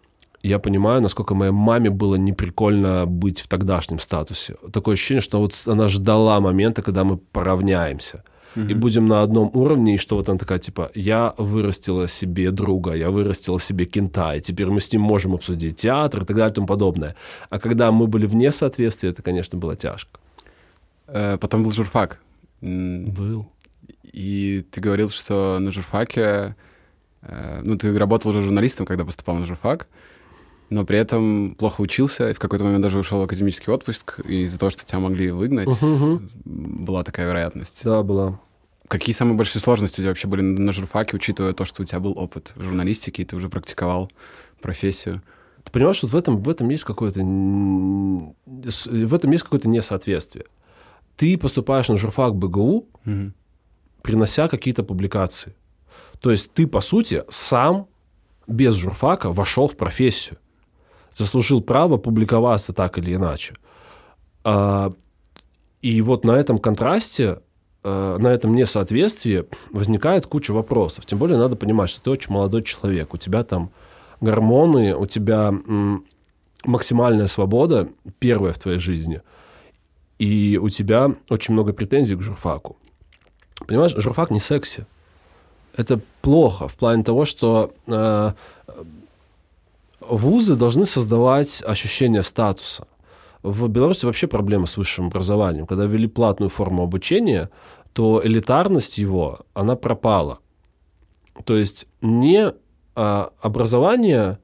я 0.43 0.59
понимаю, 0.59 1.01
насколько 1.01 1.35
моей 1.35 1.53
маме 1.53 1.91
было 1.91 2.17
неприкольно 2.17 3.07
быть 3.07 3.41
в 3.41 3.47
тогдашнем 3.47 3.99
статусе. 3.99 4.57
Такое 4.73 4.95
ощущение, 4.95 5.21
что 5.21 5.39
вот 5.39 5.55
она 5.67 5.89
ждала 5.89 6.41
момента, 6.41 6.83
когда 6.83 7.05
мы 7.05 7.17
поравняемся. 7.17 8.25
Mm-hmm. 8.57 8.71
И 8.71 8.75
будем 8.75 9.07
на 9.07 9.23
одном 9.23 9.51
уровне, 9.55 9.95
и 9.95 9.99
что 9.99 10.17
вот 10.17 10.29
она 10.29 10.39
такая, 10.39 10.59
типа, 10.59 10.91
я 10.95 11.35
вырастила 11.39 12.09
себе 12.09 12.51
друга, 12.51 12.93
я 12.93 13.11
вырастила 13.11 13.59
себе 13.61 13.87
кента, 13.87 14.35
и 14.35 14.41
теперь 14.41 14.67
мы 14.67 14.81
с 14.81 14.93
ним 14.93 15.03
можем 15.03 15.33
обсудить 15.33 15.77
театр 15.77 16.23
и 16.23 16.25
так 16.25 16.37
далее 16.37 16.51
и 16.51 16.55
тому 16.55 16.67
подобное. 16.67 17.15
А 17.49 17.59
когда 17.59 17.91
мы 17.93 18.07
были 18.07 18.27
вне 18.27 18.51
соответствия, 18.51 19.11
это, 19.11 19.23
конечно, 19.23 19.59
было 19.59 19.77
тяжко. 19.77 20.21
Э, 21.07 21.39
потом 21.39 21.63
был 21.63 21.73
журфак. 21.73 22.21
Был. 22.61 23.47
И 24.13 24.65
ты 24.71 24.81
говорил, 24.81 25.09
что 25.09 25.59
на 25.59 25.73
журфаке... 25.73 26.57
Э, 27.23 27.61
ну, 27.63 27.77
ты 27.79 27.97
работал 27.99 28.31
уже 28.31 28.43
журналистом, 28.43 28.87
когда 28.87 29.05
поступал 29.05 29.37
на 29.37 29.47
журфак, 29.47 29.89
но 30.71 30.85
при 30.85 30.99
этом 30.99 31.55
плохо 31.55 31.81
учился, 31.81 32.31
и 32.31 32.33
в 32.35 32.39
какой-то 32.39 32.65
момент 32.65 32.83
даже 32.83 32.99
ушел 32.99 33.21
в 33.21 33.23
академический 33.23 33.73
отпуск, 33.73 34.21
и 34.25 34.43
из-за 34.43 34.59
того, 34.59 34.71
что 34.71 34.85
тебя 34.85 34.99
могли 34.99 35.31
выгнать, 35.31 35.69
uh-huh. 35.69 36.31
была 36.45 37.03
такая 37.05 37.27
вероятность. 37.27 37.85
Да, 37.85 38.03
была. 38.03 38.41
Какие 38.89 39.15
самые 39.15 39.37
большие 39.37 39.63
сложности 39.63 40.01
у 40.01 40.03
тебя 40.03 40.11
вообще 40.11 40.29
были 40.29 40.43
на 40.43 40.73
журфаке, 40.73 41.17
учитывая 41.17 41.53
то, 41.53 41.65
что 41.65 41.83
у 41.83 41.85
тебя 41.85 42.01
был 42.01 42.19
опыт 42.19 42.53
в 42.57 42.63
журналистике, 42.63 43.23
и 43.23 43.25
ты 43.25 43.37
уже 43.37 43.49
практиковал 43.49 44.11
профессию? 44.61 45.23
Ты 45.65 45.71
понимаешь, 45.71 45.97
что 45.97 46.09
в 46.09 46.17
этом, 46.17 46.37
в 46.39 46.49
этом 46.49 46.69
есть 46.71 46.85
какое-то 46.85 47.21
в 47.21 49.15
этом 49.15 49.31
есть 49.31 49.45
какое-то 49.45 49.69
несоответствие. 49.69 50.47
Ты 51.17 51.39
поступаешь 51.39 51.89
на 51.89 51.97
журфак 51.97 52.35
БГУ, 52.35 52.89
угу 53.07 53.33
принося 54.03 54.49
какие-то 54.49 54.83
публикации. 54.83 55.55
То 56.21 56.31
есть 56.31 56.53
ты, 56.53 56.67
по 56.67 56.81
сути, 56.81 57.25
сам 57.29 57.89
без 58.47 58.75
журфака 58.75 59.33
вошел 59.33 59.69
в 59.69 59.77
профессию. 59.77 60.39
Заслужил 61.15 61.61
право 61.61 61.97
публиковаться 61.97 62.73
так 62.73 62.99
или 62.99 63.15
иначе. 63.15 63.55
А, 64.45 64.93
и 65.81 66.01
вот 66.01 66.25
на 66.25 66.33
этом 66.33 66.59
контрасте, 66.59 67.41
а, 67.83 68.19
на 68.19 68.29
этом 68.29 68.55
несоответствии 68.55 69.45
возникает 69.71 70.27
куча 70.27 70.53
вопросов. 70.53 71.07
Тем 71.07 71.19
более 71.19 71.39
надо 71.39 71.57
понимать, 71.57 71.91
что 71.91 72.03
ты 72.03 72.11
очень 72.11 72.33
молодой 72.33 72.63
человек. 72.63 73.15
У 73.15 73.17
тебя 73.17 73.45
там 73.45 73.71
гормоны, 74.21 74.95
у 74.95 75.07
тебя 75.07 75.53
максимальная 76.65 77.27
свобода, 77.27 77.89
первая 78.21 78.53
в 78.53 78.59
твоей 78.59 78.79
жизни. 78.79 79.21
И 80.19 80.59
у 80.63 80.69
тебя 80.69 81.15
очень 81.29 81.55
много 81.55 81.73
претензий 81.73 82.15
к 82.15 82.23
журфаку. 82.23 82.77
Понимаешь, 83.67 83.95
журфак 83.97 84.31
не 84.31 84.41
секси. 84.41 84.87
Это 85.77 86.01
плохо 86.21 86.69
в 86.69 86.75
плане 86.75 87.03
того, 87.03 87.25
что 87.25 87.73
э, 87.87 88.33
вузы 90.01 90.55
должны 90.55 90.85
создавать 90.85 91.63
ощущение 91.67 92.23
статуса. 92.23 92.87
В 93.43 93.69
Беларуси 93.69 94.05
вообще 94.05 94.27
проблема 94.27 94.67
с 94.67 94.77
высшим 94.77 95.07
образованием. 95.07 95.67
Когда 95.67 95.87
ввели 95.87 96.07
платную 96.07 96.51
форму 96.51 96.83
обучения, 96.83 97.51
то 97.93 98.21
элитарность 98.25 98.99
его, 98.99 99.41
она 99.55 99.75
пропала. 99.75 100.39
То 101.45 101.57
есть 101.57 101.87
не 102.03 102.53
а, 102.95 103.33
образование, 103.41 104.39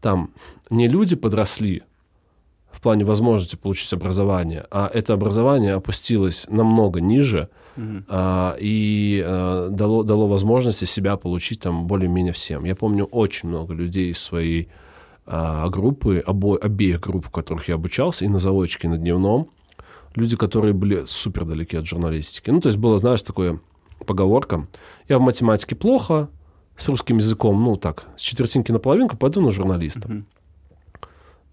там, 0.00 0.30
не 0.68 0.88
люди 0.88 1.16
подросли 1.16 1.84
в 2.70 2.80
плане 2.80 3.04
возможности 3.04 3.56
получить 3.56 3.92
образование, 3.92 4.66
а 4.70 4.90
это 4.92 5.14
образование 5.14 5.74
опустилось 5.74 6.46
намного 6.48 7.00
ниже– 7.00 7.48
а, 8.08 8.56
и 8.60 9.22
а, 9.24 9.68
дало, 9.70 10.02
дало 10.02 10.28
возможности 10.28 10.84
себя 10.84 11.16
получить 11.16 11.60
там 11.60 11.86
более-менее 11.86 12.32
всем. 12.32 12.64
Я 12.64 12.76
помню 12.76 13.04
очень 13.04 13.48
много 13.48 13.74
людей 13.74 14.10
из 14.10 14.18
своей 14.18 14.68
а, 15.26 15.68
группы, 15.68 16.22
обо, 16.24 16.58
обеих 16.58 17.00
групп, 17.00 17.26
в 17.26 17.30
которых 17.30 17.68
я 17.68 17.74
обучался, 17.74 18.24
и 18.24 18.28
на 18.28 18.38
заочке, 18.38 18.86
и 18.86 18.90
на 18.90 18.98
дневном, 18.98 19.48
люди, 20.14 20.36
которые 20.36 20.74
были 20.74 21.04
супер 21.06 21.44
далеки 21.44 21.76
от 21.76 21.86
журналистики. 21.86 22.50
Ну, 22.50 22.60
то 22.60 22.68
есть 22.68 22.78
было, 22.78 22.98
знаешь, 22.98 23.22
такое 23.22 23.60
поговорка, 24.06 24.66
я 25.08 25.18
в 25.18 25.22
математике 25.22 25.74
плохо, 25.74 26.28
с 26.76 26.88
русским 26.88 27.18
языком, 27.18 27.62
ну, 27.62 27.76
так, 27.76 28.06
с 28.16 28.22
четвертинки 28.22 28.72
на 28.72 28.78
половинку 28.78 29.16
пойду 29.16 29.40
на 29.40 29.50
журналиста. 29.50 30.08
Mm-hmm. 30.08 30.24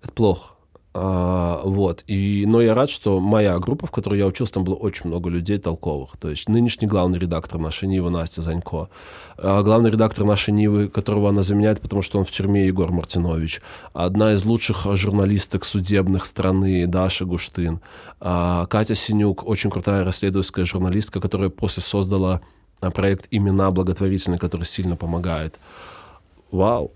Это 0.03 0.13
плохо. 0.13 0.50
А, 0.93 1.61
вот. 1.63 2.03
И, 2.07 2.45
но 2.45 2.61
я 2.61 2.73
рад, 2.73 2.89
что 2.89 3.19
моя 3.19 3.57
группа, 3.59 3.87
в 3.87 3.91
которой 3.91 4.19
я 4.19 4.25
учился, 4.25 4.55
там 4.55 4.65
было 4.65 4.75
очень 4.75 5.07
много 5.07 5.29
людей 5.29 5.57
толковых. 5.57 6.17
То 6.17 6.29
есть 6.29 6.49
нынешний 6.49 6.87
главный 6.87 7.17
редактор 7.17 7.59
нашей 7.59 7.87
Нивы 7.87 8.09
Настя 8.09 8.41
Занько, 8.41 8.89
а 9.37 9.61
главный 9.63 9.89
редактор 9.89 10.25
нашей 10.25 10.51
Нивы, 10.51 10.89
которого 10.89 11.29
она 11.29 11.43
заменяет, 11.43 11.79
потому 11.79 12.01
что 12.01 12.19
он 12.19 12.25
в 12.25 12.31
тюрьме 12.31 12.67
Егор 12.67 12.91
Мартинович, 12.91 13.61
одна 13.93 14.33
из 14.33 14.43
лучших 14.43 14.85
журналисток 14.97 15.63
судебных 15.63 16.25
страны 16.25 16.85
Даша 16.87 17.25
Гуштын, 17.25 17.79
а 18.19 18.65
Катя 18.65 18.95
Синюк, 18.95 19.47
очень 19.47 19.69
крутая 19.69 20.03
расследовательская 20.03 20.65
журналистка, 20.65 21.21
которая 21.21 21.49
после 21.49 21.83
создала 21.83 22.41
проект 22.79 23.27
«Имена» 23.31 23.71
благотворительный, 23.71 24.39
который 24.39 24.63
сильно 24.63 24.95
помогает. 24.97 25.57
Вау, 26.51 26.91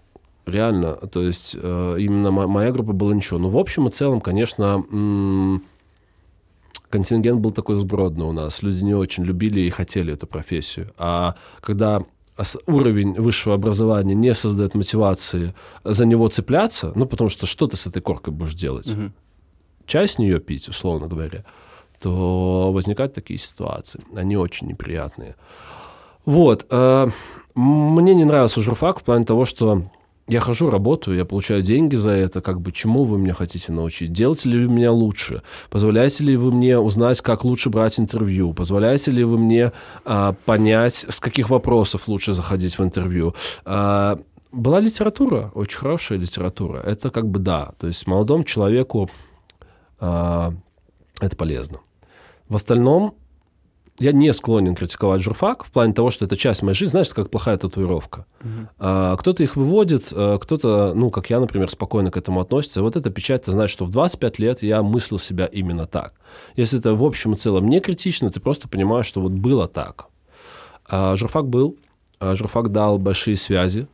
реально, 0.46 0.96
то 0.96 1.22
есть 1.22 1.56
э, 1.60 1.96
именно 2.00 2.32
моя 2.32 2.72
группа 2.72 2.94
была 2.94 3.14
ничего. 3.14 3.40
Но 3.40 3.50
в 3.50 3.58
общем 3.58 3.88
и 3.88 3.92
целом, 3.92 4.22
конечно, 4.22 4.84
контингент 6.90 7.40
был 7.40 7.52
такой 7.52 7.78
сбродный 7.78 8.26
у 8.26 8.32
нас. 8.32 8.64
Люди 8.64 8.84
не 8.84 8.94
очень 8.94 9.24
любили 9.24 9.62
и 9.62 9.70
хотели 9.70 10.14
эту 10.14 10.28
профессию. 10.28 10.94
А 10.98 11.36
когда 11.62 12.02
уровень 12.68 13.14
высшего 13.14 13.56
образования 13.56 14.14
не 14.14 14.34
создает 14.34 14.76
мотивации 14.76 15.54
за 15.84 16.06
него 16.06 16.28
цепляться, 16.28 16.92
ну, 16.96 17.06
потому 17.06 17.30
что 17.30 17.46
что 17.46 17.68
ты 17.68 17.78
с 17.78 17.88
этой 17.88 18.02
коркой 18.02 18.34
будешь 18.34 18.56
делать? 18.56 18.88
Угу. 18.88 19.12
Чай 19.86 20.08
с 20.08 20.18
нее 20.18 20.40
пить, 20.40 20.68
условно 20.68 21.08
говоря, 21.08 21.46
то 22.00 22.72
возникают 22.74 23.14
такие 23.14 23.40
ситуации. 23.40 24.02
Они 24.16 24.36
очень 24.36 24.68
неприятные. 24.68 25.36
Вот. 26.26 26.66
Э, 26.70 27.08
мне 27.56 28.16
не 28.16 28.26
нравился 28.26 28.62
журфак 28.62 29.00
в 29.00 29.04
плане 29.04 29.26
того, 29.26 29.46
что 29.46 29.84
я 30.28 30.40
хожу, 30.40 30.70
работаю, 30.72 31.18
я 31.18 31.26
получаю 31.26 31.62
деньги 31.62 31.96
за 31.96 32.12
это, 32.12 32.42
как 32.42 32.60
бы 32.60 32.72
чему 32.72 33.04
вы 33.04 33.20
меня 33.20 33.34
хотите 33.34 33.72
научить? 33.72 34.12
Делаете 34.12 34.50
ли 34.50 34.66
вы 34.66 34.74
меня 34.74 34.92
лучше? 34.92 35.44
Позволяете 35.70 36.24
ли 36.24 36.36
вы 36.36 36.52
мне 36.52 36.80
узнать, 36.80 37.22
как 37.22 37.46
лучше 37.46 37.70
брать 37.70 38.00
интервью? 38.00 38.54
Позволяете 38.54 39.12
ли 39.12 39.24
вы 39.24 39.38
мне 39.38 39.72
а, 40.04 40.34
понять, 40.46 41.06
с 41.08 41.20
каких 41.20 41.50
вопросов 41.50 42.08
лучше 42.08 42.34
заходить 42.34 42.78
в 42.80 42.84
интервью? 42.84 43.36
А, 43.66 44.20
была 44.52 44.80
литература, 44.80 45.52
очень 45.54 45.78
хорошая 45.78 46.18
литература. 46.18 46.80
Это 46.80 47.12
как 47.12 47.28
бы 47.28 47.40
да. 47.40 47.74
То 47.78 47.86
есть 47.86 48.08
молодому 48.08 48.46
человеку 48.46 49.10
а, 50.00 50.54
это 51.22 51.36
полезно. 51.36 51.78
В 52.50 52.56
остальном 52.56 53.16
я 54.00 54.12
не 54.12 54.34
склонен 54.34 54.76
критиковать 54.76 55.22
журфак 55.22 55.64
в 55.64 55.72
плане 55.72 55.94
того, 55.94 56.10
что 56.10 56.26
это 56.26 56.36
часть 56.36 56.62
моей 56.62 56.76
жизни, 56.76 56.92
знаешь, 56.92 57.14
как 57.14 57.30
плохая 57.30 57.58
татуировка. 57.58 58.26
Uh-huh. 58.42 58.68
А, 58.78 59.16
кто-то 59.16 59.42
их 59.42 59.56
выводит, 59.56 60.12
а, 60.14 60.38
кто-то, 60.38 60.94
ну, 60.94 61.10
как 61.12 61.30
я, 61.30 61.40
например, 61.40 61.70
спокойно 61.70 62.12
к 62.12 62.18
этому 62.18 62.42
относится. 62.42 62.82
Вот 62.82 62.98
эта 62.98 63.10
печать, 63.10 63.44
ты 63.44 63.52
знаешь, 63.52 63.70
что 63.70 63.86
в 63.86 63.90
25 63.92 64.40
лет 64.40 64.64
я 64.64 64.84
мыслил 64.84 65.18
себя 65.18 65.46
именно 65.46 65.88
так. 65.88 66.14
Если 66.58 66.80
это 66.80 66.94
в 66.94 67.04
общем 67.06 67.34
и 67.34 67.36
целом 67.36 67.68
не 67.70 67.80
критично, 67.80 68.30
ты 68.32 68.42
просто 68.42 68.68
понимаешь, 68.68 69.06
что 69.06 69.22
вот 69.22 69.32
было 69.32 69.68
так. 69.68 70.08
А, 70.88 71.16
журфак 71.16 71.48
был, 71.48 71.78
а, 72.20 72.36
журфак 72.36 72.72
дал 72.72 72.98
большие 72.98 73.38
связи, 73.38 73.88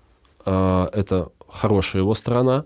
а, 0.46 0.90
это 0.94 1.30
хорошая 1.48 2.02
его 2.02 2.16
сторона. 2.16 2.66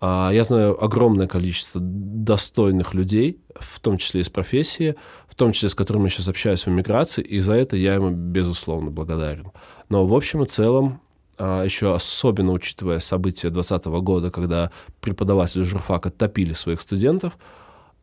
А, 0.00 0.30
я 0.32 0.44
знаю 0.44 0.82
огромное 0.82 1.26
количество 1.26 1.80
достойных 1.80 2.94
людей, 2.94 3.40
в 3.54 3.80
том 3.80 3.96
числе 3.96 4.20
из 4.20 4.28
профессии, 4.28 4.96
в 5.34 5.36
том 5.36 5.50
числе 5.50 5.68
с 5.68 5.74
которыми 5.74 6.04
я 6.04 6.10
сейчас 6.10 6.28
общаюсь 6.28 6.64
в 6.64 6.68
эмиграции, 6.68 7.20
и 7.20 7.40
за 7.40 7.54
это 7.54 7.76
я 7.76 7.94
ему, 7.94 8.10
безусловно, 8.10 8.92
благодарен. 8.92 9.50
Но 9.88 10.06
в 10.06 10.14
общем 10.14 10.44
и 10.44 10.46
целом, 10.46 11.00
а, 11.36 11.64
еще 11.64 11.92
особенно 11.92 12.52
учитывая 12.52 13.00
события 13.00 13.50
2020 13.50 13.86
года, 14.00 14.30
когда 14.30 14.70
преподаватели 15.00 15.64
журфака 15.64 16.10
топили 16.10 16.52
своих 16.52 16.80
студентов, 16.80 17.36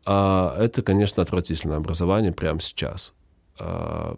а, 0.05 0.53
это, 0.57 0.81
конечно, 0.81 1.23
отвратительное 1.23 1.77
образование 1.77 2.33
прямо 2.33 2.59
сейчас. 2.59 3.13
А, 3.57 4.17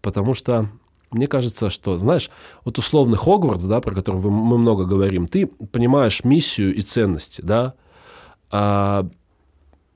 потому 0.00 0.34
что 0.34 0.68
мне 1.12 1.28
кажется, 1.28 1.70
что, 1.70 1.98
знаешь, 1.98 2.30
вот 2.64 2.78
условный 2.78 3.16
Хогвартс, 3.16 3.62
да, 3.66 3.80
про 3.80 3.94
который 3.94 4.20
мы 4.20 4.58
много 4.58 4.86
говорим, 4.86 5.28
ты 5.28 5.46
понимаешь 5.46 6.24
миссию 6.24 6.74
и 6.74 6.80
ценности, 6.80 7.42
да, 7.42 7.74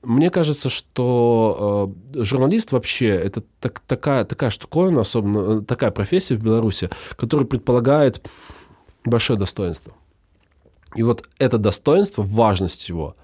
мне 0.01 0.29
кажется, 0.29 0.69
что 0.69 1.93
э, 2.13 2.23
журналист 2.23 2.71
вообще 2.71 3.09
это 3.09 3.43
так, 3.59 3.81
такая, 3.81 4.23
такая 4.23 4.49
штуковина, 4.49 5.01
особенно 5.01 5.59
э, 5.59 5.61
такая 5.61 5.91
профессия 5.91 6.35
в 6.35 6.43
Беларуси, 6.43 6.89
которая 7.17 7.45
предполагает 7.45 8.25
большое 9.03 9.37
достоинство. 9.37 9.93
И 10.95 11.03
вот 11.03 11.27
это 11.37 11.57
достоинство, 11.57 12.23
важность 12.23 12.87
его, 12.87 13.15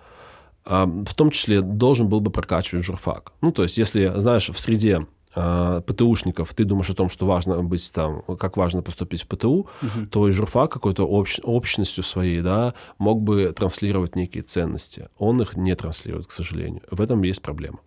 э, 0.65 0.85
в 0.85 1.13
том 1.13 1.31
числе 1.31 1.61
должен 1.61 2.09
был 2.09 2.19
бы 2.19 2.29
прокачивать 2.29 2.83
журфак. 2.83 3.31
Ну, 3.41 3.51
то 3.51 3.63
есть, 3.63 3.77
если, 3.77 4.11
знаешь, 4.17 4.49
в 4.49 4.59
среде 4.59 5.07
э, 5.35 5.81
ПТУшников, 5.85 6.53
ты 6.53 6.63
думаешь 6.63 6.89
о 6.89 6.95
том, 6.95 7.09
что 7.09 7.25
важно 7.25 7.61
быть 7.63 7.91
там, 7.93 8.21
как 8.39 8.57
важно 8.57 8.81
поступить 8.81 9.23
в 9.23 9.27
ПТУ, 9.27 9.47
угу. 9.49 9.67
то 10.09 10.27
и 10.27 10.31
журфак 10.31 10.71
какой-то 10.71 11.07
общ, 11.07 11.39
общностью 11.43 12.03
своей, 12.03 12.41
да, 12.41 12.73
мог 12.97 13.21
бы 13.21 13.53
транслировать 13.55 14.15
некие 14.15 14.43
ценности. 14.43 15.09
Он 15.17 15.41
их 15.41 15.55
не 15.55 15.75
транслирует, 15.75 16.27
к 16.27 16.31
сожалению. 16.31 16.81
В 16.89 17.01
этом 17.01 17.21
есть 17.23 17.41
проблема. 17.41 17.79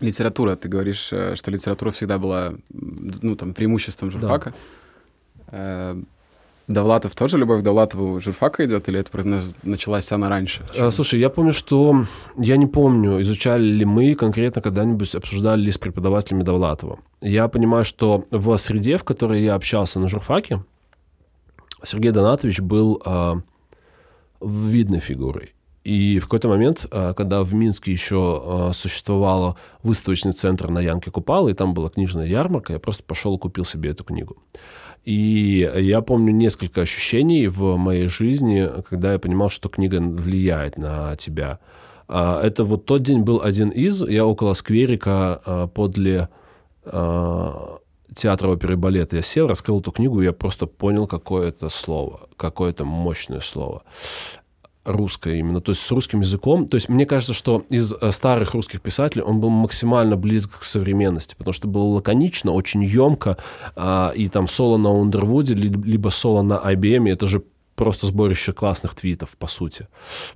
Литература. 0.00 0.56
Ты 0.56 0.68
говоришь, 0.68 1.12
э, 1.12 1.34
что 1.36 1.50
литература 1.50 1.90
всегда 1.90 2.18
была, 2.18 2.54
ну, 2.70 3.36
там, 3.36 3.54
преимуществом 3.54 4.10
журфака. 4.10 4.54
Да. 5.50 5.96
Довлатов 6.68 7.14
тоже, 7.14 7.38
Любовь 7.38 7.62
Довлатову 7.62 8.20
журфака 8.20 8.64
идет, 8.64 8.88
или 8.88 9.00
это 9.00 9.42
началась 9.62 10.12
она 10.12 10.28
раньше? 10.28 10.64
А, 10.78 10.90
слушай, 10.90 11.18
я 11.18 11.28
помню, 11.28 11.52
что... 11.52 12.04
Я 12.36 12.56
не 12.56 12.66
помню, 12.66 13.20
изучали 13.20 13.64
ли 13.64 13.84
мы 13.84 14.14
конкретно 14.14 14.62
когда-нибудь, 14.62 15.14
обсуждали 15.14 15.60
ли 15.60 15.72
с 15.72 15.78
преподавателями 15.78 16.42
Довлатова. 16.42 17.00
Я 17.20 17.48
понимаю, 17.48 17.84
что 17.84 18.24
в 18.30 18.56
среде, 18.58 18.96
в 18.96 19.04
которой 19.04 19.42
я 19.42 19.54
общался 19.54 20.00
на 20.00 20.08
журфаке, 20.08 20.62
Сергей 21.82 22.12
Донатович 22.12 22.60
был 22.60 23.02
а, 23.04 23.40
видной 24.40 25.00
фигурой. 25.00 25.54
И 25.84 26.20
в 26.20 26.24
какой-то 26.24 26.48
момент, 26.48 26.86
а, 26.90 27.12
когда 27.12 27.42
в 27.42 27.54
Минске 27.54 27.90
еще 27.90 28.42
а, 28.44 28.70
существовал 28.72 29.56
выставочный 29.82 30.32
центр 30.32 30.68
на 30.70 30.78
Янке 30.78 31.10
Купала, 31.10 31.48
и 31.48 31.54
там 31.54 31.74
была 31.74 31.88
книжная 31.88 32.26
ярмарка, 32.26 32.72
я 32.72 32.78
просто 32.78 33.02
пошел 33.02 33.36
и 33.36 33.38
купил 33.38 33.64
себе 33.64 33.90
эту 33.90 34.04
книгу. 34.04 34.36
И 35.04 35.68
я 35.74 36.00
помню 36.00 36.32
несколько 36.32 36.82
ощущений 36.82 37.48
в 37.48 37.76
моей 37.76 38.06
жизни, 38.06 38.68
когда 38.88 39.12
я 39.12 39.18
понимал, 39.18 39.50
что 39.50 39.68
книга 39.68 40.00
влияет 40.00 40.78
на 40.78 41.16
тебя. 41.16 41.58
А, 42.08 42.40
это 42.40 42.64
вот 42.64 42.84
тот 42.84 43.02
день 43.02 43.22
был 43.22 43.40
один 43.42 43.70
из, 43.70 44.06
я 44.06 44.24
около 44.24 44.54
скверика 44.54 45.40
а, 45.44 45.66
подле 45.66 46.28
а, 46.84 47.78
театра 48.14 48.48
оперы 48.48 48.74
и 48.74 48.76
балета. 48.76 49.16
Я 49.16 49.22
сел, 49.22 49.48
раскрыл 49.48 49.80
эту 49.80 49.90
книгу, 49.90 50.20
и 50.20 50.24
я 50.24 50.32
просто 50.32 50.66
понял, 50.66 51.06
какое 51.06 51.48
это 51.48 51.68
слово, 51.68 52.28
какое 52.36 52.70
это 52.70 52.84
мощное 52.84 53.40
слово 53.40 53.82
русское 54.84 55.38
именно, 55.38 55.60
то 55.60 55.70
есть 55.70 55.82
с 55.82 55.90
русским 55.90 56.20
языком. 56.20 56.66
То 56.66 56.76
есть 56.76 56.88
мне 56.88 57.06
кажется, 57.06 57.34
что 57.34 57.64
из 57.68 57.92
э, 57.92 58.12
старых 58.12 58.54
русских 58.54 58.80
писателей 58.80 59.22
он 59.22 59.40
был 59.40 59.50
максимально 59.50 60.16
близок 60.16 60.58
к 60.58 60.62
современности, 60.64 61.34
потому 61.36 61.52
что 61.52 61.68
было 61.68 61.84
лаконично, 61.84 62.52
очень 62.52 62.82
емко, 62.82 63.36
а, 63.76 64.12
и 64.14 64.28
там 64.28 64.48
соло 64.48 64.76
на 64.76 64.90
Ундервуде, 64.90 65.54
либо 65.54 66.08
соло 66.08 66.42
на 66.42 66.54
IBM, 66.54 67.08
это 67.10 67.26
же 67.26 67.44
просто 67.76 68.06
сборище 68.06 68.52
классных 68.52 68.94
твитов, 68.94 69.30
по 69.38 69.46
сути. 69.46 69.88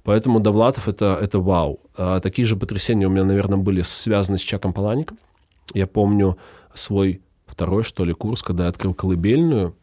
Поэтому 0.05 0.41
Довлатов 0.41 0.89
это, 0.89 1.19
это 1.21 1.39
вау. 1.39 1.81
А, 1.97 2.21
такие 2.21 2.47
же 2.47 2.57
потрясения 2.57 3.07
у 3.07 3.11
меня, 3.11 3.25
наверное, 3.25 3.59
были 3.59 3.83
связаны 3.83 4.39
с 4.39 4.43
Чаком 4.43 4.73
Палаником. 4.73 5.19
Я 5.75 5.87
помню 5.87 6.39
свой 6.73 7.21
второй, 7.47 7.83
что 7.83 8.05
ли, 8.05 8.13
курс, 8.13 8.43
когда 8.43 8.65
я 8.65 8.71
открыл 8.71 8.95
колыбельную, 8.95 9.75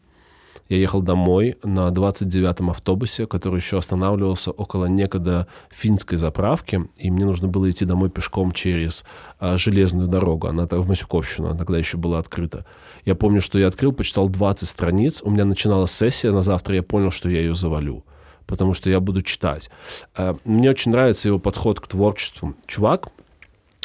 я 0.68 0.78
ехал 0.78 1.02
домой 1.02 1.56
на 1.62 1.88
29-м 1.88 2.70
автобусе, 2.70 3.26
который 3.26 3.56
еще 3.56 3.78
останавливался 3.78 4.50
около 4.50 4.86
некогда 4.86 5.46
финской 5.70 6.16
заправки, 6.16 6.88
и 6.96 7.10
мне 7.10 7.24
нужно 7.24 7.48
было 7.48 7.68
идти 7.68 7.84
домой 7.84 8.10
пешком 8.10 8.52
через 8.52 9.04
а, 9.38 9.56
железную 9.56 10.08
дорогу. 10.08 10.46
Она 10.48 10.66
в 10.66 10.88
Масюковщину, 10.88 11.48
она 11.48 11.58
тогда 11.58 11.78
еще 11.78 11.98
была 11.98 12.18
открыта. 12.18 12.64
Я 13.04 13.14
помню, 13.14 13.40
что 13.40 13.58
я 13.58 13.68
открыл, 13.68 13.92
почитал 13.92 14.28
20 14.28 14.68
страниц, 14.68 15.22
у 15.22 15.30
меня 15.30 15.44
начиналась 15.44 15.92
сессия 15.92 16.30
на 16.30 16.42
завтра, 16.42 16.76
я 16.76 16.82
понял, 16.82 17.10
что 17.10 17.28
я 17.28 17.40
ее 17.40 17.54
завалю 17.54 18.04
потому 18.46 18.74
что 18.74 18.90
я 18.90 19.00
буду 19.00 19.22
читать. 19.22 19.70
А, 20.14 20.36
мне 20.44 20.68
очень 20.68 20.92
нравится 20.92 21.28
его 21.28 21.38
подход 21.38 21.80
к 21.80 21.86
творчеству. 21.86 22.54
Чувак 22.66 23.08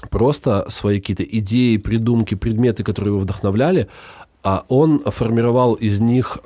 просто 0.09 0.65
свои 0.69 0.99
какие-то 0.99 1.23
идеи, 1.23 1.77
придумки, 1.77 2.35
предметы, 2.35 2.83
которые 2.83 3.13
его 3.13 3.19
вдохновляли, 3.19 3.89
а 4.43 4.63
он 4.67 5.01
формировал 5.11 5.73
из 5.73 6.01
них 6.01 6.39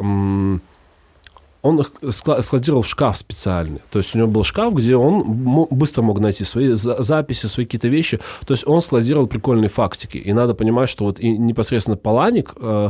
он 1.64 1.80
их 1.80 1.94
складировал 2.10 2.82
в 2.82 2.88
шкаф 2.88 3.18
специальный. 3.18 3.80
То 3.90 4.00
есть 4.00 4.14
у 4.14 4.18
него 4.18 4.28
был 4.28 4.44
шкаф, 4.44 4.74
где 4.74 4.98
он 4.98 5.24
быстро 5.72 6.02
мог 6.02 6.20
найти 6.20 6.44
свои 6.44 6.74
записи, 6.74 7.46
свои 7.46 7.66
какие-то 7.66 7.88
вещи. 7.88 8.20
То 8.46 8.54
есть 8.54 8.68
он 8.68 8.82
складировал 8.82 9.28
прикольные 9.28 9.70
фактики. 9.70 10.18
И 10.18 10.34
надо 10.34 10.56
понимать, 10.56 10.90
что 10.90 11.06
вот 11.06 11.22
и 11.22 11.38
непосредственно 11.38 11.96
Паланик, 11.96 12.54
э, 12.58 12.90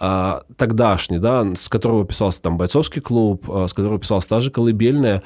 э, 0.00 0.40
тогдашний, 0.58 1.18
да, 1.18 1.46
с 1.54 1.70
которого 1.70 2.04
писался 2.04 2.42
там 2.42 2.58
бойцовский 2.58 3.00
клуб, 3.00 3.48
э, 3.48 3.68
с 3.68 3.72
которого 3.72 3.98
писалась 3.98 4.26
та 4.26 4.40
же 4.40 4.50
колыбельная, 4.50 5.22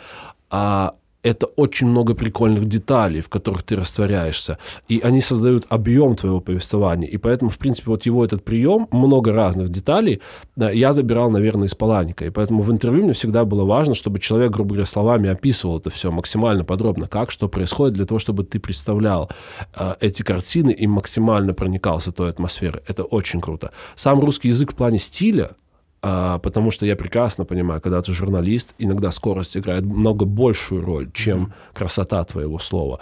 а 0.49 0.94
это 1.22 1.46
очень 1.46 1.88
много 1.88 2.14
прикольных 2.14 2.66
деталей, 2.66 3.20
в 3.20 3.28
которых 3.28 3.62
ты 3.62 3.76
растворяешься. 3.76 4.59
И 4.88 5.00
они 5.00 5.20
создают 5.20 5.66
объем 5.68 6.14
твоего 6.14 6.40
повествования. 6.40 7.09
И 7.09 7.16
поэтому, 7.16 7.50
в 7.50 7.59
принципе, 7.59 7.90
вот 7.90 8.07
его 8.07 8.24
этот 8.24 8.44
прием, 8.44 8.88
много 8.92 9.33
разных 9.33 9.68
деталей, 9.68 10.20
я 10.57 10.92
забирал, 10.92 11.31
наверное, 11.31 11.66
из 11.66 11.74
Паланика. 11.74 12.24
И 12.24 12.31
поэтому 12.31 12.62
в 12.62 12.70
интервью 12.70 13.04
мне 13.04 13.12
всегда 13.12 13.44
было 13.44 13.64
важно, 13.64 13.94
чтобы 13.94 14.18
человек, 14.20 14.52
грубо 14.52 14.70
говоря, 14.70 14.87
словами 14.87 15.28
описывал 15.28 15.78
это 15.78 15.90
все 15.90 16.11
максимально 16.11 16.64
подробно, 16.64 17.09
как, 17.09 17.31
что 17.31 17.48
происходит, 17.48 17.94
для 17.94 18.04
того, 18.04 18.18
чтобы 18.18 18.44
ты 18.44 18.61
представлял 18.61 19.31
э, 19.74 19.94
эти 20.00 20.22
картины 20.22 20.70
и 20.70 20.87
максимально 20.87 21.52
проникался 21.52 22.12
той 22.12 22.31
атмосферой. 22.31 22.83
Это 22.87 23.02
очень 23.02 23.40
круто. 23.40 23.72
Сам 23.96 24.20
русский 24.20 24.48
язык 24.48 24.72
в 24.72 24.76
плане 24.76 24.98
стиля, 24.98 25.57
а, 26.00 26.38
потому 26.38 26.70
что 26.70 26.87
я 26.87 26.96
прекрасно 26.96 27.44
понимаю, 27.44 27.80
когда 27.80 28.00
ты 28.02 28.12
журналист, 28.12 28.74
иногда 28.78 29.11
скорость 29.11 29.56
играет 29.56 29.84
много 29.84 30.24
большую 30.24 30.84
роль, 30.84 31.11
чем 31.12 31.52
красота 31.74 32.24
твоего 32.24 32.58
слова. 32.58 33.00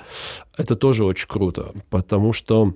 Это 0.56 0.76
тоже 0.76 1.04
очень 1.04 1.28
круто, 1.28 1.72
потому 1.90 2.32
что 2.32 2.74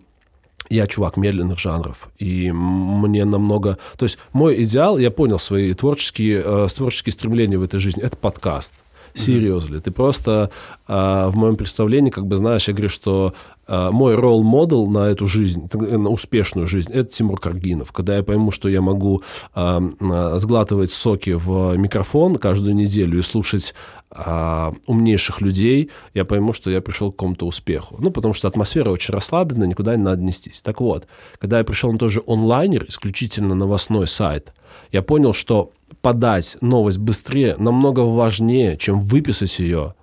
я 0.69 0.87
чувак 0.87 1.17
медленных 1.17 1.59
жанров, 1.59 2.11
и 2.19 2.53
мне 2.53 3.25
намного... 3.25 3.79
То 3.97 4.05
есть 4.05 4.19
мой 4.33 4.63
идеал, 4.63 4.99
я 4.99 5.11
понял 5.11 5.39
свои 5.39 5.73
творческие, 5.75 6.43
э, 6.45 6.67
творческие 6.75 7.13
стремления 7.13 7.59
в 7.59 7.63
этой 7.63 7.81
жизни, 7.81 8.03
это 8.03 8.17
подкаст. 8.17 8.75
Seriously. 9.15 9.71
Mm-hmm. 9.71 9.81
Ты 9.81 9.91
просто 9.91 10.51
э, 10.87 10.93
в 10.93 11.33
моем 11.35 11.57
представлении, 11.57 12.11
как 12.11 12.27
бы 12.27 12.37
знаешь, 12.37 12.69
я 12.69 12.75
говорю, 12.75 12.89
что 12.89 13.35
мой 13.71 14.17
ролл-модел 14.17 14.87
на 14.89 15.11
эту 15.11 15.27
жизнь, 15.27 15.69
на 15.73 16.11
успешную 16.11 16.67
жизнь, 16.67 16.93
это 16.93 17.09
Тимур 17.11 17.39
Каргинов. 17.39 17.93
Когда 17.93 18.17
я 18.17 18.23
пойму, 18.23 18.51
что 18.51 18.69
я 18.69 18.81
могу 18.81 19.23
э, 19.55 19.81
э, 20.01 20.39
сглатывать 20.39 20.93
соки 20.93 21.31
в 21.31 21.77
микрофон 21.77 22.37
каждую 22.37 22.75
неделю 22.75 23.19
и 23.19 23.23
слушать 23.23 23.75
э, 24.11 24.73
умнейших 24.87 25.41
людей, 25.41 25.91
я 26.15 26.25
пойму, 26.25 26.53
что 26.53 26.71
я 26.71 26.81
пришел 26.81 27.13
к 27.13 27.17
какому-то 27.17 27.47
успеху. 27.47 27.97
Ну, 28.01 28.11
потому 28.11 28.35
что 28.35 28.49
атмосфера 28.49 28.91
очень 28.91 29.15
расслабленная, 29.15 29.69
никуда 29.69 29.97
не 29.97 30.03
надо 30.03 30.23
нестись. 30.23 30.63
Так 30.63 30.81
вот, 30.81 31.07
когда 31.39 31.59
я 31.59 31.65
пришел 31.65 31.93
на 31.93 31.99
тот 31.99 32.11
же 32.11 32.23
онлайнер, 32.27 32.87
исключительно 32.89 33.55
новостной 33.55 34.07
сайт, 34.07 34.53
я 34.93 35.03
понял, 35.03 35.33
что 35.33 35.73
подать 36.01 36.57
новость 36.61 36.99
быстрее 36.99 37.57
намного 37.59 38.01
важнее, 38.01 38.77
чем 38.77 39.01
выписать 39.01 39.59
ее 39.59 39.95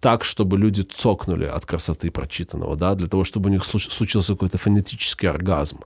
так, 0.00 0.24
чтобы 0.24 0.58
люди 0.58 0.80
цокнули 0.82 1.44
от 1.44 1.66
красоты 1.66 2.10
прочитанного, 2.10 2.76
да, 2.76 2.94
для 2.94 3.06
того, 3.06 3.24
чтобы 3.24 3.50
у 3.50 3.52
них 3.52 3.64
случился 3.64 4.32
какой-то 4.32 4.58
фонетический 4.58 5.28
оргазм. 5.28 5.80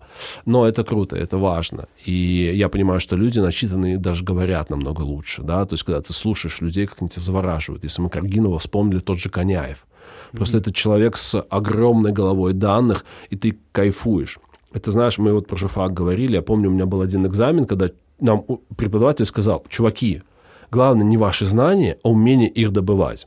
Но 0.47 0.67
это 0.67 0.85
круто, 0.85 1.17
это 1.17 1.37
важно. 1.37 1.89
И 2.05 2.53
я 2.55 2.69
понимаю, 2.69 3.01
что 3.01 3.17
люди 3.17 3.41
начитанные 3.41 3.99
даже 3.99 4.25
говорят 4.25 4.71
намного 4.71 5.03
лучше, 5.03 5.43
да, 5.43 5.67
то 5.67 5.75
есть 5.75 5.83
когда 5.83 6.01
ты 6.01 6.13
слушаешь 6.13 6.61
людей, 6.61 6.87
как 6.87 7.03
они 7.03 7.11
тебя 7.11 7.23
завораживают. 7.23 7.85
Если 7.85 8.03
мы 8.03 8.09
Каргинова 8.09 8.59
вспомнили, 8.59 9.01
тот 9.01 9.19
же 9.19 9.31
Коняев. 9.31 9.85
Просто 10.33 10.59
mm-hmm. 10.59 10.61
это 10.61 10.73
человек 10.73 11.17
с 11.17 11.41
огромной 11.41 12.13
головой 12.13 12.53
данных, 12.53 13.05
и 13.31 13.37
ты 13.37 13.59
кайфуешь. 13.73 14.39
Это, 14.73 14.91
знаешь, 14.91 15.19
мы 15.19 15.33
вот 15.33 15.47
про 15.47 15.57
журфак 15.57 15.93
говорили. 15.93 16.35
Я 16.35 16.43
помню, 16.43 16.69
у 16.69 16.73
меня 16.73 16.87
был 16.87 17.01
один 17.01 17.27
экзамен, 17.27 17.65
когда 17.65 17.89
нам 18.21 18.45
преподаватель 18.77 19.25
сказал, 19.25 19.65
чуваки, 19.69 20.23
главное 20.71 21.05
не 21.05 21.17
ваши 21.17 21.47
знания, 21.47 21.99
а 22.03 22.11
умение 22.11 22.49
их 22.49 22.73
добывать. 22.73 23.27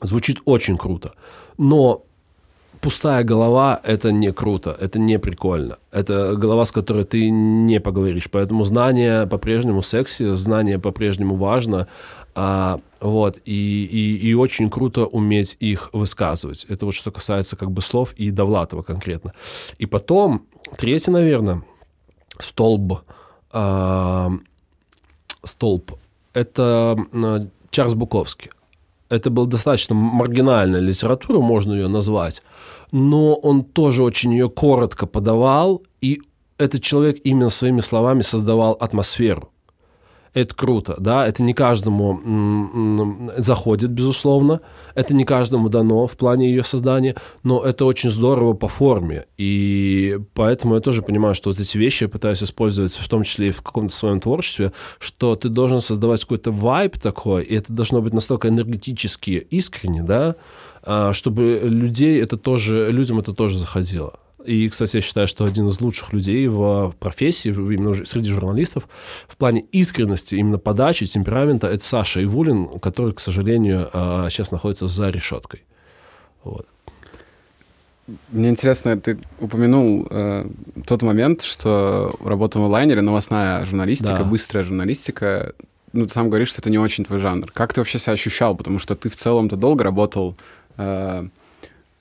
Звучит 0.00 0.38
очень 0.44 0.76
круто. 0.76 1.12
Но 1.58 2.04
пустая 2.80 3.24
голова– 3.24 3.80
это 3.84 4.12
не 4.12 4.32
круто, 4.32 4.76
это 4.80 4.98
не 4.98 5.18
прикольно. 5.18 5.78
Это 5.90 6.34
голова, 6.36 6.64
с 6.64 6.72
которой 6.72 7.04
ты 7.04 7.30
не 7.30 7.80
поговоришь. 7.80 8.30
Поэтому 8.30 8.64
знание 8.64 9.26
по-прежнему 9.26 9.82
секси, 9.82 10.34
знание 10.34 10.78
по-прежнему 10.78 11.36
важно. 11.36 11.86
А, 12.34 12.80
вот, 13.00 13.38
и, 13.44 13.84
и, 13.84 14.28
и 14.28 14.34
очень 14.34 14.70
круто 14.70 15.04
уметь 15.04 15.56
их 15.60 15.90
высказывать. 15.92 16.64
Это 16.68 16.86
вот 16.86 16.94
что 16.94 17.10
касается 17.10 17.56
как 17.56 17.70
бы 17.70 17.82
слов 17.82 18.14
и 18.14 18.30
Довлатова 18.30 18.82
конкретно. 18.82 19.34
И 19.78 19.86
потом, 19.86 20.46
третий, 20.76 21.10
наверное, 21.10 21.62
столб– 22.38 23.02
столб. 25.44 25.92
Это 26.32 26.96
Чарльз 27.70 27.94
Буковский. 27.94 28.50
Это 29.10 29.28
была 29.28 29.46
достаточно 29.46 29.94
маргинальная 29.94 30.80
литература, 30.80 31.40
можно 31.40 31.74
ее 31.74 31.88
назвать, 31.88 32.42
но 32.92 33.34
он 33.34 33.62
тоже 33.62 34.02
очень 34.02 34.32
ее 34.32 34.48
коротко 34.48 35.06
подавал, 35.06 35.82
и 36.00 36.22
этот 36.58 36.82
человек 36.82 37.18
именно 37.24 37.50
своими 37.50 37.80
словами 37.80 38.22
создавал 38.22 38.72
атмосферу 38.72 39.50
это 40.32 40.54
круто, 40.54 40.96
да, 40.98 41.26
это 41.26 41.42
не 41.42 41.54
каждому 41.54 43.30
заходит, 43.36 43.90
безусловно, 43.90 44.60
это 44.94 45.14
не 45.14 45.24
каждому 45.24 45.68
дано 45.68 46.06
в 46.06 46.16
плане 46.16 46.48
ее 46.48 46.62
создания, 46.62 47.16
но 47.42 47.62
это 47.62 47.84
очень 47.84 48.10
здорово 48.10 48.54
по 48.54 48.68
форме, 48.68 49.26
и 49.38 50.18
поэтому 50.34 50.76
я 50.76 50.80
тоже 50.80 51.02
понимаю, 51.02 51.34
что 51.34 51.50
вот 51.50 51.58
эти 51.58 51.76
вещи 51.78 52.04
я 52.04 52.08
пытаюсь 52.08 52.42
использовать 52.42 52.92
в 52.92 53.08
том 53.08 53.24
числе 53.24 53.48
и 53.48 53.52
в 53.52 53.62
каком-то 53.62 53.94
своем 53.94 54.20
творчестве, 54.20 54.72
что 54.98 55.34
ты 55.36 55.48
должен 55.48 55.80
создавать 55.80 56.20
какой-то 56.20 56.52
вайб 56.52 56.98
такой, 56.98 57.44
и 57.44 57.56
это 57.56 57.72
должно 57.72 58.00
быть 58.00 58.12
настолько 58.12 58.48
энергетически 58.48 59.46
искренне, 59.50 60.02
да, 60.02 60.36
а, 60.82 61.12
чтобы 61.12 61.60
людей 61.62 62.20
это 62.22 62.36
тоже, 62.36 62.90
людям 62.90 63.18
это 63.18 63.34
тоже 63.34 63.58
заходило. 63.58 64.14
И, 64.44 64.68
кстати, 64.68 64.96
я 64.96 65.02
считаю, 65.02 65.28
что 65.28 65.44
один 65.44 65.66
из 65.66 65.80
лучших 65.80 66.12
людей 66.12 66.46
в 66.48 66.94
профессии, 66.98 67.50
именно 67.50 67.94
среди 68.04 68.30
журналистов, 68.30 68.88
в 69.28 69.36
плане 69.36 69.64
искренности, 69.72 70.34
именно 70.34 70.58
подачи, 70.58 71.06
темперамента, 71.06 71.66
это 71.66 71.84
Саша 71.84 72.22
Ивулин, 72.22 72.78
который, 72.80 73.12
к 73.12 73.20
сожалению, 73.20 73.88
сейчас 74.30 74.50
а, 74.50 74.54
находится 74.54 74.88
за 74.88 75.10
решеткой. 75.10 75.64
Вот. 76.42 76.66
Мне 78.30 78.48
интересно, 78.48 78.98
ты 78.98 79.18
упомянул 79.38 80.06
э, 80.10 80.46
тот 80.86 81.02
момент, 81.02 81.42
что 81.42 82.16
работа 82.24 82.58
в 82.58 82.64
онлайнере, 82.64 83.02
новостная 83.02 83.64
журналистика, 83.64 84.18
да. 84.18 84.24
быстрая 84.24 84.64
журналистика, 84.64 85.52
ну, 85.92 86.04
ты 86.04 86.10
сам 86.10 86.28
говоришь, 86.28 86.48
что 86.48 86.60
это 86.60 86.70
не 86.70 86.78
очень 86.78 87.04
твой 87.04 87.18
жанр. 87.18 87.50
Как 87.52 87.72
ты 87.72 87.80
вообще 87.80 87.98
себя 87.98 88.12
ощущал? 88.12 88.56
Потому 88.56 88.78
что 88.78 88.94
ты 88.94 89.08
в 89.08 89.16
целом-то 89.16 89.56
долго 89.56 89.84
работал 89.84 90.36
э, 90.76 91.28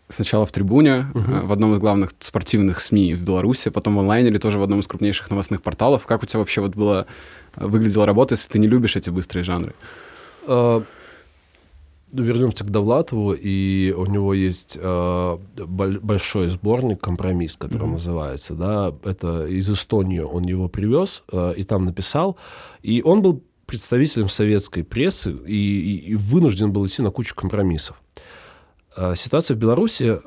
сначала 0.10 0.45
в 0.45 0.52
«Трибуне», 0.52 1.08
uh-huh. 1.13 1.45
в 1.45 1.52
одном 1.52 1.74
из 1.74 1.80
главных 1.80 2.12
спортивных 2.19 2.82
СМИ 2.82 3.13
в 3.13 3.22
Беларуси, 3.22 3.69
потом 3.69 3.95
в 3.95 4.00
онлайне 4.00 4.30
или 4.30 4.38
тоже 4.38 4.60
в 4.60 4.63
одном 4.63 4.80
из 4.80 4.88
крупнейших 4.88 5.30
новостных 5.30 5.62
порталов. 5.62 6.06
Как 6.06 6.24
у 6.24 6.26
тебя 6.26 6.39
вообще 6.39 6.62
вот 6.62 6.76
было, 6.76 7.06
э, 7.56 7.65
выглядела 7.65 8.06
работа, 8.06 8.34
если 8.34 8.50
ты 8.50 8.60
не 8.60 8.67
любишь 8.67 8.95
эти 8.95 9.10
быстрые 9.10 9.43
жанры? 9.43 9.74
Uh, 10.48 10.84
вернемся 12.12 12.63
к 12.63 12.72
Довлатову, 12.72 13.34
и 13.34 13.93
у 13.95 14.06
него 14.08 14.34
есть 14.34 14.78
uh, 14.82 15.39
большой 15.67 16.50
сборник 16.50 17.00
«Компромисс», 17.02 17.56
который 17.56 17.88
uh-huh. 17.88 17.91
называется. 17.91 18.56
Да? 18.56 18.93
Это 19.04 19.45
из 19.45 19.69
Эстонии 19.69 20.19
он 20.19 20.43
его 20.43 20.67
привез 20.69 21.24
uh, 21.32 21.54
и 21.56 21.63
там 21.63 21.86
написал. 21.86 22.38
И 22.82 23.04
он 23.04 23.22
был 23.22 23.43
представителем 23.67 24.30
советской 24.30 24.84
прессы 24.84 25.32
и, 25.45 25.54
и, 25.54 25.95
и 26.12 26.15
вынужден 26.15 26.72
был 26.72 26.88
идти 26.88 27.04
на 27.04 27.12
кучу 27.12 27.36
компромиссов. 27.36 28.02
А, 28.15 28.19
ситуация 29.15 29.56
в 29.56 29.60
Беларуси, 29.60 30.19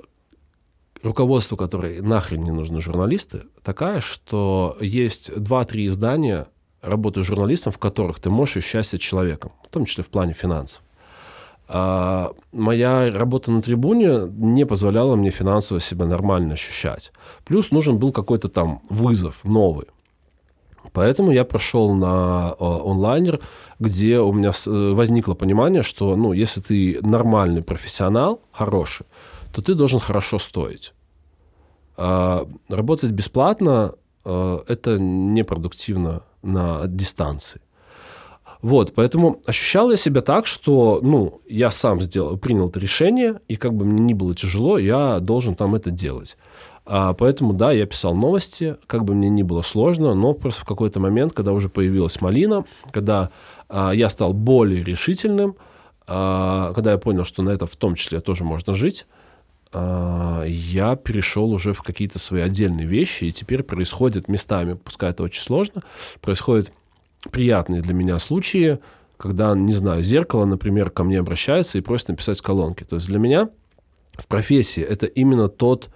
руководство 1.02 1.56
которой 1.56 2.00
нахрен 2.00 2.42
не 2.42 2.50
нужны 2.50 2.80
журналисты, 2.80 3.42
такая, 3.62 4.00
что 4.00 4.76
есть 4.80 5.34
два-три 5.34 5.86
издания, 5.86 6.46
работы 6.80 7.22
журналистом, 7.22 7.72
в 7.72 7.78
которых 7.78 8.20
ты 8.20 8.30
можешь 8.30 8.58
ощущать 8.58 8.86
себя 8.86 8.98
человеком, 8.98 9.52
в 9.64 9.68
том 9.68 9.84
числе 9.84 10.04
в 10.04 10.08
плане 10.08 10.32
финансов. 10.32 10.82
А 11.68 12.32
моя 12.52 13.10
работа 13.10 13.50
на 13.50 13.62
трибуне 13.62 14.28
не 14.30 14.66
позволяла 14.66 15.16
мне 15.16 15.30
финансово 15.30 15.80
себя 15.80 16.06
нормально 16.06 16.54
ощущать. 16.54 17.12
Плюс 17.44 17.70
нужен 17.70 17.98
был 17.98 18.12
какой-то 18.12 18.48
там 18.48 18.82
вызов 18.90 19.42
новый. 19.44 19.86
Поэтому 20.92 21.32
я 21.32 21.44
прошел 21.44 21.94
на 21.94 22.54
э, 22.58 22.64
онлайнер, 22.64 23.40
где 23.78 24.18
у 24.18 24.32
меня 24.32 24.50
э, 24.50 24.92
возникло 24.92 25.34
понимание, 25.34 25.82
что 25.82 26.16
ну, 26.16 26.32
если 26.32 26.60
ты 26.60 26.98
нормальный 27.02 27.62
профессионал, 27.62 28.40
хороший, 28.52 29.06
то 29.52 29.62
ты 29.62 29.74
должен 29.74 30.00
хорошо 30.00 30.38
стоить. 30.38 30.92
А 31.96 32.46
работать 32.68 33.10
бесплатно 33.10 33.94
э, 34.24 34.58
это 34.68 34.98
непродуктивно 34.98 36.22
на 36.42 36.86
дистанции. 36.86 37.60
Вот, 38.60 38.92
поэтому 38.94 39.40
ощущал 39.44 39.90
я 39.90 39.96
себя 39.96 40.20
так, 40.20 40.46
что, 40.46 41.00
ну, 41.02 41.40
я 41.48 41.72
сам 41.72 42.00
сделал, 42.00 42.36
принял 42.36 42.68
это 42.68 42.78
решение, 42.78 43.40
и 43.48 43.56
как 43.56 43.74
бы 43.74 43.84
мне 43.84 44.00
не 44.04 44.14
было 44.14 44.36
тяжело, 44.36 44.78
я 44.78 45.18
должен 45.18 45.56
там 45.56 45.74
это 45.74 45.90
делать. 45.90 46.36
А, 46.84 47.14
поэтому, 47.14 47.52
да, 47.52 47.72
я 47.72 47.86
писал 47.86 48.14
новости, 48.14 48.76
как 48.86 49.04
бы 49.04 49.14
мне 49.14 49.28
ни 49.28 49.42
было 49.42 49.62
сложно, 49.62 50.14
но 50.14 50.32
просто 50.34 50.62
в 50.62 50.64
какой-то 50.64 50.98
момент, 51.00 51.32
когда 51.32 51.52
уже 51.52 51.68
появилась 51.68 52.20
малина, 52.20 52.64
когда 52.90 53.30
а, 53.68 53.92
я 53.92 54.08
стал 54.08 54.32
более 54.32 54.82
решительным, 54.82 55.56
а, 56.06 56.72
когда 56.74 56.92
я 56.92 56.98
понял, 56.98 57.24
что 57.24 57.42
на 57.42 57.50
это 57.50 57.66
в 57.66 57.76
том 57.76 57.94
числе 57.94 58.20
тоже 58.20 58.44
можно 58.44 58.74
жить, 58.74 59.06
я 59.74 60.96
перешел 61.02 61.50
уже 61.50 61.72
в 61.72 61.80
какие-то 61.80 62.18
свои 62.18 62.42
отдельные 62.42 62.86
вещи, 62.86 63.24
и 63.24 63.32
теперь 63.32 63.62
происходит 63.62 64.28
местами, 64.28 64.74
пускай 64.74 65.12
это 65.12 65.22
очень 65.22 65.40
сложно, 65.40 65.80
происходят 66.20 66.70
приятные 67.30 67.80
для 67.80 67.94
меня 67.94 68.18
случаи, 68.18 68.80
когда, 69.16 69.54
не 69.54 69.72
знаю, 69.72 70.02
зеркало, 70.02 70.44
например, 70.44 70.90
ко 70.90 71.04
мне 71.04 71.20
обращается 71.20 71.78
и 71.78 71.80
просит 71.80 72.08
написать 72.08 72.42
колонки. 72.42 72.84
То 72.84 72.96
есть 72.96 73.08
для 73.08 73.18
меня 73.18 73.48
в 74.18 74.26
профессии 74.26 74.82
это 74.82 75.06
именно 75.06 75.48
тот 75.48 75.88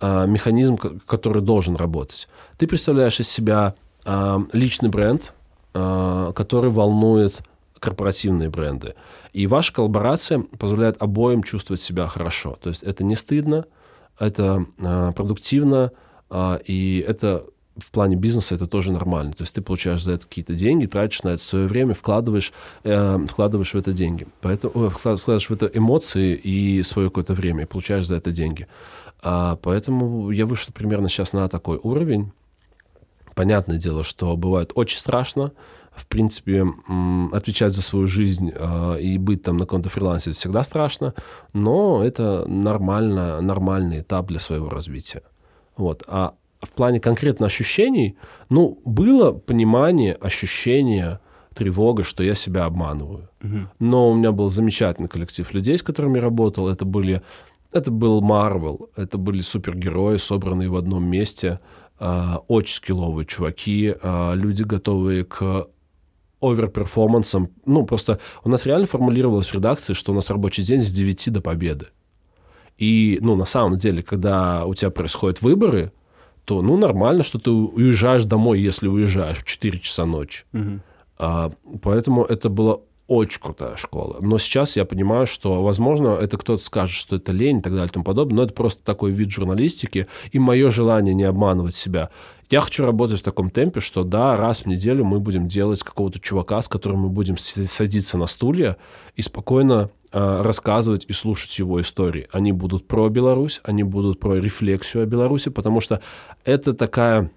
механизм, 0.00 0.76
который 0.76 1.42
должен 1.42 1.76
работать. 1.76 2.28
Ты 2.58 2.66
представляешь 2.66 3.18
из 3.18 3.28
себя 3.28 3.74
а, 4.04 4.40
личный 4.52 4.88
бренд, 4.88 5.32
а, 5.74 6.32
который 6.32 6.70
волнует 6.70 7.42
корпоративные 7.78 8.48
бренды. 8.48 8.94
И 9.32 9.46
ваша 9.46 9.72
коллаборация 9.72 10.40
позволяет 10.58 11.00
обоим 11.02 11.42
чувствовать 11.42 11.82
себя 11.82 12.06
хорошо. 12.06 12.58
То 12.62 12.70
есть 12.70 12.82
это 12.82 13.04
не 13.04 13.16
стыдно, 13.16 13.66
это 14.18 14.64
продуктивно, 15.14 15.92
и 16.64 17.04
это 17.06 17.44
в 17.76 17.90
плане 17.90 18.16
бизнеса 18.16 18.54
это 18.54 18.66
тоже 18.66 18.92
нормально. 18.92 19.32
То 19.32 19.42
есть 19.42 19.54
ты 19.54 19.60
получаешь 19.60 20.02
за 20.02 20.12
это 20.12 20.26
какие-то 20.26 20.54
деньги, 20.54 20.86
тратишь 20.86 21.22
на 21.22 21.30
это 21.30 21.42
свое 21.42 21.66
время, 21.66 21.94
вкладываешь, 21.94 22.52
э, 22.84 23.18
вкладываешь 23.28 23.74
в 23.74 23.76
это 23.76 23.92
деньги. 23.92 24.26
Поэтому 24.40 24.88
вкладываешь 24.88 25.50
в 25.50 25.52
это 25.52 25.66
эмоции 25.66 26.34
и 26.34 26.82
свое 26.82 27.10
какое-то 27.10 27.34
время, 27.34 27.64
и 27.64 27.66
получаешь 27.66 28.06
за 28.06 28.16
это 28.16 28.30
деньги. 28.32 28.66
А, 29.22 29.56
поэтому 29.56 30.30
я 30.30 30.46
вышел 30.46 30.72
примерно 30.72 31.08
сейчас 31.08 31.32
на 31.32 31.48
такой 31.48 31.78
уровень. 31.82 32.32
Понятное 33.34 33.78
дело, 33.78 34.04
что 34.04 34.36
бывает 34.36 34.72
очень 34.74 34.98
страшно, 34.98 35.52
в 35.94 36.06
принципе, 36.06 36.64
отвечать 37.32 37.72
за 37.72 37.82
свою 37.82 38.06
жизнь 38.06 38.52
э, 38.54 39.00
и 39.00 39.18
быть 39.18 39.42
там 39.42 39.56
на 39.56 39.64
каком-то 39.64 39.88
фрилансе 39.88 40.30
это 40.30 40.38
всегда 40.38 40.62
страшно, 40.62 41.14
но 41.54 42.02
это 42.02 42.46
нормально, 42.46 43.40
нормальный 43.40 44.00
этап 44.00 44.26
для 44.26 44.38
своего 44.38 44.68
развития. 44.68 45.22
Вот. 45.76 46.02
А 46.06 46.34
в 46.60 46.70
плане 46.70 47.00
конкретно 47.00 47.46
ощущений, 47.46 48.16
ну, 48.48 48.78
было 48.84 49.32
понимание, 49.32 50.14
ощущение, 50.14 51.20
тревога, 51.54 52.04
что 52.04 52.22
я 52.22 52.34
себя 52.34 52.66
обманываю. 52.66 53.28
Угу. 53.42 53.58
Но 53.78 54.10
у 54.10 54.14
меня 54.14 54.32
был 54.32 54.48
замечательный 54.48 55.08
коллектив 55.08 55.52
людей, 55.54 55.78
с 55.78 55.82
которыми 55.82 56.16
я 56.16 56.22
работал. 56.22 56.68
Это 56.68 56.84
были, 56.84 57.22
это 57.76 57.90
был 57.90 58.20
Марвел, 58.20 58.90
это 58.96 59.18
были 59.18 59.40
супергерои, 59.40 60.16
собранные 60.16 60.68
в 60.68 60.76
одном 60.76 61.04
месте, 61.08 61.60
э, 61.98 62.34
очень 62.48 62.74
скилловые 62.74 63.26
чуваки, 63.26 63.94
э, 64.00 64.32
люди, 64.34 64.62
готовые 64.62 65.24
к 65.24 65.68
оверперформансом. 66.40 67.48
Ну, 67.64 67.84
просто 67.84 68.20
у 68.44 68.48
нас 68.48 68.66
реально 68.66 68.86
формулировалось 68.86 69.48
в 69.48 69.54
редакции, 69.54 69.94
что 69.94 70.12
у 70.12 70.14
нас 70.14 70.30
рабочий 70.30 70.62
день 70.62 70.82
с 70.82 70.90
9 70.90 71.30
до 71.30 71.40
победы. 71.40 71.86
И, 72.78 73.18
ну, 73.22 73.36
на 73.36 73.46
самом 73.46 73.78
деле, 73.78 74.02
когда 74.02 74.66
у 74.66 74.74
тебя 74.74 74.90
происходят 74.90 75.40
выборы, 75.40 75.92
то, 76.44 76.62
ну, 76.62 76.76
нормально, 76.76 77.22
что 77.22 77.38
ты 77.38 77.50
уезжаешь 77.50 78.24
домой, 78.24 78.60
если 78.60 78.86
уезжаешь 78.86 79.38
в 79.38 79.44
4 79.44 79.78
часа 79.78 80.04
ночи. 80.04 80.44
Угу. 80.52 80.80
А, 81.18 81.50
поэтому 81.82 82.24
это 82.24 82.48
было 82.48 82.82
очень 83.08 83.40
крутая 83.40 83.76
школа. 83.76 84.18
Но 84.20 84.38
сейчас 84.38 84.76
я 84.76 84.84
понимаю, 84.84 85.26
что, 85.26 85.62
возможно, 85.62 86.10
это 86.10 86.36
кто-то 86.36 86.62
скажет, 86.62 86.94
что 86.94 87.16
это 87.16 87.32
лень 87.32 87.58
и 87.58 87.62
так 87.62 87.72
далее 87.72 87.88
и 87.88 87.92
тому 87.92 88.04
подобное, 88.04 88.36
но 88.36 88.42
это 88.42 88.52
просто 88.52 88.82
такой 88.82 89.12
вид 89.12 89.30
журналистики 89.30 90.08
и 90.32 90.38
мое 90.38 90.70
желание 90.70 91.14
не 91.14 91.22
обманывать 91.22 91.74
себя. 91.74 92.10
Я 92.50 92.60
хочу 92.60 92.84
работать 92.84 93.20
в 93.20 93.24
таком 93.24 93.50
темпе, 93.50 93.80
что 93.80 94.04
да, 94.04 94.36
раз 94.36 94.60
в 94.60 94.66
неделю 94.66 95.04
мы 95.04 95.20
будем 95.20 95.48
делать 95.48 95.82
какого-то 95.82 96.20
чувака, 96.20 96.60
с 96.62 96.68
которым 96.68 97.00
мы 97.00 97.08
будем 97.08 97.36
садиться 97.38 98.18
на 98.18 98.26
стулья 98.26 98.76
и 99.14 99.22
спокойно 99.22 99.90
э, 100.12 100.42
рассказывать 100.42 101.04
и 101.08 101.12
слушать 101.12 101.58
его 101.58 101.80
истории. 101.80 102.28
Они 102.32 102.52
будут 102.52 102.86
про 102.86 103.08
Беларусь, 103.08 103.60
они 103.64 103.82
будут 103.82 104.20
про 104.20 104.36
рефлексию 104.36 105.04
о 105.04 105.06
Беларуси, 105.06 105.50
потому 105.50 105.80
что 105.80 106.00
это 106.44 106.72
такая, 106.72 107.30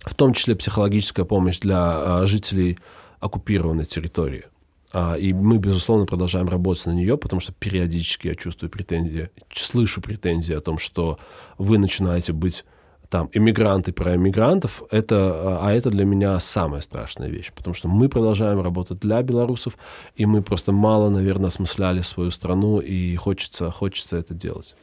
в 0.00 0.14
том 0.14 0.34
числе 0.34 0.54
психологическая 0.54 1.24
помощь 1.24 1.58
для 1.60 2.22
э, 2.22 2.26
жителей 2.26 2.78
оккупированной 3.20 3.84
территории. 3.84 4.44
А, 4.92 5.14
и 5.14 5.32
мы, 5.32 5.58
безусловно, 5.58 6.06
продолжаем 6.06 6.48
работать 6.48 6.86
на 6.86 6.92
нее, 6.92 7.16
потому 7.16 7.40
что 7.40 7.52
периодически 7.52 8.28
я 8.28 8.34
чувствую 8.34 8.70
претензии, 8.70 9.30
слышу 9.52 10.00
претензии 10.00 10.54
о 10.54 10.60
том, 10.60 10.78
что 10.78 11.18
вы 11.58 11.78
начинаете 11.78 12.32
быть 12.32 12.64
там 13.08 13.28
иммигранты 13.32 13.92
про 13.92 14.16
иммигрантов, 14.16 14.82
это, 14.90 15.58
а 15.60 15.70
это 15.70 15.90
для 15.90 16.06
меня 16.06 16.40
самая 16.40 16.80
страшная 16.80 17.28
вещь, 17.28 17.52
потому 17.54 17.74
что 17.74 17.86
мы 17.88 18.08
продолжаем 18.08 18.60
работать 18.62 19.00
для 19.00 19.22
белорусов, 19.22 19.76
и 20.16 20.24
мы 20.24 20.40
просто 20.40 20.72
мало, 20.72 21.10
наверное, 21.10 21.48
осмысляли 21.48 22.00
свою 22.00 22.30
страну, 22.30 22.80
и 22.80 23.14
хочется, 23.16 23.70
хочется 23.70 24.16
это 24.16 24.32
делать. 24.32 24.76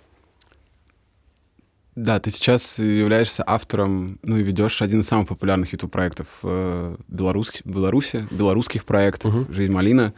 Да, 2.00 2.18
ты 2.22 2.30
сейчас 2.30 2.80
являешься 2.80 3.44
автором, 3.46 4.20
ну 4.24 4.38
и 4.38 4.42
ведешь 4.42 4.82
один 4.82 5.02
из 5.02 5.08
самых 5.08 5.28
популярных 5.28 5.74
YouTube-проектов 5.74 6.28
э, 6.44 6.96
Беларуси, 7.10 8.26
белорусских 8.32 8.86
проектов 8.86 9.36
uh-huh. 9.36 9.54
«Жизнь 9.54 9.74
малина». 9.74 10.14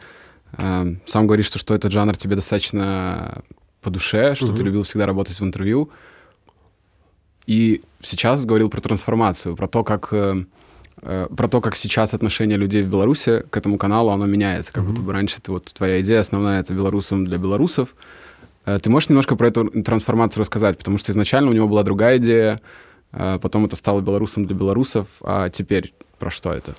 Э, 0.56 0.94
сам 1.06 1.26
говоришь, 1.26 1.46
что, 1.46 1.58
что 1.58 1.74
этот 1.74 1.90
жанр 1.90 2.16
тебе 2.16 2.36
достаточно 2.36 3.42
по 3.80 3.90
душе, 3.90 4.36
что 4.36 4.46
uh-huh. 4.46 4.56
ты 4.56 4.62
любил 4.62 4.84
всегда 4.84 5.06
работать 5.06 5.40
в 5.40 5.42
интервью. 5.42 5.90
И 7.46 7.82
сейчас 8.00 8.46
говорил 8.46 8.70
про 8.70 8.80
трансформацию, 8.80 9.56
про 9.56 9.66
то, 9.66 9.82
как 9.82 10.12
э, 10.12 10.44
э, 11.02 11.26
про 11.36 11.48
то, 11.48 11.60
как 11.60 11.74
сейчас 11.74 12.14
отношение 12.14 12.58
людей 12.58 12.84
в 12.84 12.90
Беларуси 12.90 13.42
к 13.50 13.56
этому 13.56 13.76
каналу, 13.76 14.10
оно 14.10 14.26
меняется. 14.26 14.72
Как 14.72 14.84
mm-hmm. 14.84 14.86
будто 14.86 15.02
бы 15.02 15.12
раньше 15.12 15.40
ты, 15.42 15.50
вот 15.50 15.64
твоя 15.64 16.00
идея 16.00 16.20
основная— 16.20 16.60
это 16.60 16.74
белорусам 16.74 17.24
для 17.24 17.38
белорусов. 17.38 17.96
Э, 18.64 18.78
ты 18.78 18.90
можешь 18.90 19.08
немножко 19.08 19.36
про 19.36 19.48
эту 19.48 19.70
трансформацию 19.82 20.40
рассказать? 20.40 20.78
Потому 20.78 20.98
что 20.98 21.12
изначально 21.12 21.50
у 21.50 21.54
него 21.54 21.68
была 21.68 21.82
другая 21.82 22.18
идея, 22.18 22.58
потом 23.10 23.66
это 23.66 23.76
стало 23.76 24.00
белорусом 24.00 24.46
для 24.46 24.56
белорусов, 24.56 25.06
а 25.22 25.50
теперь 25.50 25.92
про 26.18 26.30
что 26.30 26.52
это? 26.52 26.74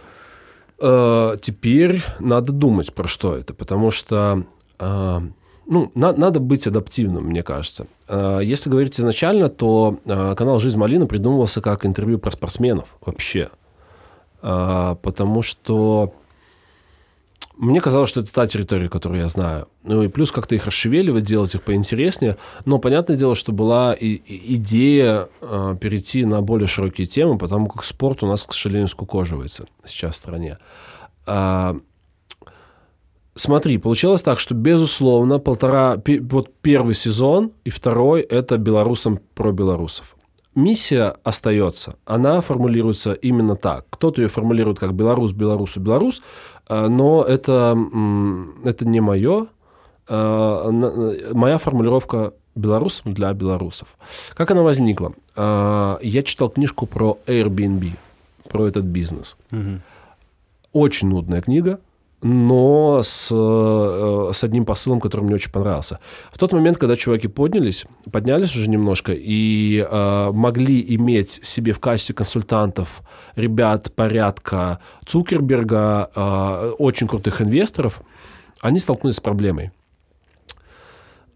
Теперь 1.41 2.01
надо 2.19 2.51
думать, 2.51 2.93
про 2.93 3.07
что 3.07 3.37
это, 3.37 3.53
потому 3.53 3.91
что 3.91 4.43
ну, 4.79 5.91
на, 5.93 6.11
надо 6.11 6.39
быть 6.39 6.65
адаптивным, 6.65 7.25
мне 7.25 7.43
кажется. 7.43 7.85
Если 8.09 8.69
говорить 8.69 8.99
изначально, 8.99 9.49
то 9.49 9.99
канал 10.05 10.59
«Жизнь 10.59 10.77
Малина» 10.77 11.05
придумывался 11.05 11.61
как 11.61 11.85
интервью 11.85 12.17
про 12.17 12.31
спортсменов 12.31 12.97
вообще. 13.05 13.49
Потому 14.41 15.43
что 15.43 16.15
мне 17.57 17.79
казалось, 17.79 18.09
что 18.09 18.21
это 18.21 18.33
та 18.33 18.47
территория, 18.47 18.89
которую 18.89 19.21
я 19.21 19.27
знаю. 19.29 19.67
Ну 19.83 20.03
и 20.03 20.07
плюс 20.07 20.31
как-то 20.31 20.55
их 20.55 20.65
расшевеливать, 20.65 21.23
делать 21.23 21.53
их 21.55 21.61
поинтереснее. 21.63 22.37
Но 22.65 22.79
понятное 22.79 23.15
дело, 23.15 23.35
что 23.35 23.51
была 23.51 23.93
и, 23.93 24.07
и 24.07 24.55
идея 24.55 25.29
э, 25.41 25.75
перейти 25.79 26.25
на 26.25 26.41
более 26.41 26.67
широкие 26.67 27.05
темы, 27.05 27.37
потому 27.37 27.67
как 27.67 27.83
спорт 27.83 28.23
у 28.23 28.27
нас, 28.27 28.43
к 28.43 28.53
сожалению, 28.53 28.87
скукоживается 28.87 29.67
сейчас 29.85 30.15
в 30.15 30.17
стране. 30.17 30.57
Смотри, 33.35 33.79
получилось 33.79 34.21
так, 34.21 34.39
что, 34.39 34.53
безусловно, 34.53 35.39
полтора... 35.39 35.99
Вот 36.29 36.51
первый 36.61 36.93
сезон 36.93 37.51
и 37.63 37.71
второй– 37.71 38.21
это 38.29 38.57
белорусам 38.57 39.19
про 39.33 39.51
белорусов. 39.51 40.15
Миссия 40.53 41.15
остается. 41.23 41.95
Она 42.05 42.41
формулируется 42.41 43.13
именно 43.13 43.55
так. 43.55 43.87
Кто-то 43.89 44.21
ее 44.21 44.27
формулирует 44.27 44.77
как 44.77 44.93
«белорус, 44.93 45.31
белорусу, 45.31 45.79
белорус», 45.79 46.21
но 46.69 47.23
это, 47.23 47.77
это 48.63 48.87
не 48.87 49.01
мое. 49.01 49.47
Э, 50.07 51.31
моя 51.33 51.57
формулировка 51.57 52.33
белорусам 52.55 53.13
для 53.13 53.33
белорусов. 53.33 53.87
Как 54.33 54.51
она 54.51 54.61
возникла? 54.61 55.13
Э, 55.35 55.97
я 56.01 56.23
читал 56.23 56.49
книжку 56.49 56.85
про 56.85 57.17
Airbnb, 57.25 57.93
про 58.49 58.67
этот 58.67 58.85
бизнес. 58.85 59.37
Угу. 59.51 59.81
Очень 60.73 61.09
нудная 61.09 61.41
книга– 61.41 61.79
но 62.23 63.01
с, 63.03 63.29
э, 63.31 64.31
с 64.33 64.43
одним 64.43 64.65
посылом, 64.65 65.01
который 65.01 65.21
мне 65.21 65.35
очень 65.35 65.51
понравился. 65.51 65.99
В 66.31 66.37
тот 66.37 66.53
момент, 66.53 66.77
когда 66.77 66.95
чуваки 66.95 67.27
поднялись, 67.27 67.85
поднялись 68.11 68.55
уже 68.55 68.69
немножко 68.69 69.11
и 69.13 69.79
э, 69.79 70.31
могли 70.31 70.83
иметь 70.95 71.39
себе 71.43 71.73
в 71.73 71.79
качестве 71.79 72.15
консультантов 72.15 73.01
ребят 73.35 73.93
порядка 73.93 74.79
Цукерберга, 75.05 76.09
э, 76.15 76.73
очень 76.79 77.07
крутых 77.07 77.41
инвесторов, 77.41 78.01
они 78.61 78.79
столкнулись 78.79 79.17
с 79.17 79.21
проблемой. 79.21 79.71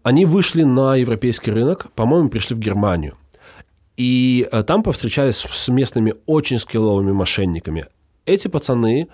Они 0.02 0.24
вышли 0.24 0.62
на 0.62 0.96
европейский 0.96 1.50
рынок, 1.50 1.92
по-моему, 1.94 2.30
пришли 2.30 2.56
в 2.56 2.58
Германию. 2.58 3.14
И 3.98 4.48
э, 4.50 4.62
там 4.62 4.82
повстречались 4.82 5.44
с 5.50 5.68
местными 5.68 6.14
очень 6.24 6.58
скилловыми 6.58 7.12
мошенниками. 7.12 7.84
Эти 8.24 8.48
пацаны 8.48 9.08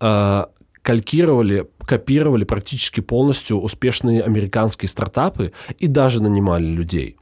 э, 0.00 0.44
калькировали, 0.82 1.66
копировали 1.80 2.44
практически 2.44 3.00
полностью 3.00 3.60
успешные 3.60 4.22
американские 4.22 4.88
стартапы 4.88 5.52
и 5.78 5.86
даже 5.86 6.22
нанимали 6.22 6.64
людей. 6.64 7.16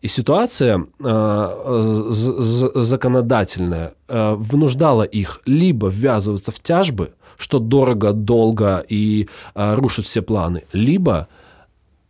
И 0.00 0.08
ситуация 0.08 0.84
э, 1.02 2.06
законодательная 2.10 3.94
э, 4.08 4.34
вынуждала 4.34 5.02
их 5.02 5.40
либо 5.46 5.88
ввязываться 5.88 6.52
в 6.52 6.60
тяжбы, 6.60 7.14
что 7.38 7.58
дорого, 7.58 8.12
долго 8.12 8.84
и 8.86 9.28
э, 9.54 9.74
рушит 9.74 10.04
все 10.04 10.20
планы, 10.20 10.64
либо 10.72 11.28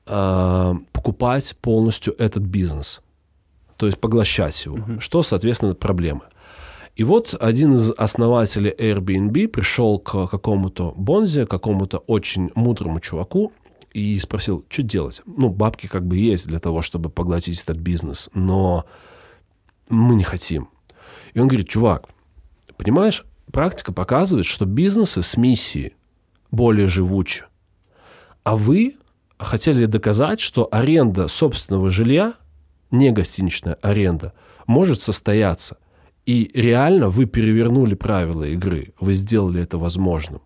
э, 0.06 0.74
покупать 0.92 1.56
полностью 1.60 2.14
этот 2.18 2.42
бизнес, 2.42 3.00
то 3.76 3.86
есть 3.86 4.00
поглощать 4.00 4.64
его, 4.64 4.76
угу. 4.76 5.00
что, 5.00 5.22
соответственно, 5.22 5.74
проблемы. 5.74 6.22
И 6.96 7.02
вот 7.02 7.34
один 7.40 7.74
из 7.74 7.90
основателей 7.90 8.70
Airbnb 8.70 9.48
пришел 9.48 9.98
к 9.98 10.28
какому-то 10.28 10.92
Бонзе, 10.96 11.44
какому-то 11.44 11.98
очень 11.98 12.50
мудрому 12.54 13.00
чуваку 13.00 13.52
и 13.92 14.18
спросил, 14.18 14.64
что 14.68 14.82
делать. 14.82 15.22
Ну, 15.26 15.48
бабки 15.48 15.88
как 15.88 16.06
бы 16.06 16.16
есть 16.16 16.46
для 16.46 16.60
того, 16.60 16.82
чтобы 16.82 17.10
поглотить 17.10 17.60
этот 17.62 17.78
бизнес, 17.78 18.30
но 18.32 18.84
мы 19.88 20.14
не 20.14 20.24
хотим. 20.24 20.68
И 21.32 21.40
он 21.40 21.48
говорит, 21.48 21.68
чувак, 21.68 22.08
понимаешь, 22.76 23.24
практика 23.52 23.92
показывает, 23.92 24.46
что 24.46 24.64
бизнесы 24.64 25.20
с 25.22 25.36
миссией 25.36 25.94
более 26.52 26.86
живучи. 26.86 27.44
А 28.44 28.56
вы 28.56 28.96
хотели 29.36 29.86
доказать, 29.86 30.40
что 30.40 30.68
аренда 30.70 31.26
собственного 31.26 31.90
жилья, 31.90 32.34
не 32.92 33.10
гостиничная 33.10 33.74
аренда, 33.82 34.32
может 34.66 35.02
состояться. 35.02 35.76
И 36.26 36.50
реально 36.54 37.08
вы 37.08 37.26
перевернули 37.26 37.94
правила 37.94 38.44
игры, 38.44 38.94
вы 39.00 39.14
сделали 39.14 39.62
это 39.62 39.78
возможным. 39.78 40.40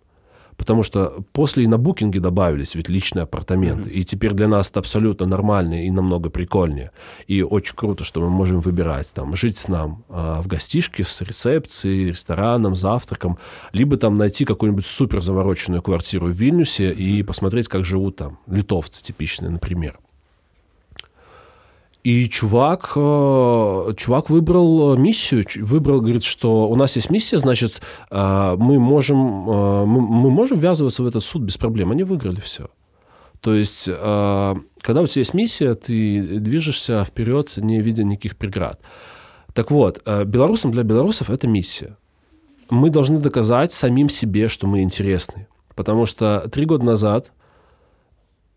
Потому 0.59 0.83
что 0.83 1.25
после 1.33 1.65
и 1.65 1.67
на 1.69 1.79
букинге 1.79 2.19
добавились 2.19 2.75
ведь 2.75 2.89
личные 2.89 3.23
апартаменты. 3.23 3.91
Mm-hmm. 3.91 3.93
И 3.93 4.05
теперь 4.05 4.33
для 4.33 4.49
нас 4.49 4.69
это 4.71 4.81
абсолютно 4.81 5.25
нормально 5.25 5.87
и 5.87 5.91
намного 5.91 6.31
прикольнее. 6.31 6.91
И 7.29 7.43
очень 7.43 7.77
круто, 7.77 8.03
что 8.03 8.21
мы 8.21 8.29
можем 8.29 8.59
выбирать 8.59 9.15
там 9.15 9.37
жить 9.37 9.57
с 9.57 9.69
нам 9.69 10.05
э, 10.09 10.41
в 10.41 10.49
гостишке 10.49 11.05
с 11.05 11.23
рецепцией, 11.23 12.09
рестораном, 12.09 12.75
завтраком, 12.75 13.39
либо 13.73 13.97
там 13.97 14.17
найти 14.17 14.45
какую-нибудь 14.45 14.85
супер 14.85 15.23
завороченную 15.23 15.81
квартиру 15.81 16.27
в 16.27 16.33
Вильнюсе 16.33 16.93
и 16.93 17.23
посмотреть, 17.23 17.69
как 17.69 17.85
живут 17.85 18.17
там 18.17 18.41
литовцы 18.49 19.01
типичные, 19.01 19.51
например. 19.51 20.01
И 22.05 22.29
чувак, 22.29 22.93
э, 22.95 23.95
чувак 23.97 24.31
выбрал 24.31 24.97
миссию, 24.97 25.45
выбрал, 25.57 26.01
говорит, 26.01 26.23
что 26.23 26.69
у 26.69 26.77
нас 26.77 26.97
есть 26.97 27.11
миссия, 27.11 27.39
значит, 27.39 27.83
э, 28.11 28.57
мы 28.57 28.79
можем, 28.79 29.51
э, 29.51 29.85
мы 29.85 30.31
можем 30.31 30.61
ввязываться 30.61 31.03
в 31.03 31.07
этот 31.07 31.25
суд 31.25 31.43
без 31.43 31.57
проблем. 31.57 31.91
Они 31.91 32.05
выиграли 32.05 32.41
все. 32.41 32.69
То 33.41 33.55
есть, 33.55 33.85
когда 33.85 35.01
у 35.01 35.07
тебя 35.07 35.21
есть 35.21 35.33
миссия, 35.33 35.77
ты 35.77 36.41
движешься 36.41 37.05
вперед, 37.05 37.57
не 37.57 37.81
видя 37.81 38.03
никаких 38.03 38.37
преград. 38.37 38.81
Так 39.55 39.71
вот, 39.71 40.03
белорусам 40.05 40.73
для 40.73 40.83
белорусов 40.83 41.31
это 41.31 41.47
миссия. 41.47 41.97
Мы 42.69 42.91
должны 42.91 43.21
доказать 43.21 43.71
самим 43.71 44.09
себе, 44.09 44.49
что 44.49 44.67
мы 44.67 44.83
интересны. 44.83 45.47
Потому 45.77 46.05
что 46.05 46.49
три 46.51 46.65
года 46.65 46.85
назад, 46.85 47.33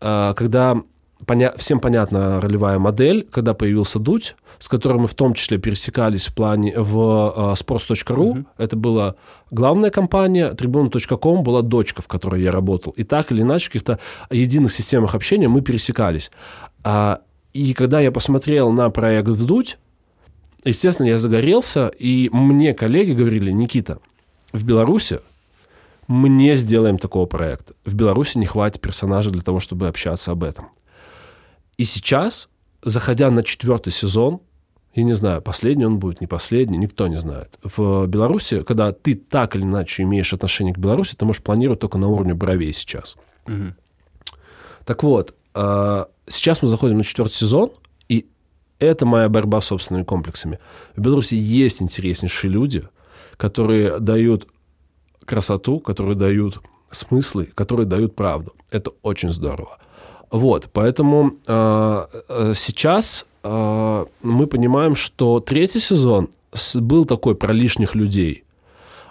когда 0.00 0.82
поня- 1.26 1.56
всем 1.56 1.80
понятна 1.80 2.40
ролевая 2.40 2.78
модель, 2.78 3.26
когда 3.30 3.54
появился 3.54 3.98
Дудь, 3.98 4.36
с 4.58 4.68
которым 4.68 5.02
мы 5.02 5.08
в 5.08 5.14
том 5.14 5.34
числе 5.34 5.58
пересекались 5.58 6.26
в 6.26 6.34
плане 6.34 6.74
в 6.76 6.96
uh, 6.96 7.52
sports.ru. 7.54 8.32
Uh-huh. 8.32 8.44
Это 8.58 8.76
была 8.76 9.14
главная 9.50 9.90
компания, 9.90 10.52
tribune.com 10.52 11.42
была 11.42 11.62
дочка, 11.62 12.02
в 12.02 12.08
которой 12.08 12.42
я 12.42 12.52
работал. 12.52 12.92
И 12.96 13.02
так 13.02 13.32
или 13.32 13.42
иначе 13.42 13.66
в 13.66 13.68
каких-то 13.68 13.98
единых 14.30 14.72
системах 14.72 15.14
общения 15.14 15.48
мы 15.48 15.62
пересекались. 15.62 16.30
А, 16.84 17.20
и 17.52 17.74
когда 17.74 18.00
я 18.00 18.12
посмотрел 18.12 18.70
на 18.70 18.90
проект 18.90 19.28
Дудь, 19.28 19.78
естественно, 20.64 21.06
я 21.08 21.18
загорелся, 21.18 21.88
и 21.88 22.28
мне 22.32 22.72
коллеги 22.72 23.12
говорили, 23.12 23.50
Никита, 23.50 23.98
в 24.52 24.64
Беларуси 24.64 25.20
мы 26.08 26.28
не 26.28 26.54
сделаем 26.54 26.98
такого 26.98 27.26
проекта. 27.26 27.74
В 27.84 27.94
Беларуси 27.94 28.38
не 28.38 28.46
хватит 28.46 28.80
персонажа 28.80 29.30
для 29.30 29.42
того, 29.42 29.60
чтобы 29.60 29.88
общаться 29.88 30.32
об 30.32 30.44
этом. 30.44 30.68
И 31.82 31.84
сейчас, 31.84 32.48
заходя 32.84 33.28
на 33.32 33.42
четвертый 33.42 33.92
сезон, 33.92 34.40
я 34.94 35.02
не 35.02 35.14
знаю, 35.14 35.42
последний 35.42 35.84
он 35.84 35.98
будет, 35.98 36.20
не 36.20 36.28
последний, 36.28 36.78
никто 36.78 37.08
не 37.08 37.18
знает. 37.18 37.58
В 37.64 38.06
Беларуси, 38.06 38.60
когда 38.60 38.92
ты 38.92 39.16
так 39.16 39.56
или 39.56 39.62
иначе 39.62 40.04
имеешь 40.04 40.32
отношение 40.32 40.72
к 40.72 40.78
Беларуси, 40.78 41.16
ты 41.16 41.24
можешь 41.24 41.42
планировать 41.42 41.80
только 41.80 41.98
на 41.98 42.06
уровне 42.06 42.34
бровей 42.34 42.72
сейчас. 42.72 43.16
Угу. 43.48 43.74
Так 44.84 45.02
вот, 45.02 45.34
а, 45.54 46.06
сейчас 46.28 46.62
мы 46.62 46.68
заходим 46.68 46.98
на 46.98 47.02
четвертый 47.02 47.34
сезон, 47.34 47.72
и 48.08 48.28
это 48.78 49.04
моя 49.04 49.28
борьба 49.28 49.60
с 49.60 49.66
собственными 49.66 50.04
комплексами. 50.04 50.60
В 50.94 51.00
Беларуси 51.00 51.34
есть 51.34 51.82
интереснейшие 51.82 52.52
люди, 52.52 52.88
которые 53.36 53.98
дают 53.98 54.46
красоту, 55.24 55.80
которые 55.80 56.14
дают 56.14 56.60
смыслы, 56.92 57.46
которые 57.46 57.86
дают 57.86 58.14
правду. 58.14 58.54
Это 58.70 58.92
очень 59.02 59.32
здорово. 59.32 59.80
Вот, 60.32 60.70
поэтому 60.72 61.34
э, 61.46 62.06
э, 62.28 62.52
сейчас 62.54 63.26
э, 63.44 64.06
мы 64.22 64.46
понимаем, 64.46 64.94
что 64.94 65.40
третий 65.40 65.78
сезон 65.78 66.30
был 66.74 67.04
такой 67.04 67.34
про 67.34 67.52
лишних 67.52 67.94
людей. 67.94 68.44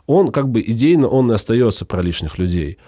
Он 0.08 0.32
как 0.32 0.50
бы 0.50 0.62
идейно, 0.62 1.08
он 1.08 1.32
и 1.32 1.36
остается 1.36 1.86
про 1.86 2.02
лишних 2.02 2.40
людей. 2.40 2.80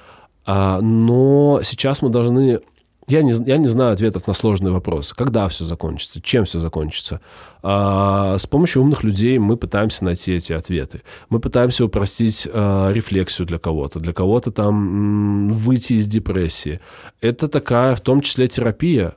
А, 0.46 0.82
но 0.82 1.62
сейчас 1.64 2.02
мы 2.02 2.10
должны 2.10 2.62
я 3.08 3.22
не, 3.22 3.34
я 3.46 3.58
не 3.58 3.68
знаю 3.68 3.94
ответов 3.94 4.28
на 4.28 4.34
сложные 4.34 4.72
вопросы. 4.72 5.14
Когда 5.16 5.48
все 5.48 5.66
закончится? 5.66 6.22
Чем 6.22 6.46
все 6.46 6.60
закончится? 6.60 7.22
А, 7.62 8.38
с 8.38 8.48
помощью 8.48 8.82
умных 8.82 9.04
людей 9.04 9.38
мы 9.40 9.58
пытаемся 9.58 10.06
найти 10.06 10.34
эти 10.34 10.54
ответы. 10.54 11.02
Мы 11.30 11.40
пытаемся 11.40 11.86
упростить 11.86 12.48
а, 12.52 12.92
рефлексию 12.92 13.46
для 13.46 13.60
кого-то. 13.60 14.00
Для 14.00 14.14
кого-то 14.14 14.52
там 14.52 15.48
м, 15.48 15.50
выйти 15.52 15.94
из 15.94 16.08
депрессии. 16.08 16.80
Это 17.20 17.48
такая, 17.48 17.96
в 17.96 18.02
том 18.02 18.22
числе, 18.22 18.48
терапия. 18.48 19.16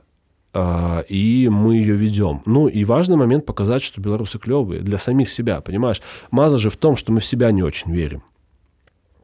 А, 0.53 1.01
и 1.07 1.47
мы 1.49 1.75
ее 1.75 1.95
ведем. 1.95 2.41
Ну 2.45 2.67
и 2.67 2.83
важный 2.83 3.15
момент 3.15 3.45
показать, 3.45 3.83
что 3.83 4.01
белорусы 4.01 4.39
клевые 4.39 4.81
для 4.81 4.97
самих 4.97 5.29
себя, 5.29 5.61
понимаешь? 5.61 6.01
Маза 6.31 6.57
же 6.57 6.69
в 6.69 6.77
том, 6.77 6.95
что 6.97 7.11
мы 7.11 7.19
в 7.19 7.25
себя 7.25 7.51
не 7.51 7.63
очень 7.63 7.91
верим. 7.91 8.23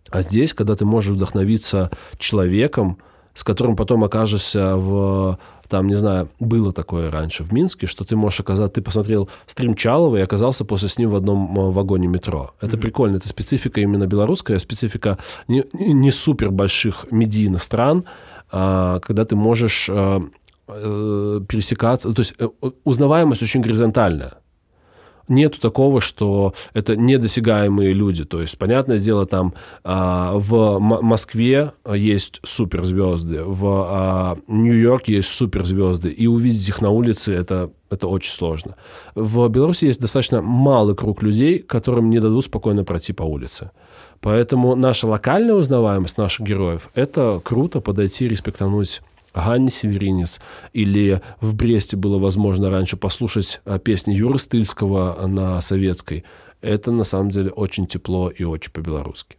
А 0.10 0.22
здесь, 0.22 0.54
когда 0.54 0.76
ты 0.76 0.86
можешь 0.86 1.14
вдохновиться 1.14 1.90
человеком, 2.20 3.00
с 3.34 3.44
которым 3.44 3.76
потом 3.76 4.04
окажешься 4.04 4.76
в 4.76 5.38
там, 5.74 5.88
не 5.88 5.96
знаю, 5.96 6.30
было 6.40 6.72
такое 6.72 7.10
раньше 7.10 7.44
в 7.44 7.52
Минске, 7.52 7.88
что 7.88 8.04
ты 8.04 8.16
можешь 8.16 8.42
оказаться, 8.42 8.76
ты 8.76 8.82
посмотрел 8.84 9.28
стрим 9.48 9.76
Чалова 9.76 10.18
и 10.18 10.22
оказался 10.22 10.66
после 10.66 10.88
с 10.88 11.00
ним 11.00 11.10
в 11.10 11.16
одном 11.16 11.58
э, 11.58 11.72
вагоне 11.72 12.08
метро. 12.08 12.52
Это 12.62 12.78
mm-hmm. 12.78 12.80
прикольно, 12.80 13.16
это 13.16 13.28
специфика 13.28 13.82
именно 13.82 14.06
белорусская, 14.06 14.60
специфика 14.60 15.18
не, 15.48 15.66
не 15.74 16.12
супер 16.12 16.52
больших 16.52 17.08
медийных 17.10 17.64
стран, 17.64 18.06
а, 18.52 19.00
когда 19.00 19.26
ты 19.26 19.36
можешь 19.36 19.90
а, 19.90 20.22
а, 20.68 21.42
пересекаться, 21.42 22.14
то 22.14 22.20
есть 22.20 22.36
узнаваемость 22.84 23.42
очень 23.42 23.62
горизонтальная 23.62 24.43
нету 25.28 25.60
такого, 25.60 26.02
что 26.02 26.54
это 26.74 26.96
недосягаемые 26.96 27.94
люди. 27.94 28.26
То 28.26 28.42
есть, 28.42 28.58
понятное 28.58 29.00
дело, 29.00 29.26
там 29.26 29.54
а, 29.84 30.34
в 30.36 30.80
Москве 30.80 31.72
есть 31.92 32.40
суперзвезды, 32.44 33.44
в 33.44 33.66
а, 33.66 34.38
Нью-Йорке 34.48 35.14
есть 35.14 35.30
суперзвезды, 35.30 36.10
и 36.10 36.28
увидеть 36.28 36.68
их 36.68 36.82
на 36.82 36.90
улице 36.90 37.34
это, 37.34 37.72
это 37.90 38.08
очень 38.08 38.34
сложно. 38.34 38.76
В 39.16 39.48
Беларуси 39.50 39.86
есть 39.86 40.02
достаточно 40.02 40.42
малый 40.42 40.96
круг 40.96 41.24
людей, 41.24 41.60
которым 41.60 42.10
не 42.10 42.20
дадут 42.20 42.46
спокойно 42.46 42.84
пройти 42.84 43.14
по 43.14 43.24
улице. 43.24 43.72
Поэтому 44.22 44.76
наша 44.76 45.06
локальная 45.06 45.56
узнаваемость 45.56 46.18
наших 46.18 46.48
героев– 46.48 46.90
это 46.96 47.42
круто 47.44 47.82
подойти, 47.82 48.28
респектануть 48.28 49.02
Ганни 49.34 49.70
Северинец, 49.70 50.40
или 50.74 51.22
в 51.42 51.56
Бресте 51.56 51.98
было 51.98 52.20
возможно 52.20 52.70
раньше 52.70 52.98
послушать 52.98 53.62
а, 53.66 53.80
песни 53.80 54.14
Юры 54.14 54.40
Стыльского 54.40 55.26
на 55.28 55.62
советской. 55.62 56.24
Это 56.62 56.92
на 56.92 57.04
самом 57.04 57.32
деле 57.32 57.50
очень 57.52 57.88
тепло 57.88 58.30
и 58.30 58.44
очень 58.44 58.72
по-белорусски. 58.72 59.38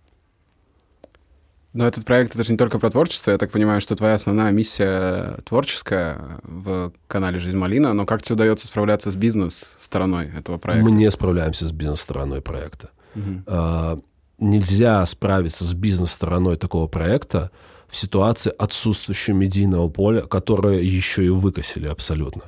Но 1.75 1.87
этот 1.87 2.05
проект 2.05 2.35
это 2.35 2.45
же 2.45 2.53
не 2.53 2.57
только 2.57 2.79
про 2.79 2.89
творчество. 2.89 3.33
Я 3.33 3.39
так 3.39 3.51
понимаю, 3.51 3.81
что 3.81 3.97
твоя 3.97 4.15
основная 4.15 4.53
миссия 4.53 5.39
творческая 5.45 6.39
в 6.45 6.93
канале 7.09 7.41
Жизнь 7.41 7.57
Малина. 7.57 7.93
Но 7.93 8.07
как 8.07 8.23
тебе 8.23 8.35
удается 8.35 8.69
справляться 8.69 9.11
с 9.11 9.17
бизнес-стороной 9.17 10.31
этого 10.39 10.59
проекта? 10.59 10.89
Мы 10.89 10.97
не 10.97 11.11
справляемся 11.11 11.67
с 11.67 11.73
бизнес-стороной 11.73 12.43
проекта. 12.43 12.91
Угу. 13.17 13.43
А, 13.49 13.99
нельзя 14.39 15.05
справиться 15.05 15.65
с 15.65 15.75
бизнес-стороной 15.75 16.57
такого 16.57 16.87
проекта 16.87 17.51
в 17.89 17.97
ситуации 17.97 18.53
отсутствующего 18.57 19.35
медийного 19.35 19.89
поля, 19.89 20.23
которое 20.23 20.81
еще 20.81 21.25
и 21.25 21.29
выкосили 21.29 21.87
абсолютно. 21.87 22.43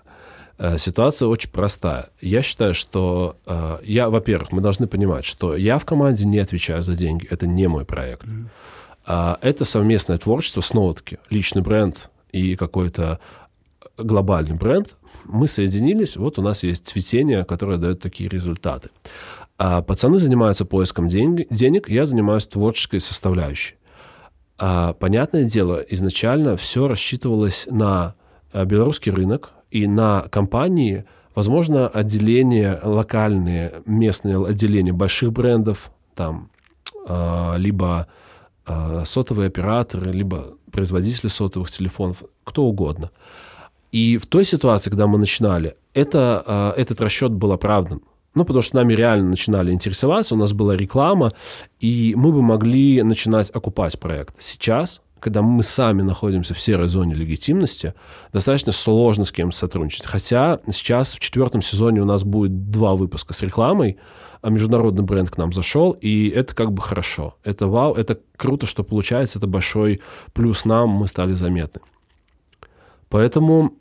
Э, 0.58 0.78
ситуация 0.78 1.28
очень 1.28 1.50
простая. 1.50 2.10
Я 2.20 2.42
считаю, 2.42 2.74
что 2.74 3.36
э, 3.46 3.78
я, 3.84 4.08
во-первых, 4.10 4.52
мы 4.52 4.60
должны 4.60 4.86
понимать, 4.86 5.24
что 5.24 5.56
я 5.56 5.78
в 5.78 5.84
команде 5.84 6.26
не 6.26 6.38
отвечаю 6.38 6.82
за 6.82 6.94
деньги. 6.94 7.26
Это 7.30 7.46
не 7.46 7.68
мой 7.68 7.84
проект. 7.84 8.26
Mm-hmm. 8.26 9.38
Это 9.40 9.64
совместное 9.64 10.18
творчество, 10.18 10.60
снова-таки, 10.60 11.18
личный 11.30 11.62
бренд 11.62 12.10
и 12.32 12.56
какой-то 12.56 13.20
глобальный 13.96 14.56
бренд. 14.56 14.96
Мы 15.24 15.46
соединились, 15.46 16.16
вот 16.16 16.38
у 16.38 16.42
нас 16.42 16.62
есть 16.62 16.86
цветение, 16.86 17.44
которое 17.44 17.78
дает 17.78 18.00
такие 18.00 18.28
результаты. 18.28 18.90
А 19.58 19.80
пацаны 19.82 20.18
занимаются 20.18 20.64
поиском 20.64 21.08
денег 21.08 21.88
я 21.88 22.04
занимаюсь 22.04 22.46
творческой 22.46 23.00
составляющей. 23.00 23.75
А, 24.58 24.94
понятное 24.94 25.44
дело, 25.44 25.84
изначально 25.88 26.56
все 26.56 26.88
рассчитывалось 26.88 27.68
на 27.70 28.14
а, 28.52 28.64
белорусский 28.64 29.12
рынок 29.12 29.50
и 29.70 29.86
на 29.86 30.22
компании, 30.30 31.04
возможно, 31.34 31.88
отделения 31.88 32.80
локальные, 32.82 33.82
местные 33.84 34.44
отделения 34.46 34.92
больших 34.92 35.32
брендов, 35.32 35.90
там, 36.14 36.50
а, 37.06 37.56
либо 37.56 38.06
сотовые 39.04 39.46
операторы, 39.46 40.10
либо 40.10 40.56
производители 40.72 41.28
сотовых 41.28 41.70
телефонов, 41.70 42.24
кто 42.42 42.64
угодно. 42.64 43.12
И 43.92 44.16
в 44.16 44.26
той 44.26 44.42
ситуации, 44.42 44.90
когда 44.90 45.06
мы 45.06 45.18
начинали, 45.18 45.76
это, 45.94 46.74
этот 46.76 47.00
расчет 47.00 47.30
был 47.30 47.52
оправдан. 47.52 48.02
Ну, 48.36 48.44
потому 48.44 48.60
что 48.60 48.76
нами 48.76 48.92
реально 48.92 49.30
начинали 49.30 49.72
интересоваться, 49.72 50.34
у 50.34 50.38
нас 50.38 50.52
была 50.52 50.76
реклама, 50.76 51.32
и 51.80 52.12
мы 52.16 52.32
бы 52.32 52.42
могли 52.42 53.02
начинать 53.02 53.50
окупать 53.50 53.98
проект. 53.98 54.36
Сейчас 54.38 55.02
когда 55.18 55.40
мы 55.40 55.62
сами 55.62 56.02
находимся 56.02 56.52
в 56.52 56.60
серой 56.60 56.88
зоне 56.88 57.14
легитимности, 57.14 57.94
достаточно 58.34 58.70
сложно 58.70 59.24
с 59.24 59.32
кем 59.32 59.50
сотрудничать. 59.50 60.06
Хотя 60.06 60.60
сейчас 60.70 61.14
в 61.14 61.20
четвертом 61.20 61.62
сезоне 61.62 62.02
у 62.02 62.04
нас 62.04 62.22
будет 62.22 62.70
два 62.70 62.94
выпуска 62.94 63.32
с 63.32 63.42
рекламой, 63.42 63.96
а 64.42 64.50
международный 64.50 65.02
бренд 65.02 65.30
к 65.30 65.38
нам 65.38 65.54
зашел, 65.54 65.92
и 65.92 66.28
это 66.28 66.54
как 66.54 66.70
бы 66.70 66.82
хорошо. 66.82 67.34
Это 67.42 67.66
вау, 67.66 67.94
это 67.94 68.20
круто, 68.36 68.66
что 68.66 68.84
получается, 68.84 69.38
это 69.38 69.46
большой 69.46 70.02
плюс 70.34 70.66
нам, 70.66 70.90
мы 70.90 71.08
стали 71.08 71.32
заметны. 71.32 71.80
Поэтому 73.08 73.72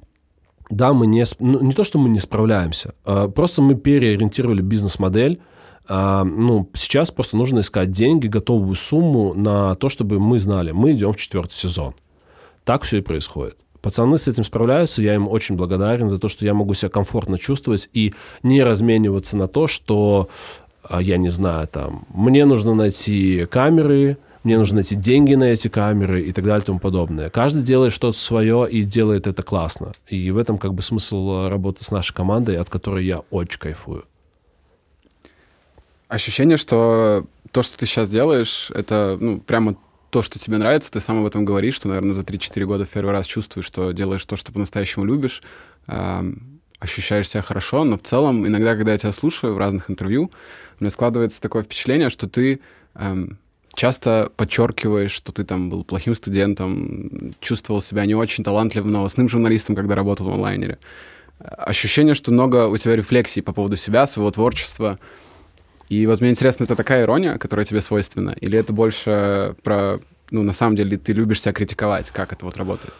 да, 0.70 0.94
мы 0.94 1.08
не, 1.08 1.24
ну, 1.40 1.62
не 1.62 1.74
то, 1.74 1.84
что 1.84 2.00
мы 2.00 2.10
не 2.10 2.20
справляемся, 2.20 2.94
а 3.04 3.28
просто 3.28 3.62
мы 3.62 3.76
переориентировали 3.76 4.62
бизнес-модель, 4.62 5.40
а, 5.88 6.24
ну, 6.24 6.70
сейчас 6.74 7.12
просто 7.12 7.38
нужно 7.38 7.60
искать 7.60 7.92
деньги, 7.92 8.28
готовую 8.28 8.76
сумму 8.76 9.34
на 9.34 9.76
то, 9.76 9.90
чтобы 9.90 10.20
мы 10.20 10.40
знали, 10.40 10.72
мы 10.72 10.94
идем 10.94 11.14
в 11.14 11.18
четвертый 11.18 11.54
сезон. 11.54 11.94
Так 12.64 12.84
все 12.84 12.98
и 12.98 13.02
происходит. 13.02 13.58
Пацаны 13.82 14.18
с 14.18 14.28
этим 14.28 14.44
справляются, 14.44 15.04
я 15.04 15.14
им 15.14 15.28
очень 15.28 15.56
благодарен 15.56 16.10
за 16.10 16.18
то, 16.18 16.28
что 16.28 16.44
я 16.44 16.56
могу 16.56 16.74
себя 16.74 16.90
комфортно 16.90 17.38
чувствовать 17.38 17.88
и 17.94 18.14
не 18.42 18.64
размениваться 18.64 19.38
на 19.38 19.48
то, 19.48 19.68
что, 19.68 20.30
а, 20.82 21.04
я 21.04 21.18
не 21.18 21.30
знаю, 21.30 21.68
там, 21.68 22.08
мне 22.10 22.46
нужно 22.46 22.74
найти 22.74 23.46
камеры, 23.46 24.18
мне 24.46 24.58
нужно 24.58 24.76
найти 24.76 24.96
деньги 24.96 25.34
на 25.34 25.46
эти 25.46 25.68
камеры 25.68 26.22
и 26.22 26.32
так 26.32 26.46
далее 26.46 26.62
и 26.62 26.66
тому 26.66 26.80
подобное. 26.80 27.30
Каждый 27.30 27.64
делает 27.64 27.92
что-то 27.92 28.18
свое 28.18 28.70
и 28.70 28.84
делает 28.84 29.26
это 29.28 29.42
классно. 29.42 29.92
И 30.08 30.30
в 30.30 30.38
этом 30.38 30.58
как 30.60 30.74
бы 30.74 30.84
смысл 30.84 31.48
работы 31.50 31.84
с 31.84 31.92
нашей 31.92 32.14
командой, 32.14 32.58
от 32.58 32.70
которой 32.70 33.06
я 33.06 33.20
очень 33.32 33.60
кайфую. 33.60 34.06
Ощущение, 36.08 36.58
что 36.58 37.26
то, 37.52 37.64
что 37.64 37.78
ты 37.78 37.88
сейчас 37.88 38.10
делаешь, 38.10 38.70
это 38.70 39.18
ну, 39.20 39.40
прямо 39.40 39.76
то, 40.12 40.22
что 40.22 40.38
тебе 40.38 40.58
нравится, 40.58 40.92
ты 40.92 41.00
сам 41.00 41.20
об 41.20 41.26
этом 41.26 41.44
говоришь, 41.44 41.74
что, 41.74 41.88
наверное, 41.88 42.14
за 42.14 42.22
3-4 42.22 42.66
года 42.66 42.86
в 42.86 42.90
первый 42.90 43.12
раз 43.12 43.26
чувствуешь, 43.26 43.66
что 43.66 43.92
делаешь 43.92 44.24
то, 44.26 44.36
что 44.36 44.54
по-настоящему 44.54 45.06
любишь, 45.06 45.42
э, 45.88 46.34
ощущаешь 46.78 47.28
себя 47.28 47.42
хорошо, 47.42 47.84
но 47.84 47.98
в 47.98 48.04
целом 48.04 48.46
иногда, 48.46 48.76
когда 48.76 48.92
я 48.92 48.98
тебя 49.00 49.12
слушаю 49.12 49.56
в 49.56 49.58
разных 49.58 49.90
интервью, 49.90 50.32
у 50.80 50.84
меня 50.84 50.92
складывается 50.92 51.42
такое 51.42 51.64
впечатление, 51.64 52.10
что 52.10 52.30
ты 52.30 52.60
э, 52.94 53.26
часто 53.76 54.32
подчеркиваешь, 54.36 55.12
что 55.12 55.32
ты 55.32 55.44
там 55.44 55.70
был 55.70 55.84
плохим 55.84 56.16
студентом, 56.16 57.34
чувствовал 57.40 57.82
себя 57.82 58.06
не 58.06 58.16
очень 58.16 58.44
талантливым 58.44 58.92
новостным 58.92 59.30
журналистом, 59.30 59.76
когда 59.76 59.96
работал 59.96 60.28
в 60.28 60.34
онлайнере. 60.34 60.78
Ощущение, 61.40 62.14
что 62.14 62.32
много 62.32 62.68
у 62.68 62.78
тебя 62.78 62.96
рефлексий 62.96 63.42
по 63.42 63.54
поводу 63.54 63.76
себя, 63.76 64.08
своего 64.08 64.32
творчества— 64.32 65.00
и 65.90 66.08
вот 66.08 66.22
мне 66.22 66.32
интересно, 66.32 66.64
это 66.64 66.76
такая 66.76 67.04
ирония, 67.04 67.38
которая 67.38 67.66
тебе 67.66 67.82
свойственна, 67.82 68.32
или 68.32 68.58
это 68.58 68.74
больше 68.74 69.56
про, 69.64 70.00
ну, 70.32 70.42
на 70.44 70.54
самом 70.54 70.76
деле, 70.76 70.98
ты 70.98 71.14
любишь 71.14 71.42
себя 71.42 71.54
критиковать, 71.54 72.10
как 72.12 72.34
это 72.34 72.46
вот 72.46 72.58
работает? 72.58 72.94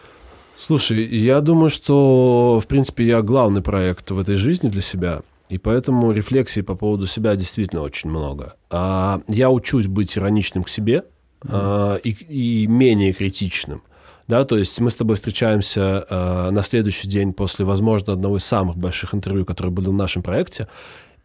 Слушай, 0.58 1.04
я 1.04 1.40
думаю, 1.40 1.68
что, 1.68 2.60
в 2.62 2.66
принципе, 2.66 3.04
я 3.04 3.22
главный 3.22 3.60
проект 3.60 4.10
в 4.10 4.18
этой 4.18 4.36
жизни 4.36 4.68
для 4.68 4.80
себя, 4.80 5.22
и 5.48 5.58
поэтому 5.58 6.12
рефлексий 6.12 6.62
по 6.62 6.74
поводу 6.74 7.06
себя 7.06 7.36
действительно 7.36 7.82
очень 7.82 8.10
много. 8.10 8.56
А 8.70 9.20
я 9.28 9.50
учусь 9.50 9.86
быть 9.86 10.16
ироничным 10.18 10.64
к 10.64 10.68
себе 10.68 11.04
mm-hmm. 11.42 11.48
а, 11.50 11.94
и, 11.96 12.10
и 12.10 12.66
менее 12.66 13.12
критичным. 13.12 13.82
Да, 14.28 14.44
то 14.44 14.58
есть 14.58 14.80
мы 14.80 14.90
с 14.90 14.96
тобой 14.96 15.14
встречаемся 15.14 16.04
э, 16.08 16.50
на 16.50 16.62
следующий 16.62 17.06
день 17.06 17.32
после, 17.32 17.64
возможно, 17.64 18.12
одного 18.12 18.38
из 18.38 18.44
самых 18.44 18.76
больших 18.76 19.14
интервью, 19.14 19.44
которое 19.44 19.70
было 19.70 19.90
в 19.90 19.94
нашем 19.94 20.24
проекте, 20.24 20.66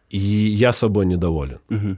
и 0.08 0.18
я 0.18 0.72
собой 0.72 1.06
недоволен. 1.06 1.58
Угу. 1.68 1.96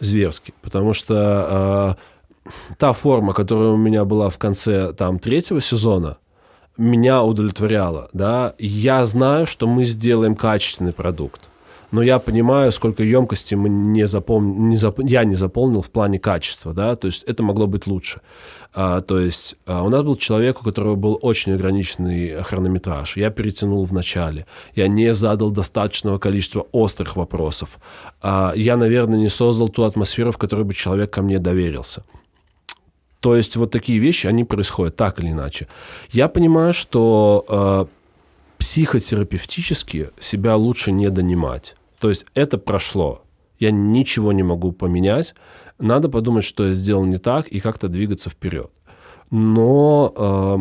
Зверски. 0.00 0.52
Потому 0.60 0.92
что 0.92 1.96
э, 2.44 2.54
та 2.78 2.92
форма, 2.92 3.32
которая 3.32 3.70
у 3.70 3.76
меня 3.76 4.04
была 4.04 4.28
в 4.28 4.38
конце 4.38 4.92
там, 4.92 5.20
третьего 5.20 5.60
сезона, 5.60 6.18
меня 6.76 7.22
удовлетворяла. 7.22 8.08
Да? 8.12 8.54
Я 8.58 9.04
знаю, 9.04 9.46
что 9.46 9.66
мы 9.66 9.84
сделаем 9.84 10.34
качественный 10.36 10.92
продукт 10.92 11.40
но 11.94 12.02
я 12.02 12.18
понимаю, 12.18 12.72
сколько 12.72 13.04
емкости 13.04 13.54
мы 13.54 13.68
не 13.68 14.06
запом... 14.08 14.68
не 14.68 14.76
зап... 14.76 14.98
я 14.98 15.22
не 15.22 15.36
заполнил 15.36 15.80
в 15.80 15.90
плане 15.90 16.18
качества, 16.18 16.74
да, 16.74 16.96
то 16.96 17.06
есть 17.06 17.22
это 17.22 17.44
могло 17.44 17.68
быть 17.68 17.86
лучше. 17.86 18.20
А, 18.72 19.00
то 19.00 19.20
есть 19.20 19.54
а, 19.64 19.84
у 19.84 19.88
нас 19.90 20.02
был 20.02 20.16
человек, 20.16 20.60
у 20.60 20.64
которого 20.64 20.96
был 20.96 21.16
очень 21.22 21.52
ограниченный 21.52 22.42
хронометраж. 22.42 23.16
Я 23.16 23.30
перетянул 23.30 23.84
в 23.84 23.92
начале. 23.92 24.46
Я 24.74 24.88
не 24.88 25.14
задал 25.14 25.52
достаточного 25.52 26.18
количества 26.18 26.66
острых 26.72 27.14
вопросов. 27.14 27.78
А, 28.20 28.52
я, 28.56 28.76
наверное, 28.76 29.20
не 29.20 29.28
создал 29.28 29.68
ту 29.68 29.84
атмосферу, 29.84 30.32
в 30.32 30.36
которой 30.36 30.64
бы 30.64 30.74
человек 30.74 31.12
ко 31.12 31.22
мне 31.22 31.38
доверился. 31.38 32.02
То 33.24 33.36
есть 33.36 33.56
вот 33.56 33.70
такие 33.70 33.98
вещи, 33.98 34.26
они 34.26 34.44
происходят 34.44 34.96
так 34.96 35.18
или 35.18 35.30
иначе. 35.30 35.66
Я 36.10 36.28
понимаю, 36.28 36.74
что 36.74 37.46
э, 37.48 37.86
психотерапевтически 38.58 40.10
себя 40.20 40.56
лучше 40.56 40.92
не 40.92 41.08
донимать. 41.08 41.74
То 42.00 42.10
есть 42.10 42.26
это 42.34 42.58
прошло. 42.58 43.22
Я 43.58 43.70
ничего 43.70 44.32
не 44.32 44.42
могу 44.42 44.72
поменять. 44.72 45.34
Надо 45.78 46.10
подумать, 46.10 46.44
что 46.44 46.66
я 46.66 46.74
сделал 46.74 47.06
не 47.06 47.16
так, 47.16 47.48
и 47.48 47.60
как-то 47.60 47.88
двигаться 47.88 48.28
вперед. 48.28 48.70
Но 49.30 50.12
э, 50.14 50.58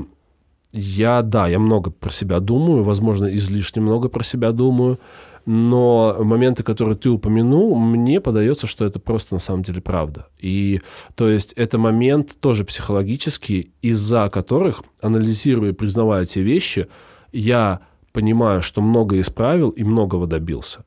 я, 0.71 1.21
да, 1.21 1.49
я 1.49 1.59
много 1.59 1.91
про 1.91 2.11
себя 2.11 2.39
думаю, 2.39 2.83
возможно, 2.83 3.25
излишне 3.25 3.81
много 3.81 4.07
про 4.07 4.23
себя 4.23 4.53
думаю, 4.53 4.99
но 5.45 6.17
моменты, 6.19 6.63
которые 6.63 6.95
ты 6.95 7.09
упомянул, 7.09 7.75
мне 7.77 8.21
подается, 8.21 8.67
что 8.67 8.85
это 8.85 8.99
просто 8.99 9.33
на 9.33 9.39
самом 9.39 9.63
деле 9.63 9.81
правда. 9.81 10.27
И 10.39 10.81
то 11.15 11.29
есть 11.29 11.53
это 11.53 11.77
момент 11.77 12.37
тоже 12.39 12.63
психологический, 12.63 13.71
из-за 13.81 14.29
которых, 14.29 14.83
анализируя 15.01 15.71
и 15.71 15.73
признавая 15.73 16.25
те 16.25 16.41
вещи, 16.41 16.87
я 17.31 17.81
понимаю, 18.13 18.61
что 18.61 18.81
многое 18.81 19.21
исправил 19.21 19.69
и 19.69 19.83
многого 19.83 20.27
добился. 20.27 20.85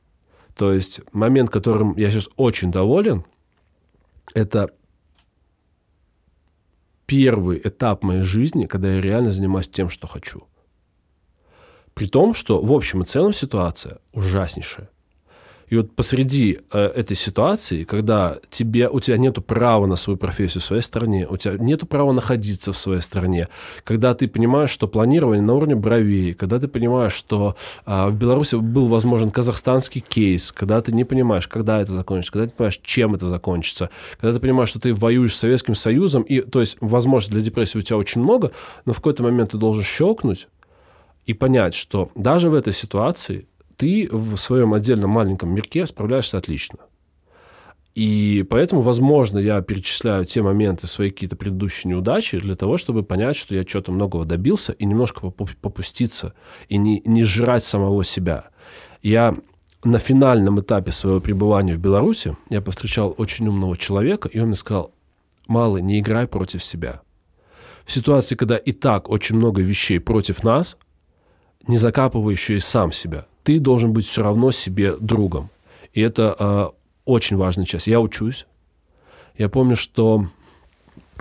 То 0.55 0.73
есть 0.73 1.01
момент, 1.11 1.49
которым 1.51 1.95
я 1.97 2.09
сейчас 2.09 2.29
очень 2.35 2.71
доволен, 2.71 3.25
это 4.33 4.71
первый 7.05 7.61
этап 7.63 8.03
моей 8.03 8.23
жизни, 8.23 8.65
когда 8.65 8.93
я 8.93 9.01
реально 9.01 9.31
занимаюсь 9.31 9.67
тем, 9.67 9.89
что 9.89 10.07
хочу. 10.07 10.43
При 11.97 12.05
том, 12.05 12.35
что 12.35 12.61
в 12.61 12.71
общем 12.71 13.01
и 13.01 13.05
целом 13.05 13.33
ситуация 13.33 13.97
ужаснейшая. 14.13 14.87
И 15.67 15.75
вот 15.75 15.95
посреди 15.95 16.59
э, 16.71 16.79
этой 16.79 17.17
ситуации, 17.17 17.85
когда 17.85 18.37
тебе, 18.51 18.87
у 18.87 18.99
тебя 18.99 19.17
нет 19.17 19.43
права 19.43 19.87
на 19.87 19.95
свою 19.95 20.15
профессию 20.15 20.61
в 20.61 20.65
своей 20.65 20.83
стране, 20.83 21.27
у 21.27 21.37
тебя 21.37 21.55
нет 21.57 21.89
права 21.89 22.13
находиться 22.13 22.71
в 22.71 22.77
своей 22.77 23.01
стране, 23.01 23.49
когда 23.83 24.13
ты 24.13 24.27
понимаешь, 24.27 24.69
что 24.69 24.87
планирование 24.87 25.41
на 25.41 25.55
уровне 25.55 25.75
бровей, 25.75 26.35
когда 26.35 26.59
ты 26.59 26.67
понимаешь, 26.67 27.13
что 27.13 27.55
э, 27.87 28.07
в 28.09 28.15
Беларуси 28.15 28.57
был 28.57 28.85
возможен 28.85 29.31
казахстанский 29.31 30.01
кейс, 30.01 30.51
когда 30.51 30.79
ты 30.81 30.91
не 30.91 31.03
понимаешь, 31.03 31.47
когда 31.47 31.81
это 31.81 31.93
закончится, 31.93 32.31
когда 32.31 32.47
ты 32.47 32.53
понимаешь, 32.55 32.79
чем 32.83 33.15
это 33.15 33.27
закончится, 33.27 33.89
когда 34.21 34.35
ты 34.35 34.39
понимаешь, 34.39 34.69
что 34.69 34.79
ты 34.79 34.93
воюешь 34.93 35.35
с 35.35 35.39
Советским 35.39 35.73
Союзом, 35.73 36.21
и, 36.21 36.41
то 36.41 36.59
есть, 36.59 36.77
возможно, 36.79 37.31
для 37.31 37.41
депрессии 37.41 37.79
у 37.79 37.81
тебя 37.81 37.97
очень 37.97 38.21
много, 38.21 38.51
но 38.85 38.93
в 38.93 38.97
какой-то 38.97 39.23
момент 39.23 39.51
ты 39.51 39.57
должен 39.57 39.83
щелкнуть 39.83 40.47
и 41.27 41.33
понять, 41.33 41.75
что 41.75 42.09
даже 42.15 42.49
в 42.49 42.53
этой 42.55 42.73
ситуации 42.73 43.47
ты 43.75 44.09
в 44.11 44.37
своем 44.37 44.73
отдельном 44.73 45.11
маленьком 45.11 45.53
мирке 45.53 45.85
справляешься 45.85 46.37
отлично. 46.37 46.79
И 47.93 48.45
поэтому, 48.49 48.81
возможно, 48.81 49.39
я 49.39 49.59
перечисляю 49.61 50.23
те 50.25 50.41
моменты, 50.41 50.87
свои 50.87 51.09
какие-то 51.09 51.35
предыдущие 51.35 51.91
неудачи 51.91 52.39
для 52.39 52.55
того, 52.55 52.77
чтобы 52.77 53.03
понять, 53.03 53.35
что 53.35 53.55
я 53.55 53.63
что-то 53.63 53.91
многого 53.91 54.23
добился 54.23 54.71
и 54.73 54.85
немножко 54.85 55.31
попуститься, 55.31 56.33
и 56.69 56.77
не, 56.77 57.01
не 57.05 57.23
жрать 57.23 57.63
самого 57.63 58.03
себя. 58.03 58.45
Я 59.01 59.35
на 59.83 59.99
финальном 59.99 60.61
этапе 60.61 60.91
своего 60.91 61.19
пребывания 61.19 61.75
в 61.75 61.79
Беларуси, 61.79 62.37
я 62.49 62.61
повстречал 62.61 63.15
очень 63.17 63.47
умного 63.47 63.75
человека, 63.75 64.29
и 64.29 64.39
он 64.39 64.47
мне 64.47 64.55
сказал, 64.55 64.93
малый, 65.47 65.81
не 65.81 65.99
играй 65.99 66.27
против 66.27 66.63
себя. 66.63 67.01
В 67.83 67.91
ситуации, 67.91 68.35
когда 68.35 68.57
и 68.57 68.73
так 68.73 69.09
очень 69.09 69.37
много 69.37 69.61
вещей 69.61 69.99
против 69.99 70.43
нас, 70.43 70.77
не 71.67 71.77
и 72.55 72.59
сам 72.59 72.91
себя– 72.91 73.25
ты 73.47 73.61
должен 73.61 73.93
быть 73.93 74.05
все 74.05 74.23
равно 74.23 74.51
себе 74.51 74.97
другом. 74.97 75.49
И 75.93 76.01
это 76.01 76.35
э, 76.37 76.67
очень 77.05 77.37
важная 77.37 77.63
часть. 77.63 77.87
Я 77.87 78.01
учусь. 78.01 78.45
Я 79.37 79.47
помню, 79.47 79.77
что 79.77 80.27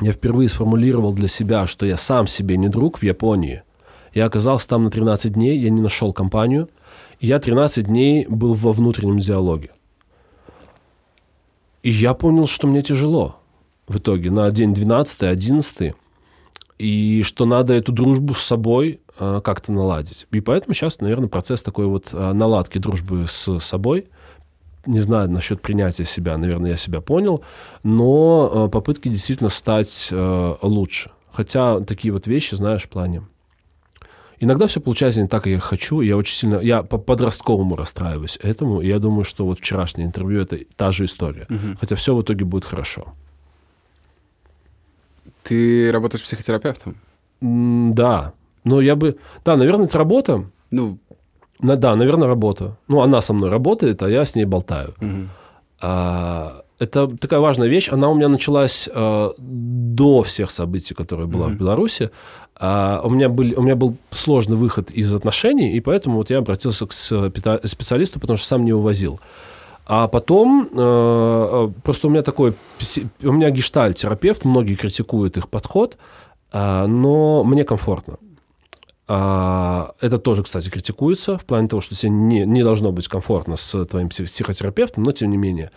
я 0.00 0.10
впервые 0.10 0.48
сформулировал 0.48 1.12
для 1.12 1.28
себя, 1.28 1.68
что 1.68 1.86
я 1.86 1.96
сам 1.96 2.26
себе 2.26 2.56
не 2.56 2.68
друг 2.68 2.98
в 2.98 3.04
Японии. 3.04 3.62
Я 4.12 4.24
оказался 4.24 4.68
там 4.70 4.82
на 4.82 4.90
13 4.90 5.34
дней, 5.34 5.56
я 5.56 5.70
не 5.70 5.80
нашел 5.80 6.12
компанию. 6.12 6.68
И 7.20 7.28
я 7.28 7.38
13 7.38 7.86
дней 7.86 8.26
был 8.26 8.54
во 8.54 8.72
внутреннем 8.72 9.20
диалоге. 9.20 9.70
И 11.84 11.90
я 11.92 12.12
понял, 12.12 12.48
что 12.48 12.66
мне 12.66 12.82
тяжело 12.82 13.36
в 13.86 13.98
итоге 13.98 14.32
на 14.32 14.50
день 14.50 14.74
12 14.74 15.22
11 15.22 15.94
и 16.78 17.22
что 17.22 17.44
надо 17.44 17.72
эту 17.72 17.92
дружбу 17.92 18.34
с 18.34 18.42
собой 18.42 18.98
как-то 19.18 19.72
наладить. 19.72 20.26
И 20.30 20.40
поэтому 20.40 20.74
сейчас, 20.74 21.00
наверное, 21.00 21.28
процесс 21.28 21.62
такой 21.62 21.86
вот 21.86 22.10
э, 22.12 22.32
наладки 22.32 22.78
дружбы 22.78 23.26
с 23.26 23.58
собой. 23.60 24.08
Не 24.86 25.00
знаю 25.00 25.30
насчет 25.30 25.62
принятия 25.62 26.04
себя, 26.04 26.36
наверное, 26.36 26.72
я 26.72 26.76
себя 26.76 27.00
понял, 27.00 27.42
но 27.82 28.66
э, 28.66 28.70
попытки 28.70 29.08
действительно 29.08 29.48
стать 29.48 30.12
лучше. 30.62 31.10
Хотя 31.32 31.80
такие 31.80 32.12
вот 32.12 32.26
вещи, 32.26 32.54
знаешь, 32.54 32.84
в 32.84 32.88
плане. 32.88 33.22
Иногда 34.38 34.66
все 34.66 34.80
получается 34.80 35.22
не 35.22 35.28
так, 35.28 35.44
как 35.44 35.50
я 35.50 35.58
хочу. 35.58 36.00
Я 36.00 36.16
очень 36.16 36.34
сильно, 36.34 36.56
я 36.60 36.82
по 36.82 36.98
подростковому 36.98 37.76
расстраиваюсь 37.76 38.38
этому. 38.42 38.80
И 38.80 38.88
я 38.88 38.98
думаю, 38.98 39.24
что 39.24 39.46
вот 39.46 39.60
вчерашнее 39.60 40.06
интервью 40.06 40.42
это 40.42 40.58
та 40.76 40.92
же 40.92 41.04
история. 41.04 41.46
Мгм. 41.48 41.76
Хотя 41.80 41.96
все 41.96 42.14
в 42.14 42.22
итоге 42.22 42.44
будет 42.44 42.64
хорошо. 42.64 43.14
Ты 45.42 45.90
работаешь 45.92 46.22
психотерапевтом? 46.24 46.96
Да. 47.40 48.32
Но 48.66 48.80
я 48.82 48.94
бы... 48.96 49.16
Да, 49.44 49.56
наверное, 49.56 49.86
это 49.86 49.98
работа. 49.98 50.44
Ну, 50.70 50.98
На- 51.60 51.76
Да, 51.76 51.96
наверное, 51.96 52.28
работа. 52.28 52.76
Ну, 52.88 53.00
она 53.00 53.20
со 53.20 53.32
мной 53.32 53.48
работает, 53.50 54.02
а 54.02 54.08
я 54.10 54.24
с 54.24 54.36
ней 54.36 54.44
болтаю. 54.44 54.92
мгм. 55.00 55.28
А, 55.80 56.62
это 56.78 57.06
такая 57.20 57.40
важная 57.40 57.68
вещь. 57.68 57.88
Она 57.92 58.08
у 58.08 58.14
меня 58.14 58.28
началась 58.28 58.88
а, 58.94 59.30
до 59.38 60.22
всех 60.22 60.50
событий, 60.50 60.94
которые 60.94 61.26
была 61.26 61.46
в 61.46 61.50
Мгм. 61.50 61.58
Беларуси. 61.58 62.10
А, 62.60 63.00
у, 63.04 63.10
меня 63.10 63.28
был, 63.28 63.44
у 63.56 63.62
меня 63.62 63.76
был 63.76 63.96
сложный 64.10 64.56
выход 64.56 64.90
из 64.90 65.14
отношений, 65.14 65.72
и 65.76 65.80
поэтому 65.80 66.16
вот 66.16 66.30
я 66.30 66.38
обратился 66.38 66.86
к 66.86 66.92
специа- 66.92 67.66
специалисту, 67.66 68.18
потому 68.20 68.36
что 68.36 68.46
сам 68.48 68.64
не 68.64 68.72
увозил. 68.72 69.18
А 69.88 70.08
потом 70.08 70.68
э, 70.72 71.68
просто 71.84 72.08
у 72.08 72.10
меня 72.10 72.22
такой, 72.22 72.52
у 73.22 73.32
меня 73.32 73.50
гештальт-терапевт, 73.50 74.44
многие 74.44 74.74
критикуют 74.74 75.36
их 75.36 75.48
подход, 75.48 75.96
а, 76.52 76.86
но 76.86 77.44
мне 77.44 77.62
комфортно. 77.64 78.16
А, 79.08 79.94
Это 80.00 80.18
тоже, 80.18 80.42
кстати, 80.42 80.68
критикуется 80.68 81.38
в 81.38 81.44
плане 81.44 81.68
того, 81.68 81.80
что 81.80 81.94
тебе 81.94 82.10
не, 82.10 82.44
не 82.44 82.62
должно 82.62 82.90
быть 82.90 83.06
комфортно 83.06 83.56
с 83.56 83.84
твоим 83.84 84.08
псих- 84.08 84.26
психотерапевтом, 84.26 85.04
но 85.04 85.12
тем 85.12 85.30
не 85.30 85.36
менее. 85.36 85.70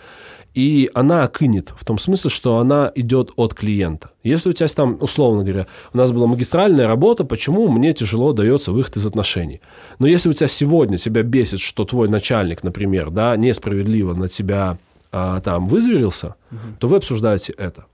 И 0.56 0.90
она 0.96 1.24
окынет 1.24 1.74
в 1.78 1.86
том 1.86 2.00
смысле, 2.00 2.32
что 2.32 2.58
она 2.58 2.92
идет 2.96 3.32
от 3.36 3.54
клиента. 3.54 4.10
Если 4.24 4.50
у 4.50 4.54
тебя 4.54 4.68
там, 4.68 4.98
условно 5.00 5.44
говоря, 5.44 5.68
у 5.94 5.98
нас 5.98 6.12
была 6.12 6.26
магистральная 6.26 6.88
работа, 6.88 7.24
почему 7.24 7.68
мне 7.68 7.94
тяжело 7.94 8.34
дается 8.34 8.72
выход 8.72 8.98
из 8.98 9.06
отношений. 9.06 9.62
Но 10.00 10.08
если 10.08 10.30
у 10.30 10.34
тебя 10.34 10.48
сегодня 10.48 10.98
тебя 10.98 11.22
бесит, 11.22 11.60
что 11.60 11.86
твой 11.86 12.10
начальник, 12.10 12.64
например, 12.64 13.12
да, 13.12 13.36
несправедливо 13.38 14.16
на 14.16 14.28
тебя 14.28 14.80
а, 15.12 15.40
там 15.42 15.68
вызверился, 15.68 16.34
то 16.80 16.88
вы 16.88 16.98
обсуждаете 16.98 17.54
это. 17.54 17.86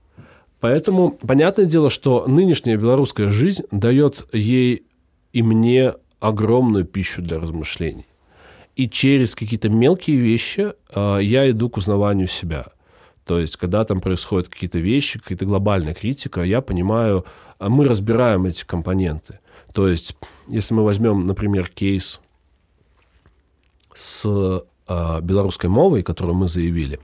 Поэтому 0.60 1.10
понятное 1.10 1.66
дело, 1.66 1.90
что 1.90 2.24
нынешняя 2.26 2.78
белорусская 2.78 3.28
жизнь 3.28 3.64
дает 3.70 4.26
ей 4.32 4.85
и 5.36 5.42
мне 5.42 5.92
огромную 6.18 6.86
пищу 6.86 7.20
для 7.20 7.38
размышлений. 7.38 8.06
И 8.74 8.88
через 8.88 9.34
какие-то 9.34 9.68
мелкие 9.68 10.16
вещи 10.16 10.72
э, 10.94 11.18
я 11.20 11.50
иду 11.50 11.68
к 11.68 11.76
узнаванию 11.76 12.26
себя. 12.26 12.68
То 13.26 13.38
есть, 13.38 13.58
когда 13.58 13.84
там 13.84 14.00
происходят 14.00 14.48
какие-то 14.48 14.78
вещи, 14.78 15.18
какая-то 15.18 15.44
глобальная 15.44 15.92
критика, 15.92 16.42
я 16.42 16.62
понимаю, 16.62 17.26
а 17.58 17.68
мы 17.68 17.86
разбираем 17.86 18.46
эти 18.46 18.64
компоненты. 18.64 19.40
То 19.74 19.88
есть, 19.88 20.16
если 20.48 20.72
мы 20.72 20.84
возьмем, 20.84 21.26
например, 21.26 21.68
кейс 21.68 22.22
с 23.92 24.24
э, 24.88 25.20
белорусской 25.20 25.68
мовой, 25.68 26.02
которую 26.02 26.36
мы 26.36 26.48
заявили, 26.48 26.98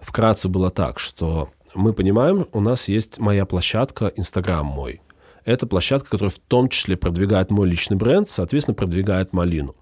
вкратце 0.00 0.48
было 0.48 0.70
так, 0.70 0.98
что 0.98 1.50
мы 1.74 1.92
понимаем, 1.92 2.46
у 2.54 2.60
нас 2.60 2.88
есть 2.88 3.18
моя 3.18 3.44
площадка, 3.44 4.10
Инстаграм 4.16 4.64
мой. 4.64 5.02
Это 5.44 5.66
площадка, 5.66 6.10
которая 6.10 6.30
в 6.30 6.38
том 6.38 6.68
числе 6.68 6.96
продвигает 6.96 7.50
мой 7.50 7.68
личный 7.68 7.96
бренд, 7.96 8.28
соответственно, 8.28 8.74
продвигает 8.74 9.32
Малину. 9.32 9.74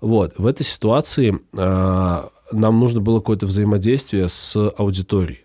Вот, 0.00 0.34
в 0.36 0.46
этой 0.46 0.62
ситуации 0.62 1.38
э, 1.52 2.22
нам 2.52 2.80
нужно 2.80 3.00
было 3.00 3.20
какое-то 3.20 3.46
взаимодействие 3.46 4.28
с 4.28 4.56
аудиторией. 4.56 5.44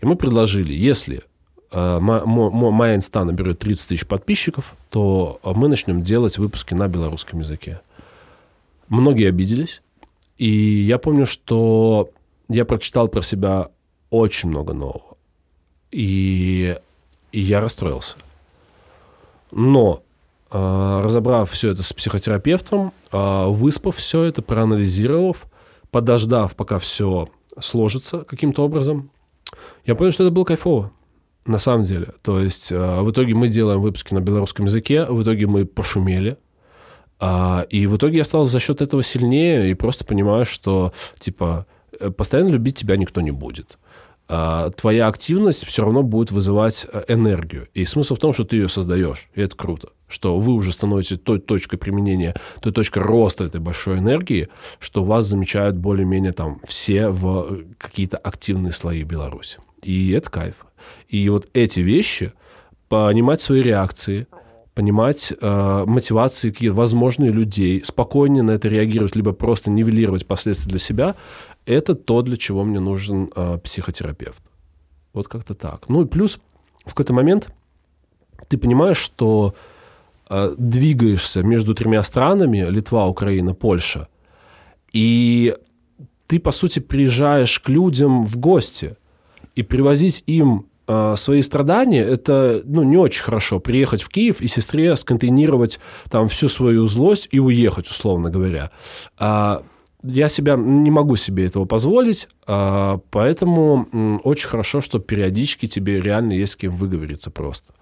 И 0.00 0.06
мы 0.06 0.16
предложили, 0.16 0.72
если 0.72 1.22
э, 1.70 1.98
мо- 2.00 2.24
моя 2.24 2.96
инста 2.96 3.24
наберет 3.24 3.58
30 3.58 3.88
тысяч 3.88 4.06
подписчиков, 4.06 4.74
то 4.88 5.40
мы 5.44 5.68
начнем 5.68 6.02
делать 6.02 6.38
выпуски 6.38 6.74
на 6.74 6.88
белорусском 6.88 7.40
языке. 7.40 7.80
Многие 8.88 9.28
обиделись. 9.28 9.82
И 10.38 10.48
я 10.48 10.98
помню, 10.98 11.26
что 11.26 12.10
я 12.48 12.64
прочитал 12.64 13.08
про 13.08 13.22
себя 13.22 13.68
очень 14.08 14.48
много 14.48 14.72
нового. 14.72 15.16
И, 15.90 16.76
и 17.32 17.40
я 17.40 17.60
расстроился. 17.60 18.16
Но, 19.52 20.02
э, 20.50 21.00
разобрав 21.04 21.50
все 21.50 21.70
это 21.70 21.82
с 21.82 21.92
психотерапевтом, 21.92 22.92
э, 23.12 23.46
выспав 23.48 23.96
все 23.96 24.24
это, 24.24 24.42
проанализировав, 24.42 25.46
подождав, 25.90 26.54
пока 26.54 26.78
все 26.78 27.28
сложится 27.58 28.20
каким-то 28.20 28.64
образом, 28.64 29.10
я 29.84 29.94
понял, 29.94 30.12
что 30.12 30.24
это 30.24 30.32
было 30.32 30.44
кайфово. 30.44 30.92
На 31.46 31.58
самом 31.58 31.84
деле. 31.84 32.08
То 32.22 32.38
есть 32.38 32.70
э, 32.70 33.00
в 33.00 33.10
итоге 33.10 33.34
мы 33.34 33.48
делаем 33.48 33.80
выпуски 33.80 34.12
на 34.12 34.20
белорусском 34.20 34.66
языке, 34.66 35.06
в 35.06 35.22
итоге 35.22 35.46
мы 35.46 35.64
пошумели. 35.64 36.36
А, 37.18 37.66
и 37.68 37.86
в 37.86 37.96
итоге 37.96 38.18
я 38.18 38.24
стал 38.24 38.44
за 38.44 38.60
счет 38.60 38.80
этого 38.80 39.02
сильнее 39.02 39.70
и 39.70 39.74
просто 39.74 40.04
понимаю, 40.04 40.44
что 40.44 40.92
типа 41.18 41.66
э, 41.98 42.10
постоянно 42.10 42.48
любить 42.48 42.76
тебя 42.76 42.96
никто 42.96 43.20
не 43.20 43.30
будет. 43.30 43.78
А, 44.32 44.70
твоя 44.70 45.08
активность 45.08 45.66
все 45.66 45.82
равно 45.82 46.04
будет 46.04 46.30
вызывать 46.30 46.86
э, 46.92 47.02
энергию. 47.08 47.66
И 47.74 47.84
смысл 47.84 48.14
в 48.14 48.20
том, 48.20 48.32
что 48.32 48.44
ты 48.44 48.58
ее 48.58 48.68
создаешь. 48.68 49.28
И 49.34 49.40
это 49.40 49.56
круто. 49.56 49.88
Что 50.06 50.38
вы 50.38 50.52
уже 50.52 50.70
становитесь 50.70 51.18
той 51.18 51.40
точкой 51.40 51.78
применения, 51.78 52.36
той 52.60 52.72
точкой 52.72 53.02
роста 53.02 53.42
этой 53.42 53.60
большой 53.60 53.98
энергии, 53.98 54.48
что 54.78 55.02
вас 55.02 55.24
замечают 55.24 55.76
более-менее 55.76 56.30
там 56.30 56.60
все 56.64 57.08
в 57.08 57.46
э, 57.50 57.64
какие-то 57.76 58.18
активные 58.18 58.70
слои 58.70 59.02
Беларуси. 59.02 59.58
И 59.82 60.12
это 60.12 60.30
кайф. 60.30 60.54
И 61.08 61.28
вот 61.28 61.48
эти 61.52 61.80
вещи, 61.80 62.32
понимать 62.88 63.40
свои 63.40 63.62
реакции, 63.62 64.28
понимать 64.74 65.32
э, 65.38 65.84
мотивации, 65.86 66.50
какие 66.50 66.68
возможные 66.68 67.30
людей, 67.30 67.84
спокойнее 67.84 68.42
на 68.42 68.52
это 68.52 68.68
реагировать, 68.68 69.16
либо 69.16 69.32
просто 69.32 69.70
нивелировать 69.70 70.26
последствия 70.26 70.70
для 70.70 70.78
себя, 70.78 71.16
это 71.70 71.94
то, 71.94 72.22
для 72.22 72.36
чего 72.36 72.64
мне 72.64 72.80
нужен 72.80 73.30
э, 73.34 73.58
психотерапевт. 73.58 74.42
Вот 75.12 75.28
как-то 75.28 75.54
так. 75.54 75.88
Ну 75.88 76.02
и 76.02 76.06
плюс 76.06 76.38
в 76.84 76.90
какой-то 76.90 77.12
момент 77.12 77.50
ты 78.48 78.58
понимаешь, 78.58 78.98
что 78.98 79.54
э, 80.28 80.54
двигаешься 80.58 81.42
между 81.42 81.74
тремя 81.74 82.02
странами, 82.02 82.66
Литва, 82.68 83.06
Украина, 83.06 83.54
Польша, 83.54 84.08
и 84.92 85.54
ты, 86.26 86.38
по 86.38 86.52
сути, 86.52 86.78
приезжаешь 86.78 87.58
к 87.60 87.68
людям 87.68 88.22
в 88.22 88.38
гости, 88.38 88.96
и 89.54 89.62
привозить 89.62 90.22
им 90.26 90.66
э, 90.86 91.14
свои 91.16 91.42
страдания, 91.42 92.02
это 92.02 92.62
ну, 92.64 92.82
не 92.82 92.96
очень 92.96 93.22
хорошо. 93.22 93.60
Приехать 93.60 94.02
в 94.02 94.08
Киев 94.08 94.40
и 94.40 94.46
сестре 94.46 94.96
сконтейнировать 94.96 95.80
там 96.10 96.28
всю 96.28 96.48
свою 96.48 96.86
злость 96.86 97.28
и 97.30 97.38
уехать, 97.38 97.88
условно 97.88 98.30
говоря. 98.30 98.70
Я 100.02 100.28
себя 100.28 100.56
не 100.56 100.90
могу 100.90 101.16
себе 101.16 101.46
этого 101.46 101.64
позволить, 101.64 102.28
а, 102.46 103.00
поэтому 103.10 104.20
очень 104.24 104.48
хорошо, 104.48 104.80
что 104.80 104.98
периодически 104.98 105.66
тебе 105.66 106.00
реально 106.00 106.32
есть 106.32 106.52
с 106.52 106.56
кем 106.56 106.74
выговориться 106.74 107.30
просто. 107.30 107.74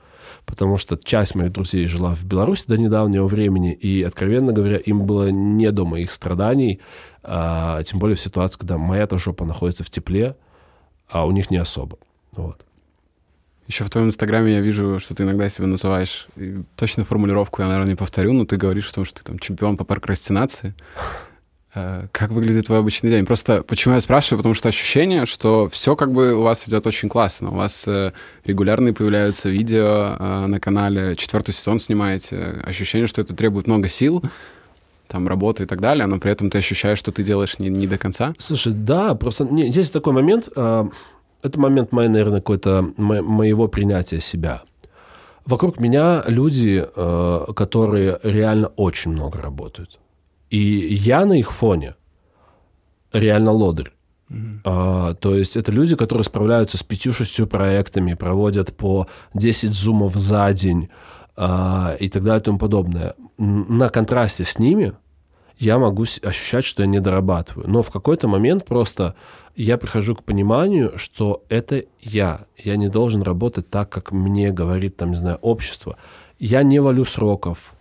Потому 0.44 0.78
что 0.78 0.96
часть 0.96 1.34
моих 1.34 1.52
друзей 1.52 1.86
жила 1.86 2.14
в 2.14 2.24
Беларуси 2.24 2.64
до 2.66 2.76
недавнего 2.76 3.26
времени, 3.26 3.72
и, 3.72 4.02
откровенно 4.02 4.52
говоря, 4.52 4.78
им 4.78 5.02
было 5.02 5.30
не 5.30 5.70
до 5.70 5.84
моих 5.84 6.12
страданий, 6.12 6.80
а, 7.22 7.82
тем 7.82 7.98
более 7.98 8.16
в 8.16 8.20
ситуации, 8.20 8.58
когда 8.58 8.78
моя-то 8.78 9.18
жопа 9.18 9.44
находится 9.44 9.84
в 9.84 9.90
тепле, 9.90 10.36
а 11.08 11.26
у 11.26 11.30
них 11.30 11.50
не 11.50 11.56
особо. 11.56 11.98
Вот. 12.32 12.64
Еще 13.66 13.84
в 13.84 13.90
твоем 13.90 14.08
инстаграме 14.08 14.54
я 14.54 14.60
вижу, 14.60 14.98
что 14.98 15.14
ты 15.14 15.24
иногда 15.24 15.48
себя 15.50 15.66
называешь, 15.66 16.26
точно 16.74 17.04
формулировку 17.04 17.60
я, 17.60 17.68
наверное, 17.68 17.90
не 17.90 17.96
повторю, 17.96 18.32
но 18.32 18.46
ты 18.46 18.56
говоришь 18.56 18.88
о 18.90 18.94
том, 18.94 19.04
что 19.04 19.18
ты 19.18 19.24
там 19.24 19.38
чемпион 19.38 19.76
по 19.76 19.84
прокрастинации. 19.84 20.74
Э, 21.74 22.06
Как 22.12 22.30
выглядит 22.30 22.66
твой 22.66 22.78
обычный 22.78 23.10
день? 23.10 23.26
Просто 23.26 23.62
почему 23.62 23.94
я 23.94 24.00
спрашиваю? 24.00 24.38
Потому 24.38 24.54
что 24.54 24.68
ощущение, 24.68 25.26
что 25.26 25.68
все 25.68 25.96
как 25.96 26.12
бы 26.12 26.34
у 26.34 26.42
вас 26.42 26.66
идет 26.68 26.86
очень 26.86 27.08
классно. 27.08 27.50
У 27.50 27.54
вас 27.54 27.86
э, 27.86 28.12
регулярно 28.44 28.92
появляются 28.94 29.48
видео 29.48 30.16
э, 30.18 30.46
на 30.46 30.60
канале, 30.60 31.14
четвертый 31.16 31.52
сезон 31.52 31.78
снимаете. 31.78 32.62
Ощущение, 32.64 33.06
что 33.06 33.20
это 33.20 33.34
требует 33.34 33.66
много 33.66 33.88
сил, 33.88 34.22
там, 35.08 35.26
работы 35.28 35.62
и 35.64 35.66
так 35.66 35.80
далее, 35.80 36.06
но 36.06 36.18
при 36.18 36.32
этом 36.32 36.50
ты 36.50 36.58
ощущаешь, 36.58 36.98
что 36.98 37.12
ты 37.12 37.22
делаешь 37.22 37.58
не, 37.58 37.68
не 37.68 37.86
до 37.86 37.98
конца. 37.98 38.34
Слушай, 38.38 38.72
да, 38.74 39.14
просто 39.14 39.44
не, 39.44 39.70
здесь 39.72 39.90
такой 39.90 40.12
момент, 40.12 40.48
э, 40.54 40.84
это 41.42 41.60
момент 41.60 41.92
моей, 41.92 42.08
наверное, 42.08 42.40
какой-то 42.40 42.92
мо- 42.96 43.22
моего 43.22 43.68
принятия 43.68 44.20
себя. 44.20 44.62
Вокруг 45.46 45.80
меня 45.80 46.24
люди, 46.26 46.84
э, 46.94 47.44
которые 47.56 48.18
реально 48.22 48.68
очень 48.76 49.12
много 49.12 49.40
работают. 49.40 49.98
И 50.50 50.94
я 50.94 51.24
на 51.24 51.34
их 51.34 51.52
фоне 51.52 51.94
реально 53.12 53.52
лодырь. 53.52 53.92
А, 54.64 55.14
то 55.14 55.34
есть 55.34 55.56
это 55.56 55.72
люди, 55.72 55.96
которые 55.96 56.24
справляются 56.24 56.76
с 56.76 56.82
пятью-шестью 56.82 57.46
проектами, 57.46 58.14
проводят 58.14 58.76
по 58.76 59.06
10 59.34 59.72
зумов 59.72 60.14
за 60.14 60.52
день 60.52 60.90
а, 61.36 61.96
и 61.98 62.08
так 62.08 62.22
далее 62.22 62.40
и 62.40 62.44
тому 62.44 62.58
подобное. 62.58 63.14
На 63.38 63.88
контрасте 63.88 64.44
с 64.44 64.58
ними 64.58 64.94
я 65.58 65.78
могу 65.78 66.04
ощущать, 66.22 66.64
что 66.64 66.82
я 66.82 66.88
не 66.88 67.00
дорабатываю. 67.00 67.68
Но 67.68 67.82
в 67.82 67.90
какой-то 67.90 68.28
момент 68.28 68.64
просто 68.64 69.14
я 69.56 69.76
прихожу 69.76 70.14
к 70.14 70.22
пониманию, 70.22 70.92
что 70.96 71.42
это 71.48 71.84
я. 72.00 72.46
Я 72.56 72.76
не 72.76 72.88
должен 72.88 73.22
работать 73.22 73.68
так, 73.68 73.88
как 73.88 74.12
мне 74.12 74.52
говорит, 74.52 74.96
там, 74.96 75.10
не 75.10 75.16
знаю, 75.16 75.38
общество. 75.40 75.96
Я 76.38 76.62
не 76.62 76.80
валю 76.80 77.04
сроков. 77.04 77.74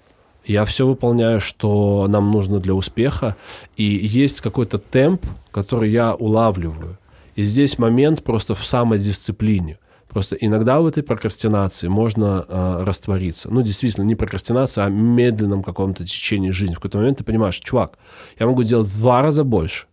Я 0.48 0.64
все 0.64 0.88
выполняю, 0.88 1.41
что 1.41 2.08
нам 2.08 2.32
нужно 2.32 2.60
для 2.60 2.74
успеха. 2.74 3.36
И 3.76 3.84
есть 3.84 4.39
какой-то 4.39 4.78
темп, 4.78 5.26
который 5.52 5.91
я 5.91 6.16
улавливаю. 6.16 6.98
И 7.36 7.43
здесь 7.43 7.78
момент 7.78 8.24
просто 8.24 8.56
в 8.56 8.66
самодисциплине. 8.66 9.78
Просто 10.08 10.38
иногда 10.38 10.80
в 10.80 10.88
этой 10.88 11.04
прокрастинации 11.04 11.89
можно 11.89 12.45
э, 12.48 12.84
раствориться. 12.86 13.52
Ну, 13.52 13.62
действительно, 13.62 14.06
не 14.06 14.16
прокрастинация, 14.16 14.86
а 14.86 14.89
медленном 14.89 15.64
каком-то 15.64 16.06
течении 16.06 16.52
жизни. 16.52 16.76
В 16.76 16.78
какой-то 16.78 17.00
момент 17.00 17.18
ты 17.18 17.24
понимаешь, 17.26 17.60
чувак, 17.60 17.98
я 18.39 18.48
могу 18.48 18.64
делать 18.64 18.88
в 18.88 18.98
два 18.98 19.22
раза 19.22 19.43
больше, 19.43 19.86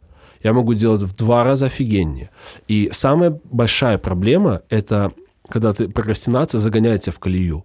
я 0.42 0.52
могу 0.52 0.74
делать 0.74 1.02
в 1.02 1.16
два 1.16 1.42
раза 1.42 1.66
офигеннее. 1.66 2.30
И 2.68 2.90
самая 2.92 3.38
большая 3.50 3.98
проблема— 3.98 4.62
это 4.68 5.12
когда 5.48 5.72
ты 5.72 5.88
прокрастинация 5.88 6.58
загоняет 6.58 7.02
тебя 7.02 7.12
в 7.12 7.18
колею. 7.18 7.64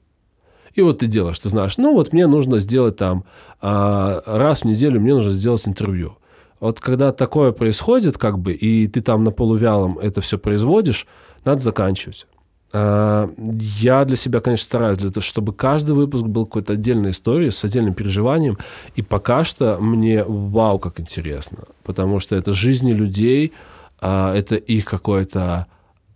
И 0.74 0.82
вот 0.82 1.00
ты 1.00 1.08
делаешь, 1.08 1.40
ты 1.40 1.50
знаешь, 1.50 1.78
ну 1.78 1.94
вот 1.94 2.14
мне 2.14 2.28
нужно 2.28 2.60
сделать 2.60 2.98
там 2.98 3.24
а, 3.62 4.22
раз 4.26 4.62
в 4.62 4.66
неделю 4.66 5.00
мне 5.02 5.14
нужно 5.14 5.32
сделать 5.32 5.68
интервью. 5.68 6.18
Вот 6.60 6.80
когда 6.80 7.12
такое 7.12 7.52
происходит, 7.52 8.18
как 8.18 8.38
бы, 8.38 8.54
и 8.54 8.88
ты 8.88 9.02
там 9.02 9.24
на 9.24 9.32
полувялом 9.32 9.98
это 9.98 10.22
все 10.22 10.38
производишь, 10.38 11.08
надо 11.46 11.62
заканчивать. 11.62 12.28
А, 12.72 13.30
я 13.38 14.06
для 14.06 14.16
себя, 14.16 14.42
конечно, 14.42 14.66
стараюсь, 14.66 14.98
для 14.98 15.10
того, 15.10 15.22
чтобы 15.22 15.54
каждый 15.54 15.94
выпуск 15.94 16.24
был 16.24 16.46
какой-то 16.46 16.74
отдельной 16.74 17.12
историей, 17.12 17.52
с 17.52 17.64
отдельным 17.64 17.94
переживанием. 17.94 18.58
И 18.96 19.02
пока 19.02 19.44
что 19.44 19.78
мне 19.80 20.24
вау, 20.24 20.80
как 20.80 21.00
интересно. 21.00 21.60
Потому 21.84 22.20
что 22.20 22.36
это 22.36 22.54
жизни 22.54 22.94
людей, 22.94 23.54
а, 24.00 24.36
это 24.36 24.56
их 24.56 24.86
какой-то 24.86 25.68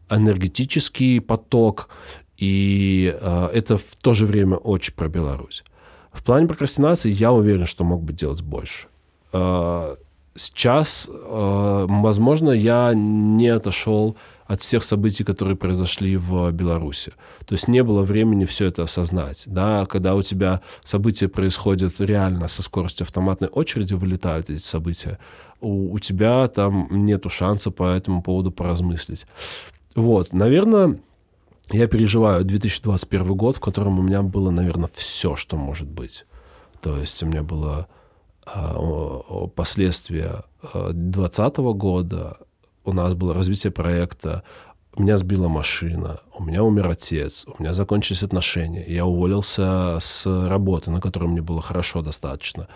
энергетический 0.10 1.22
поток, 1.22 1.89
и 2.38 3.15
а, 3.21 3.49
это 3.53 3.77
в 3.77 3.95
то 4.01 4.13
же 4.13 4.25
время 4.25 4.57
очень 4.57 4.93
про 4.93 5.07
Беларусь. 5.07 5.63
В 6.11 6.23
плане 6.23 6.47
прокрастинации 6.47 7.11
я 7.11 7.31
уверен, 7.31 7.65
что 7.65 7.84
мог 7.84 8.03
бы 8.03 8.13
делать 8.13 8.41
больше. 8.41 8.88
Сейчас, 10.36 11.09
возможно, 11.09 12.51
я 12.51 12.93
не 12.93 13.47
отошел 13.47 14.15
от 14.45 14.61
всех 14.61 14.84
событий, 14.84 15.23
которые 15.23 15.55
произошли 15.55 16.17
в 16.17 16.51
Беларуси. 16.51 17.13
То 17.45 17.53
есть 17.53 17.67
не 17.67 17.81
было 17.81 18.03
времени 18.03 18.45
все 18.45 18.67
это 18.67 18.84
осознать. 18.84 19.45
Да? 19.47 19.86
Когда 19.86 20.15
у 20.15 20.21
тебя 20.21 20.61
события 20.84 21.27
происходят 21.27 21.99
реально 21.99 22.47
со 22.47 22.61
скоростью 22.61 23.05
автоматной 23.05 23.49
очереди, 23.49 23.93
вылетают 23.95 24.49
эти 24.49 24.61
события, 24.61 25.17
у, 25.61 25.93
у 25.93 25.99
тебя 25.99 26.47
там 26.47 26.88
нету 27.05 27.29
шанса 27.29 27.71
по 27.71 27.95
этому 27.95 28.21
поводу 28.21 28.51
поразмыслить. 28.51 29.25
Вот, 29.95 30.34
наверное, 30.34 30.99
я 31.72 31.88
переживаю 31.88 32.43
2021 32.43 33.36
год, 33.36 33.57
в 33.57 33.59
котором 33.59 33.99
у 33.99 34.01
меня 34.01 34.22
было, 34.22 34.51
наверное, 34.51 34.89
все, 34.93 35.36
что 35.36 35.57
может 35.57 35.89
быть. 35.89 36.26
То 36.82 36.97
есть 36.97 37.24
у 37.24 37.26
меня 37.26 37.43
было 37.43 37.88
э, 38.45 39.47
последствия 39.55 40.43
2020 40.74 41.57
года, 41.78 42.38
у 42.86 42.91
нас 42.91 43.14
было 43.14 43.34
развитие 43.34 43.72
проекта, 43.72 44.43
меня 44.97 45.18
сбила 45.18 45.47
машина, 45.47 46.20
у 46.38 46.43
меня 46.43 46.64
умер 46.64 46.89
отец, 46.89 47.45
у 47.47 47.61
меня 47.61 47.74
закончились 47.74 48.24
отношения, 48.24 48.86
я 48.88 49.05
уволился 49.05 49.97
с 49.99 50.26
работы, 50.26 50.91
на 50.91 51.01
которой 51.01 51.26
мне 51.26 51.41
было 51.41 51.61
хорошо 51.61 52.01
достаточно. 52.01 52.68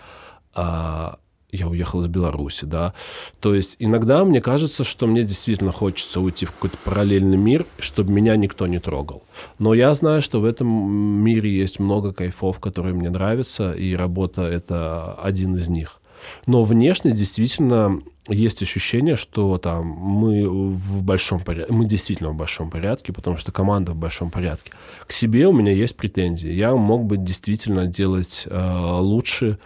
А 0.54 1.18
я 1.50 1.68
уехал 1.68 2.00
из 2.00 2.06
Беларуси, 2.06 2.64
да. 2.64 2.92
То 3.40 3.54
есть 3.54 3.76
иногда 3.78 4.24
мне 4.24 4.40
кажется, 4.40 4.84
что 4.84 5.06
мне 5.06 5.24
действительно 5.24 5.72
хочется 5.72 6.20
уйти 6.20 6.46
в 6.46 6.52
какой-то 6.52 6.76
параллельный 6.84 7.38
мир, 7.38 7.66
чтобы 7.78 8.12
меня 8.12 8.36
никто 8.36 8.66
не 8.66 8.78
трогал. 8.78 9.22
Но 9.58 9.74
я 9.74 9.94
знаю, 9.94 10.20
что 10.20 10.40
в 10.40 10.44
этом 10.44 10.68
мире 10.68 11.50
есть 11.56 11.78
много 11.78 12.12
кайфов, 12.12 12.60
которые 12.60 12.94
мне 12.94 13.10
нравятся, 13.10 13.72
и 13.72 13.94
работа— 13.94 14.42
это 14.42 15.14
один 15.14 15.56
из 15.56 15.68
них. 15.68 16.00
Но 16.46 16.64
внешне 16.64 17.12
действительно 17.12 18.00
есть 18.28 18.62
ощущение, 18.62 19.16
что 19.16 19.56
там 19.58 19.86
мы 19.86 20.48
в 20.48 21.02
большом 21.02 21.40
порядке, 21.40 21.72
мы 21.72 21.86
действительно 21.86 22.30
в 22.30 22.34
большом 22.34 22.70
порядке, 22.70 23.12
потому 23.12 23.36
что 23.36 23.52
команда 23.52 23.92
в 23.92 23.96
большом 23.96 24.30
порядке. 24.30 24.72
К 25.06 25.12
себе 25.12 25.46
у 25.46 25.52
меня 25.52 25.72
есть 25.72 25.96
претензии. 25.96 26.50
Я 26.50 26.74
мог 26.74 27.04
бы 27.04 27.16
действительно 27.16 27.86
делать 27.86 28.46
э, 28.50 28.98
лучше 28.98 29.58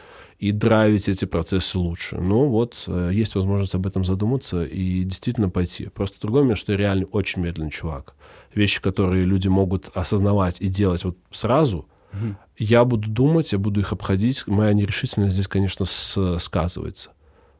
и 0.42 0.50
драйвить 0.50 1.08
эти 1.08 1.24
процессы 1.24 1.78
лучше. 1.78 2.18
Но 2.20 2.48
вот 2.48 2.82
э, 2.88 3.10
есть 3.14 3.36
возможность 3.36 3.76
об 3.76 3.86
этом 3.86 4.04
задуматься 4.04 4.64
и 4.64 5.04
действительно 5.04 5.48
пойти. 5.48 5.86
Просто 5.86 6.20
другой 6.20 6.42
момент, 6.42 6.58
что 6.58 6.72
я 6.72 6.78
реально 6.78 7.06
очень 7.12 7.40
медленный 7.40 7.70
чувак. 7.70 8.16
Вещи, 8.52 8.82
которые 8.82 9.24
люди 9.24 9.46
могут 9.46 9.90
осознавать 9.94 10.60
и 10.60 10.66
делать 10.66 11.04
вот 11.04 11.16
сразу, 11.30 11.86
угу. 12.12 12.34
я 12.58 12.84
буду 12.84 13.08
думать, 13.08 13.52
я 13.52 13.58
буду 13.58 13.78
их 13.78 13.92
обходить. 13.92 14.42
Моя 14.48 14.72
нерешительность 14.72 15.34
здесь, 15.34 15.46
конечно, 15.46 15.86
сказывается. 15.86 17.10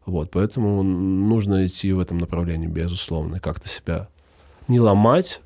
Вот, 0.05 0.33
поэтому 0.33 0.83
нужно 0.83 1.65
идти 1.65 1.93
в 1.93 2.01
этом 2.01 2.19
направлении, 2.19 2.67
безусловно, 2.67 3.37
и 3.37 3.39
как-то 3.39 3.69
себя 3.69 4.09
не 4.67 4.81
ломать. 4.81 5.41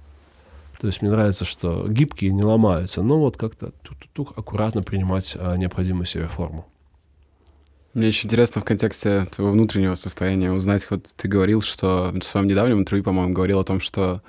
То 0.81 0.87
есть 0.87 1.03
мне 1.03 1.11
нравится, 1.11 1.45
что 1.45 1.87
гибкие 1.87 2.33
не 2.33 2.45
ломаются, 2.45 3.03
но 3.03 3.19
вот 3.19 3.37
как-то 3.37 3.73
тук-тук 3.83 4.33
аккуратно 4.39 4.83
принимать 4.83 5.37
а, 5.39 5.57
необходимую 5.59 6.07
себе 6.07 6.29
форму. 6.29 6.65
Мне 7.97 8.09
еще 8.09 8.27
интересно 8.27 8.61
в 8.61 8.65
контексте 8.65 9.27
твоего 9.35 9.53
внутреннего 9.53 9.95
состояния 9.95 10.53
узнать, 10.53 10.87
вот 10.91 11.07
ты 11.17 11.29
говорил, 11.29 11.63
что 11.63 12.13
в 12.13 12.25
своем 12.25 12.47
недавнем 12.47 12.81
интервью, 12.81 13.03
по-моему, 13.03 13.33
говорил 13.33 13.59
о 13.59 13.65
том, 13.65 13.81
что 13.81 14.21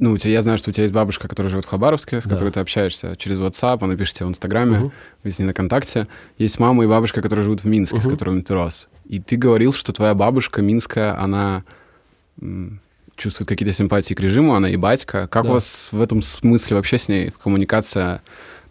ну, 0.00 0.10
у 0.10 0.16
тебя, 0.16 0.32
я 0.32 0.42
знаю, 0.42 0.58
что 0.58 0.70
у 0.70 0.72
тебя 0.72 0.82
есть 0.82 0.92
бабушка, 0.92 1.28
которая 1.28 1.50
живет 1.50 1.66
в 1.66 1.68
Хабаровске, 1.68 2.20
с 2.20 2.24
да. 2.24 2.30
которой 2.30 2.50
ты 2.50 2.58
общаешься 2.58 3.14
через 3.14 3.38
WhatsApp, 3.38 3.78
она 3.82 3.94
пишет 3.94 4.16
тебе 4.16 4.26
в 4.26 4.30
Инстаграме, 4.30 4.78
угу. 4.78 4.92
вы 5.22 5.30
с 5.30 5.38
ней 5.38 5.44
на 5.44 5.54
контакте. 5.54 6.08
Есть 6.36 6.58
мама 6.58 6.82
и 6.82 6.88
бабушка, 6.88 7.22
которые 7.22 7.44
живут 7.44 7.62
в 7.62 7.66
Минске, 7.68 7.98
угу. 7.98 8.08
с 8.08 8.10
которыми 8.10 8.40
ты 8.40 8.54
рос. 8.54 8.88
И 9.04 9.20
ты 9.20 9.36
говорил, 9.36 9.72
что 9.72 9.92
твоя 9.92 10.14
бабушка 10.14 10.60
минская, 10.60 11.16
она 11.16 11.62
чувствует 13.14 13.48
какие-то 13.48 13.72
симпатии 13.72 14.14
к 14.14 14.20
режиму, 14.20 14.52
она 14.52 14.68
и 14.68 14.74
батька. 14.74 15.28
Как 15.28 15.44
да. 15.44 15.50
у 15.50 15.52
вас 15.52 15.90
в 15.92 16.00
этом 16.00 16.22
смысле 16.22 16.74
вообще 16.74 16.98
с 16.98 17.06
ней 17.06 17.32
коммуникация 17.40 18.20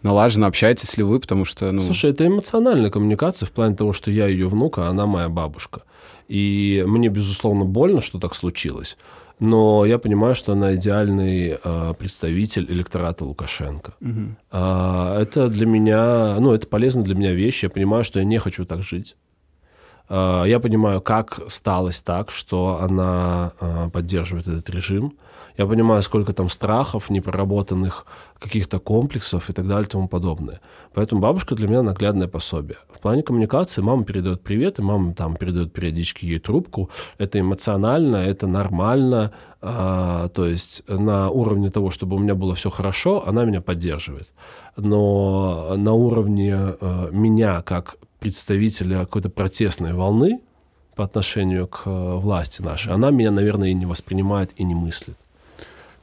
налажена, 0.04 0.46
общаетесь 0.46 0.96
ли 0.96 1.02
вы, 1.02 1.18
потому 1.18 1.44
что... 1.44 1.72
Ну... 1.72 1.80
Слушай, 1.80 2.12
это 2.12 2.26
эмоциональная 2.26 2.90
коммуникация 2.90 3.46
в 3.46 3.50
плане 3.50 3.74
того, 3.74 3.92
что 3.92 4.10
я 4.12 4.28
ее 4.28 4.48
внук, 4.48 4.78
а 4.78 4.86
она 4.86 5.06
моя 5.06 5.28
бабушка. 5.28 5.82
И 6.28 6.84
мне, 6.86 7.08
безусловно, 7.08 7.64
больно, 7.64 8.00
что 8.00 8.20
так 8.20 8.34
случилось 8.34 8.96
но 9.40 9.84
я 9.84 9.98
понимаю, 9.98 10.34
что 10.34 10.52
она 10.52 10.74
идеальный 10.74 11.58
э, 11.62 11.94
представитель 11.98 12.66
электората 12.70 13.24
Лукашенко. 13.24 13.94
Угу. 14.00 14.36
Э, 14.52 15.18
это 15.20 15.48
для 15.48 15.66
меня, 15.66 16.36
ну, 16.38 16.52
это 16.52 16.66
полезно 16.66 17.02
для 17.02 17.14
меня 17.14 17.32
вещь. 17.32 17.62
Я 17.62 17.70
понимаю, 17.70 18.04
что 18.04 18.20
я 18.20 18.24
не 18.24 18.38
хочу 18.38 18.64
так 18.64 18.82
жить. 18.82 19.16
Э, 20.08 20.44
я 20.46 20.60
понимаю, 20.60 21.00
как 21.00 21.40
сталось 21.48 22.02
так, 22.02 22.30
что 22.30 22.78
она 22.80 23.52
э, 23.60 23.88
поддерживает 23.92 24.46
этот 24.46 24.70
режим. 24.70 25.14
Я 25.56 25.66
понимаю, 25.66 26.02
сколько 26.02 26.32
там 26.32 26.48
страхов, 26.48 27.10
непроработанных 27.10 28.06
каких-то 28.40 28.80
комплексов 28.80 29.50
и 29.50 29.52
так 29.52 29.68
далее 29.68 29.86
и 29.86 29.90
тому 29.90 30.08
подобное. 30.08 30.60
Поэтому 30.94 31.20
бабушка 31.20 31.54
для 31.54 31.68
меня 31.68 31.82
наглядное 31.82 32.26
пособие. 32.26 32.78
В 32.92 32.98
плане 32.98 33.22
коммуникации 33.22 33.80
мама 33.80 34.04
передает 34.04 34.42
привет, 34.42 34.80
и 34.80 34.82
мама 34.82 35.14
там 35.14 35.36
передает 35.36 35.72
периодически 35.72 36.24
ей 36.24 36.40
трубку. 36.40 36.90
Это 37.18 37.38
эмоционально, 37.38 38.16
это 38.16 38.48
нормально. 38.48 39.32
А, 39.62 40.28
то 40.30 40.44
есть 40.44 40.82
на 40.88 41.30
уровне 41.30 41.70
того, 41.70 41.90
чтобы 41.90 42.16
у 42.16 42.18
меня 42.18 42.34
было 42.34 42.56
все 42.56 42.68
хорошо, 42.68 43.22
она 43.24 43.44
меня 43.44 43.60
поддерживает. 43.60 44.32
Но 44.76 45.74
на 45.76 45.92
уровне 45.92 46.54
а, 46.56 47.10
меня 47.12 47.62
как 47.62 47.96
представителя 48.18 49.00
какой-то 49.00 49.30
протестной 49.30 49.92
волны 49.92 50.40
по 50.96 51.04
отношению 51.04 51.68
к 51.68 51.82
а, 51.86 52.16
власти 52.16 52.60
нашей, 52.60 52.92
она 52.92 53.10
меня, 53.10 53.30
наверное, 53.30 53.68
и 53.68 53.74
не 53.74 53.86
воспринимает, 53.86 54.50
и 54.56 54.64
не 54.64 54.74
мыслит. 54.74 55.16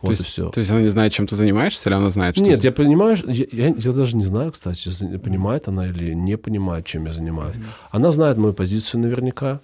Вот 0.01 0.07
то, 0.07 0.11
есть, 0.13 0.25
все. 0.25 0.49
то 0.49 0.59
есть 0.59 0.71
она 0.71 0.81
не 0.81 0.89
знает, 0.89 1.13
чем 1.13 1.27
ты 1.27 1.35
занимаешься, 1.35 1.87
или 1.87 1.95
она 1.95 2.09
знает, 2.09 2.35
что... 2.35 2.43
Нет, 2.43 2.63
я 2.63 2.71
понимаю, 2.71 3.15
я, 3.27 3.45
я, 3.51 3.67
я 3.67 3.91
даже 3.91 4.15
не 4.15 4.25
знаю, 4.25 4.51
кстати, 4.51 4.89
понимает 5.17 5.67
она 5.67 5.87
или 5.87 6.13
не 6.13 6.37
понимает, 6.37 6.87
чем 6.87 7.05
я 7.05 7.13
занимаюсь. 7.13 7.55
Mm-hmm. 7.55 7.89
Она 7.91 8.11
знает 8.11 8.37
мою 8.37 8.53
позицию 8.53 9.01
наверняка. 9.01 9.59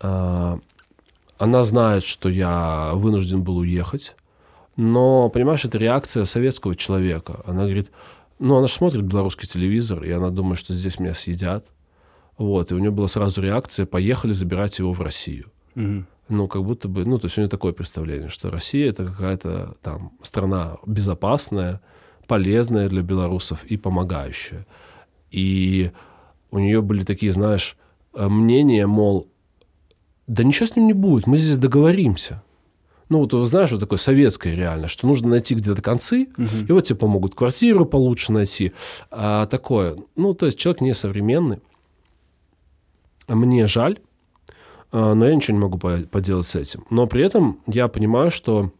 А, 0.00 0.58
она 1.36 1.64
знает, 1.64 2.04
что 2.04 2.30
я 2.30 2.92
вынужден 2.94 3.42
был 3.42 3.58
уехать. 3.58 4.16
Но, 4.76 5.28
понимаешь, 5.28 5.64
это 5.66 5.76
реакция 5.76 6.24
советского 6.24 6.74
человека. 6.74 7.42
Она 7.44 7.64
говорит, 7.64 7.90
ну, 8.38 8.56
она 8.56 8.68
же 8.68 8.72
смотрит 8.72 9.02
белорусский 9.02 9.46
телевизор, 9.46 10.02
и 10.02 10.10
она 10.10 10.30
думает, 10.30 10.58
что 10.58 10.72
здесь 10.72 10.98
меня 10.98 11.12
съедят. 11.12 11.66
Вот, 12.38 12.70
и 12.70 12.74
у 12.74 12.78
нее 12.78 12.90
была 12.90 13.08
сразу 13.08 13.42
реакция, 13.42 13.84
поехали 13.84 14.32
забирать 14.32 14.78
его 14.78 14.94
в 14.94 15.02
Россию. 15.02 15.46
Mm-hmm 15.74 16.04
ну, 16.28 16.46
как 16.46 16.64
будто 16.64 16.88
бы, 16.88 17.04
ну, 17.04 17.18
то 17.18 17.26
есть 17.26 17.38
у 17.38 17.40
нее 17.40 17.48
такое 17.48 17.72
представление, 17.72 18.28
что 18.28 18.50
Россия 18.50 18.90
это 18.90 19.06
какая-то 19.06 19.76
там 19.82 20.12
страна 20.22 20.76
безопасная, 20.86 21.80
полезная 22.26 22.88
для 22.88 23.02
белорусов 23.02 23.64
и 23.64 23.76
помогающая. 23.76 24.66
И 25.30 25.90
у 26.50 26.58
нее 26.58 26.82
были 26.82 27.04
такие, 27.04 27.32
знаешь, 27.32 27.76
э, 28.14 28.28
мнение, 28.28 28.86
мол, 28.86 29.28
да 30.26 30.44
ничего 30.44 30.66
с 30.66 30.76
ним 30.76 30.86
не 30.86 30.92
будет, 30.92 31.26
мы 31.26 31.38
здесь 31.38 31.58
договоримся. 31.58 32.42
Ну, 33.08 33.26
вот 33.26 33.48
знаешь, 33.48 33.70
вот 33.72 33.80
такое 33.80 33.98
советское 33.98 34.54
реально, 34.54 34.86
что 34.86 35.06
нужно 35.06 35.30
найти 35.30 35.54
где-то 35.54 35.80
концы, 35.80 36.28
угу. 36.36 36.66
и 36.68 36.72
вот 36.72 36.84
тебе 36.84 36.98
помогут 36.98 37.34
квартиру 37.34 37.86
получше 37.86 38.32
найти. 38.32 38.72
А 39.10 39.46
такое, 39.46 39.96
ну, 40.14 40.34
то 40.34 40.44
есть 40.44 40.58
человек 40.58 40.82
несовременный. 40.82 41.60
Мне 43.26 43.66
жаль, 43.66 43.98
а, 43.98 44.07
но 44.92 45.26
я 45.26 45.34
ничего 45.34 45.56
не 45.56 45.62
могу 45.62 45.78
поделать 45.78 46.46
с 46.46 46.56
этим. 46.56 46.84
Но 46.90 47.06
при 47.06 47.24
этом 47.24 47.60
я 47.66 47.88
понимаю, 47.88 48.30
что 48.30 48.72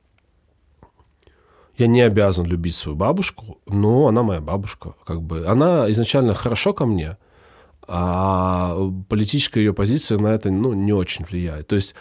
я 1.78 1.86
не 1.86 2.00
обязан 2.02 2.44
любить 2.44 2.74
свою 2.74 2.96
бабушку, 2.96 3.58
но 3.66 4.08
она 4.08 4.22
моя 4.22 4.40
бабушка. 4.40 4.94
Как 5.04 5.22
бы. 5.22 5.46
Она 5.46 5.88
изначально 5.90 6.34
хорошо 6.34 6.72
ко 6.72 6.86
мне, 6.86 7.16
а 7.86 8.76
политическая 9.08 9.60
ее 9.60 9.72
позиция 9.72 10.18
на 10.18 10.28
это 10.28 10.50
ну, 10.50 10.72
не 10.72 10.92
очень 10.92 11.24
влияет. 11.24 11.68
То 11.68 11.76
есть, 11.76 11.94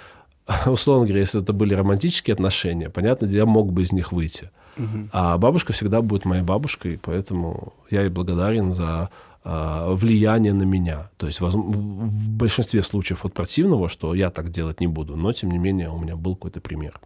условно 0.66 1.06
говоря, 1.06 1.22
если 1.22 1.42
это 1.42 1.54
были 1.54 1.76
романтические 1.76 2.34
отношения, 2.34 2.90
понятно, 2.90 3.26
я 3.28 3.46
мог 3.46 3.72
бы 3.72 3.84
из 3.84 3.92
них 3.92 4.12
выйти. 4.12 4.50
Угу. 4.78 5.10
А 5.12 5.38
бабушка 5.38 5.74
всегда 5.74 6.02
будет 6.02 6.26
моей 6.26 6.44
бабушкой, 6.44 7.00
поэтому 7.02 7.74
я 7.90 8.02
ей 8.02 8.10
благодарен 8.10 8.72
за 8.72 9.10
влияние 9.50 10.54
на 10.54 10.64
меня. 10.64 11.10
То 11.18 11.28
есть 11.28 11.40
в, 11.40 12.38
большинстве 12.38 12.84
случаев 12.84 13.26
от 13.26 13.34
противного, 13.34 13.88
что 13.90 14.14
я 14.14 14.30
так 14.30 14.52
делать 14.52 14.82
не 14.82 14.88
буду, 14.88 15.16
но 15.16 15.32
тем 15.32 15.52
не 15.52 15.58
менее 15.58 15.90
у 15.90 15.98
меня 15.98 16.16
был 16.16 16.36
какой-то 16.36 16.60
пример. 16.60 17.00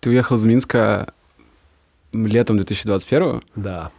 Ты 0.00 0.10
уехал 0.10 0.36
из 0.36 0.44
Минска 0.44 1.14
летом 2.12 2.56
2021 2.56 3.42
Да. 3.56 3.90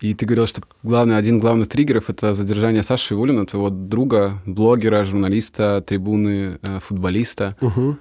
И 0.00 0.14
ты 0.14 0.26
говорил, 0.26 0.46
что 0.46 0.62
главный, 0.84 1.16
один 1.16 1.38
из 1.38 1.40
главных 1.40 1.68
триггеров— 1.68 2.04
это 2.08 2.32
задержание 2.32 2.82
Саши 2.82 3.14
Ивулина, 3.14 3.46
твоего 3.46 3.68
друга, 3.68 4.40
блогера, 4.46 5.02
журналиста, 5.02 5.82
трибуны, 5.84 6.58
э, 6.62 6.78
футболиста. 6.80 7.56
Угу. 7.60 7.96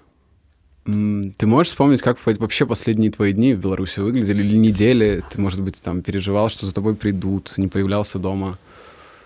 Ты 0.88 1.48
можешь 1.48 1.72
вспомнить, 1.72 2.02
как 2.02 2.18
вообще 2.26 2.66
последние 2.66 3.12
твои 3.12 3.34
дни 3.34 3.54
в 3.54 3.60
Беларуси 3.60 4.00
выглядели, 4.00 4.42
или 4.42 4.56
недели? 4.56 5.22
Ты, 5.30 5.42
может 5.42 5.62
быть, 5.62 5.82
там 5.82 6.02
переживал, 6.02 6.48
что 6.48 6.66
за 6.66 6.74
тобой 6.74 6.96
придут, 6.96 7.54
не 7.58 7.68
появлялся 7.68 8.20
дома? 8.20 8.58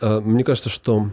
Э, 0.02 0.20
мне 0.22 0.44
кажется, 0.44 0.70
что, 0.70 1.10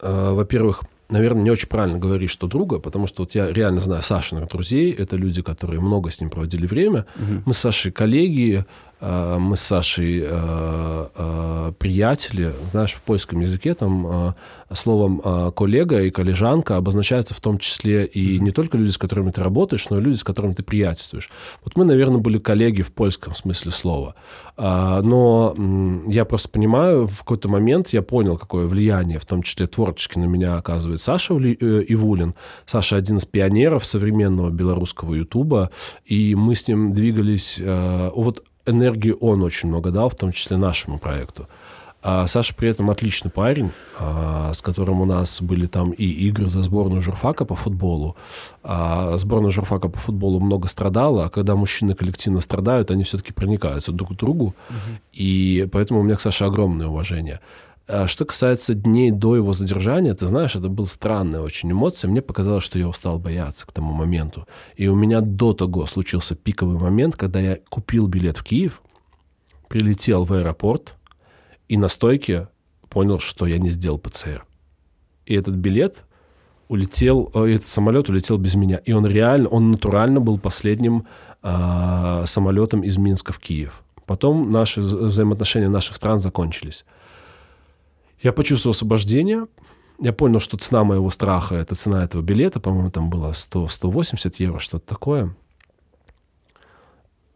э, 0.00 0.30
во-первых, 0.32 0.82
наверное, 1.08 1.42
не 1.42 1.50
очень 1.50 1.68
правильно 1.68 1.98
говорить, 1.98 2.28
что 2.28 2.46
друга, 2.46 2.78
потому 2.78 3.06
что 3.06 3.22
вот 3.22 3.34
я 3.34 3.50
реально 3.50 3.80
знаю 3.80 4.02
Сашиных 4.02 4.48
друзей, 4.48 4.92
это 4.92 5.16
люди, 5.16 5.40
которые 5.40 5.80
много 5.80 6.10
с 6.10 6.20
ним 6.20 6.28
проводили 6.28 6.66
время. 6.66 7.06
Угу. 7.16 7.42
Мы 7.46 7.54
с 7.54 7.58
Сашей 7.58 7.90
коллеги, 7.90 8.66
мы 8.98 9.56
с 9.56 9.60
Сашей 9.60 10.22
э, 10.24 11.06
э, 11.14 11.72
приятели, 11.78 12.52
знаешь, 12.70 12.94
в 12.94 13.02
польском 13.02 13.40
языке 13.40 13.74
там 13.74 14.06
э, 14.06 14.74
словом 14.74 15.20
коллега 15.52 16.00
и 16.00 16.10
коллежанка 16.10 16.78
обозначаются 16.78 17.34
в 17.34 17.40
том 17.40 17.58
числе 17.58 18.06
и 18.06 18.38
не 18.40 18.52
только 18.52 18.78
люди, 18.78 18.90
с 18.90 18.98
которыми 18.98 19.30
ты 19.30 19.42
работаешь, 19.42 19.88
но 19.90 19.98
и 19.98 20.00
люди, 20.00 20.16
с 20.16 20.24
которыми 20.24 20.52
ты 20.52 20.62
приятельствуешь. 20.62 21.30
Вот 21.62 21.76
мы, 21.76 21.84
наверное, 21.84 22.18
были 22.18 22.38
коллеги 22.38 22.82
в 22.82 22.92
польском 22.92 23.34
смысле 23.34 23.70
слова. 23.70 24.14
Но 24.56 25.54
я 26.08 26.24
просто 26.24 26.48
понимаю, 26.48 27.06
в 27.06 27.18
какой-то 27.18 27.48
момент 27.48 27.90
я 27.90 28.02
понял, 28.02 28.38
какое 28.38 28.66
влияние, 28.66 29.18
в 29.18 29.26
том 29.26 29.42
числе 29.42 29.66
творчески 29.66 30.18
на 30.18 30.24
меня 30.24 30.56
оказывает 30.56 31.00
Саша 31.00 31.34
Ивулин. 31.34 32.34
Саша 32.64 32.96
один 32.96 33.18
из 33.18 33.26
пионеров 33.26 33.84
современного 33.84 34.50
белорусского 34.50 35.14
ютуба, 35.14 35.70
и 36.04 36.34
мы 36.34 36.54
с 36.54 36.66
ним 36.66 36.92
двигались... 36.94 37.60
Вот 37.60 38.42
энергии 38.66 39.14
он 39.18 39.42
очень 39.42 39.68
много 39.68 39.90
дал, 39.90 40.08
в 40.08 40.14
том 40.14 40.32
числе 40.32 40.56
нашему 40.56 40.98
проекту. 40.98 41.48
А 42.08 42.28
Саша 42.28 42.54
при 42.54 42.68
этом 42.68 42.88
отличный 42.88 43.32
парень, 43.32 43.72
а, 43.98 44.52
с 44.52 44.62
которым 44.62 45.00
у 45.00 45.04
нас 45.04 45.42
были 45.42 45.66
там 45.66 45.90
и 45.90 46.04
игры 46.04 46.46
за 46.46 46.62
сборную 46.62 47.00
журфака 47.00 47.44
по 47.44 47.56
футболу. 47.56 48.16
А 48.62 49.16
сборная 49.16 49.50
журфака 49.50 49.88
по 49.88 49.98
футболу 49.98 50.38
много 50.38 50.68
страдала, 50.68 51.24
а 51.24 51.30
когда 51.30 51.56
мужчины 51.56 51.94
коллективно 51.94 52.40
страдают, 52.40 52.92
они 52.92 53.02
все-таки 53.02 53.32
проникаются 53.32 53.90
друг 53.90 54.12
к 54.12 54.16
другу. 54.16 54.54
Угу. 54.68 54.98
И 55.14 55.68
поэтому 55.72 55.98
у 55.98 56.02
меня 56.04 56.14
к 56.14 56.20
Саше 56.20 56.44
огромное 56.44 56.86
уважение. 56.86 57.40
А 57.88 58.08
что 58.08 58.24
касается 58.24 58.74
дней 58.74 59.12
до 59.12 59.36
его 59.36 59.52
задержания, 59.52 60.12
ты 60.14 60.26
знаешь, 60.26 60.56
это 60.56 60.68
был 60.68 60.86
странная 60.86 61.40
очень 61.40 61.70
эмоция. 61.70 62.10
Мне 62.10 62.20
показалось, 62.20 62.64
что 62.64 62.78
я 62.78 62.88
устал 62.88 63.18
бояться 63.18 63.66
к 63.66 63.72
тому 63.72 63.92
моменту. 63.92 64.46
И 64.76 64.88
у 64.88 64.96
меня 64.96 65.20
до 65.20 65.52
того 65.52 65.86
случился 65.86 66.34
пиковый 66.34 66.78
момент, 66.78 67.16
когда 67.16 67.38
я 67.40 67.58
купил 67.68 68.08
билет 68.08 68.38
в 68.38 68.44
Киев, 68.44 68.82
прилетел 69.68 70.24
в 70.24 70.32
аэропорт 70.32 70.96
и 71.68 71.76
на 71.76 71.88
стойке 71.88 72.48
понял, 72.88 73.20
что 73.20 73.46
я 73.46 73.58
не 73.58 73.70
сделал 73.70 73.98
ПЦР. 73.98 74.44
И 75.26 75.34
этот 75.34 75.54
билет 75.54 76.04
улетел, 76.68 77.30
э, 77.34 77.54
этот 77.54 77.66
самолет 77.66 78.08
улетел 78.08 78.38
без 78.38 78.54
меня. 78.56 78.78
И 78.78 78.92
он 78.92 79.06
реально, 79.06 79.48
он 79.48 79.70
натурально 79.70 80.20
был 80.20 80.38
последним 80.38 81.06
э, 81.42 82.22
самолетом 82.26 82.82
из 82.82 82.96
Минска 82.96 83.32
в 83.32 83.38
Киев. 83.38 83.82
Потом 84.06 84.50
наши 84.50 84.80
взаимоотношения 84.80 85.68
наших 85.68 85.96
стран 85.96 86.18
закончились. 86.18 86.84
Я 88.22 88.32
почувствовал 88.32 88.72
освобождение. 88.72 89.46
Я 89.98 90.12
понял, 90.12 90.40
что 90.40 90.56
цена 90.58 90.84
моего 90.84 91.10
страха— 91.10 91.54
это 91.56 91.74
цена 91.74 92.04
этого 92.04 92.22
билета. 92.22 92.60
По-моему, 92.60 92.90
там 92.90 93.08
было 93.08 93.32
100-180 93.32 94.34
евро, 94.38 94.58
что-то 94.58 94.86
такое. 94.86 95.34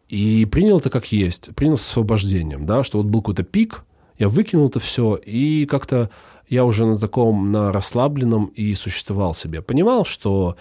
И 0.09 0.45
принял 0.45 0.77
это 0.77 0.89
как 0.89 1.11
есть. 1.11 1.55
Принял 1.55 1.77
с 1.77 1.87
освобождением, 1.87 2.65
да, 2.65 2.83
что 2.83 2.97
вот 2.97 3.07
был 3.07 3.21
какой-то 3.21 3.43
пик, 3.43 3.85
я 4.21 4.29
выкинул 4.29 4.67
это 4.67 4.79
все, 4.79 5.15
и 5.15 5.65
как-то 5.65 6.11
я 6.47 6.63
уже 6.63 6.85
на 6.85 6.99
таком, 6.99 7.51
на 7.51 7.71
расслабленном 7.71 8.47
и 8.47 8.75
существовал 8.75 9.33
себе. 9.33 9.63
Понимал, 9.63 10.05
что 10.05 10.57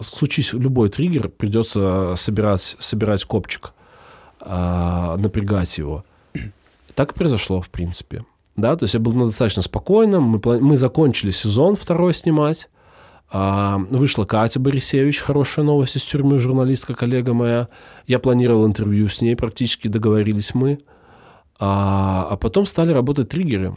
случись 0.00 0.52
любой 0.52 0.88
триггер, 0.88 1.28
придется 1.28 2.14
собирать, 2.16 2.76
собирать 2.80 3.24
копчик, 3.26 3.74
а, 4.40 5.16
напрягать 5.18 5.78
его. 5.78 6.04
Так 6.96 7.12
и 7.12 7.14
произошло, 7.14 7.60
в 7.60 7.70
принципе. 7.70 8.24
Да, 8.56 8.76
то 8.76 8.84
есть 8.84 8.94
я 8.94 9.00
был 9.00 9.12
достаточно 9.12 9.62
спокойным. 9.62 10.22
Мы, 10.44 10.60
мы 10.60 10.76
закончили 10.76 11.30
сезон 11.30 11.74
второй 11.74 12.14
снимать. 12.14 12.68
А, 13.30 13.78
вышла 13.90 14.26
Катя 14.26 14.60
Борисевич, 14.60 15.20
хорошая 15.20 15.64
новость 15.64 15.96
из 15.96 16.02
тюрьмы, 16.02 16.38
журналистка, 16.38 16.94
коллега 16.94 17.32
моя. 17.32 17.68
Я 18.06 18.18
планировал 18.18 18.66
интервью 18.66 19.08
с 19.08 19.22
ней, 19.22 19.36
практически 19.36 19.88
договорились 19.88 20.54
мы. 20.54 20.80
А, 21.58 22.26
а 22.30 22.36
потом 22.36 22.66
стали 22.66 22.92
работать 22.92 23.30
триггеры. 23.30 23.74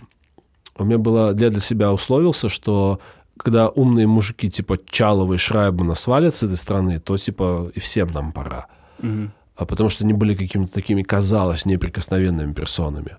У 0.77 0.83
меня 0.83 0.97
было, 0.97 1.33
для 1.33 1.49
для 1.49 1.61
себя 1.61 1.93
условился, 1.93 2.49
что 2.49 2.99
когда 3.37 3.69
умные 3.69 4.07
мужики 4.07 4.49
типа 4.49 4.77
Чалова 4.89 5.33
и 5.33 5.37
Шрайбмана 5.37 5.95
свалят 5.95 6.35
с 6.35 6.43
этой 6.43 6.57
страны, 6.57 6.99
то 6.99 7.15
типа 7.15 7.71
и 7.73 7.79
всем 7.79 8.07
нам 8.07 8.33
пора. 8.33 8.67
Угу. 8.99 9.31
А 9.55 9.65
потому 9.65 9.89
что 9.89 10.03
они 10.03 10.11
были 10.13 10.35
какими-то 10.35 10.73
такими, 10.73 11.01
казалось, 11.01 11.65
неприкосновенными 11.65 12.53
персонами. 12.53 13.15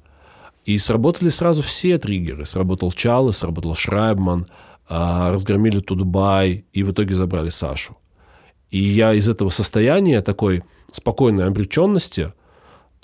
И 0.66 0.78
сработали 0.78 1.28
сразу 1.28 1.62
все 1.62 1.96
триггеры. 1.96 2.44
Сработал 2.44 2.90
Чалы, 2.90 3.32
сработал 3.32 3.76
Шрайбман, 3.76 4.48
а, 4.88 5.30
разгромили 5.32 5.78
Тудбай 5.78 6.64
и 6.72 6.82
в 6.82 6.90
итоге 6.90 7.14
забрали 7.14 7.50
Сашу. 7.50 7.96
И 8.70 8.82
я 8.82 9.14
из 9.14 9.28
этого 9.28 9.48
состояния 9.48 10.22
такой 10.22 10.64
спокойной 10.90 11.46
обреченности 11.46 12.32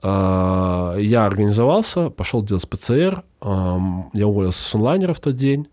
а, 0.02 0.96
я 0.96 1.24
организовался, 1.24 2.10
пошел 2.10 2.42
делать 2.42 2.68
ПЦР, 2.68 3.22
я 3.40 4.26
уволился 4.26 4.64
с 4.64 4.74
онлайнера 4.74 5.14
в 5.14 5.20
тот 5.20 5.36
день. 5.36 5.68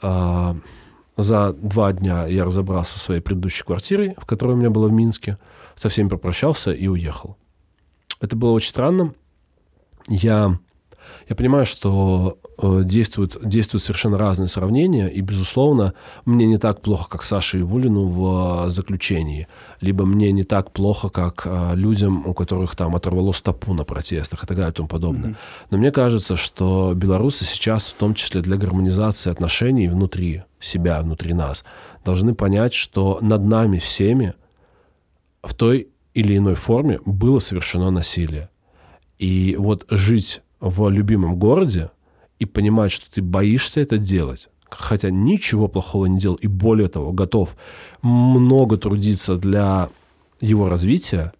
А, 0.00 0.56
за 1.16 1.52
два 1.52 1.92
дня 1.92 2.26
я 2.26 2.44
разобрался 2.44 2.92
со 2.92 3.00
своей 3.00 3.20
предыдущей 3.20 3.64
квартирой, 3.64 4.14
в 4.16 4.26
которой 4.26 4.52
у 4.52 4.56
меня 4.56 4.70
было 4.70 4.86
в 4.86 4.92
Минске, 4.92 5.38
со 5.74 5.88
всеми 5.88 6.06
попрощался 6.06 6.70
и 6.70 6.86
уехал. 6.86 7.36
Это 8.20 8.36
было 8.36 8.52
очень 8.52 8.68
странно. 8.68 9.12
Я 10.08 10.56
я 11.30 11.36
понимаю, 11.36 11.64
что 11.64 12.38
э, 12.58 12.80
действуют, 12.82 13.38
действуют 13.40 13.84
совершенно 13.84 14.18
разные 14.18 14.48
сравнения, 14.48 15.06
и, 15.06 15.20
безусловно, 15.20 15.94
мне 16.24 16.44
не 16.44 16.58
так 16.58 16.80
плохо, 16.80 17.08
как 17.08 17.22
Саше 17.22 17.60
Ивулину 17.60 18.08
в 18.08 18.66
э, 18.66 18.68
заключении, 18.68 19.46
либо 19.80 20.04
мне 20.04 20.32
не 20.32 20.42
так 20.42 20.72
плохо, 20.72 21.08
как 21.08 21.42
э, 21.44 21.76
людям, 21.76 22.26
у 22.26 22.34
которых 22.34 22.74
там 22.74 22.96
оторвало 22.96 23.30
стопу 23.30 23.74
на 23.74 23.84
протестах 23.84 24.42
и 24.42 24.46
так 24.48 24.56
далее 24.56 24.72
и 24.72 24.74
тому 24.74 24.88
подобное. 24.88 25.30
Mm-hmm. 25.30 25.36
Но 25.70 25.78
мне 25.78 25.92
кажется, 25.92 26.34
что 26.34 26.94
белорусы 26.96 27.44
сейчас, 27.44 27.86
в 27.86 27.94
том 27.94 28.14
числе 28.14 28.40
для 28.40 28.56
гармонизации 28.56 29.30
отношений 29.30 29.86
внутри 29.86 30.42
себя, 30.58 31.00
внутри 31.00 31.32
нас, 31.32 31.64
должны 32.04 32.34
понять, 32.34 32.74
что 32.74 33.20
над 33.22 33.44
нами 33.44 33.78
всеми 33.78 34.34
в 35.44 35.54
той 35.54 35.90
или 36.12 36.36
иной 36.36 36.56
форме 36.56 36.98
было 37.06 37.38
совершено 37.38 37.92
насилие. 37.92 38.50
И 39.20 39.54
вот 39.56 39.86
жить 39.90 40.42
в 40.60 40.88
любимом 40.88 41.36
городе 41.36 41.90
и 42.38 42.44
понимать, 42.44 42.92
что 42.92 43.10
ты 43.10 43.22
боишься 43.22 43.80
это 43.80 43.98
делать, 43.98 44.48
хотя 44.68 45.10
ничего 45.10 45.68
плохого 45.68 46.06
не 46.06 46.18
делал, 46.18 46.36
и 46.36 46.46
более 46.46 46.88
того, 46.88 47.12
готов 47.12 47.56
много 48.02 48.76
трудиться 48.76 49.36
для 49.36 49.88
его 50.40 50.68
развития, 50.68 51.32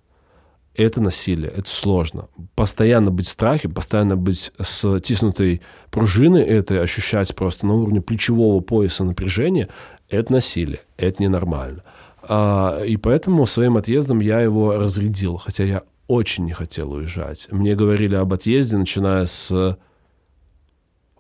это 0.75 1.01
насилие, 1.01 1.51
это 1.51 1.69
сложно. 1.69 2.29
Постоянно 2.55 3.11
быть 3.11 3.27
в 3.27 3.31
страхе, 3.31 3.69
постоянно 3.69 4.17
быть 4.17 4.53
с 4.59 5.01
тиснутой 5.01 5.63
пружиной, 5.91 6.43
это 6.43 6.81
ощущать 6.81 7.35
просто 7.35 7.67
на 7.67 7.75
уровне 7.75 8.01
плечевого 8.01 8.61
пояса 8.61 9.05
напряжения, 9.05 9.69
это 10.09 10.33
насилие, 10.33 10.81
это 10.97 11.23
ненормально. 11.23 11.83
А, 12.23 12.83
и 12.83 12.97
поэтому 12.97 13.47
своим 13.47 13.77
отъездом 13.77 14.21
я 14.21 14.41
его 14.41 14.77
разрядил, 14.77 15.37
хотя 15.37 15.65
я 15.65 15.83
очень 16.11 16.45
не 16.45 16.53
хотел 16.53 16.93
уезжать. 16.93 17.47
Мне 17.53 17.77
говорили 17.77 18.17
об 18.17 18.33
отъезде, 18.33 18.77
начиная 18.77 19.27
с 19.27 19.79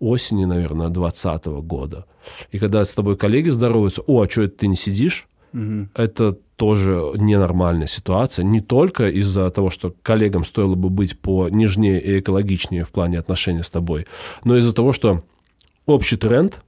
осени, 0.00 0.46
наверное, 0.46 0.88
2020 0.88 1.46
года. 1.62 2.06
И 2.50 2.58
когда 2.58 2.82
с 2.82 2.94
тобой 2.94 3.16
коллеги 3.16 3.50
здороваются, 3.50 4.02
о, 4.02 4.22
а 4.22 4.28
что 4.28 4.42
это 4.42 4.58
ты 4.58 4.66
не 4.66 4.74
сидишь? 4.74 5.28
Угу. 5.52 5.88
Это 5.94 6.32
тоже 6.56 7.12
ненормальная 7.14 7.86
ситуация. 7.86 8.44
Не 8.44 8.60
только 8.60 9.08
из-за 9.10 9.48
того, 9.50 9.70
что 9.70 9.94
коллегам 10.02 10.44
стоило 10.44 10.74
бы 10.74 10.90
быть 10.90 11.18
по 11.18 11.48
нежнее 11.48 12.00
и 12.02 12.18
экологичнее 12.18 12.84
в 12.84 12.90
плане 12.90 13.20
отношений 13.20 13.62
с 13.62 13.70
тобой, 13.70 14.08
но 14.42 14.56
из-за 14.56 14.74
того, 14.74 14.92
что 14.92 15.22
общий 15.86 16.16
тренд 16.16 16.62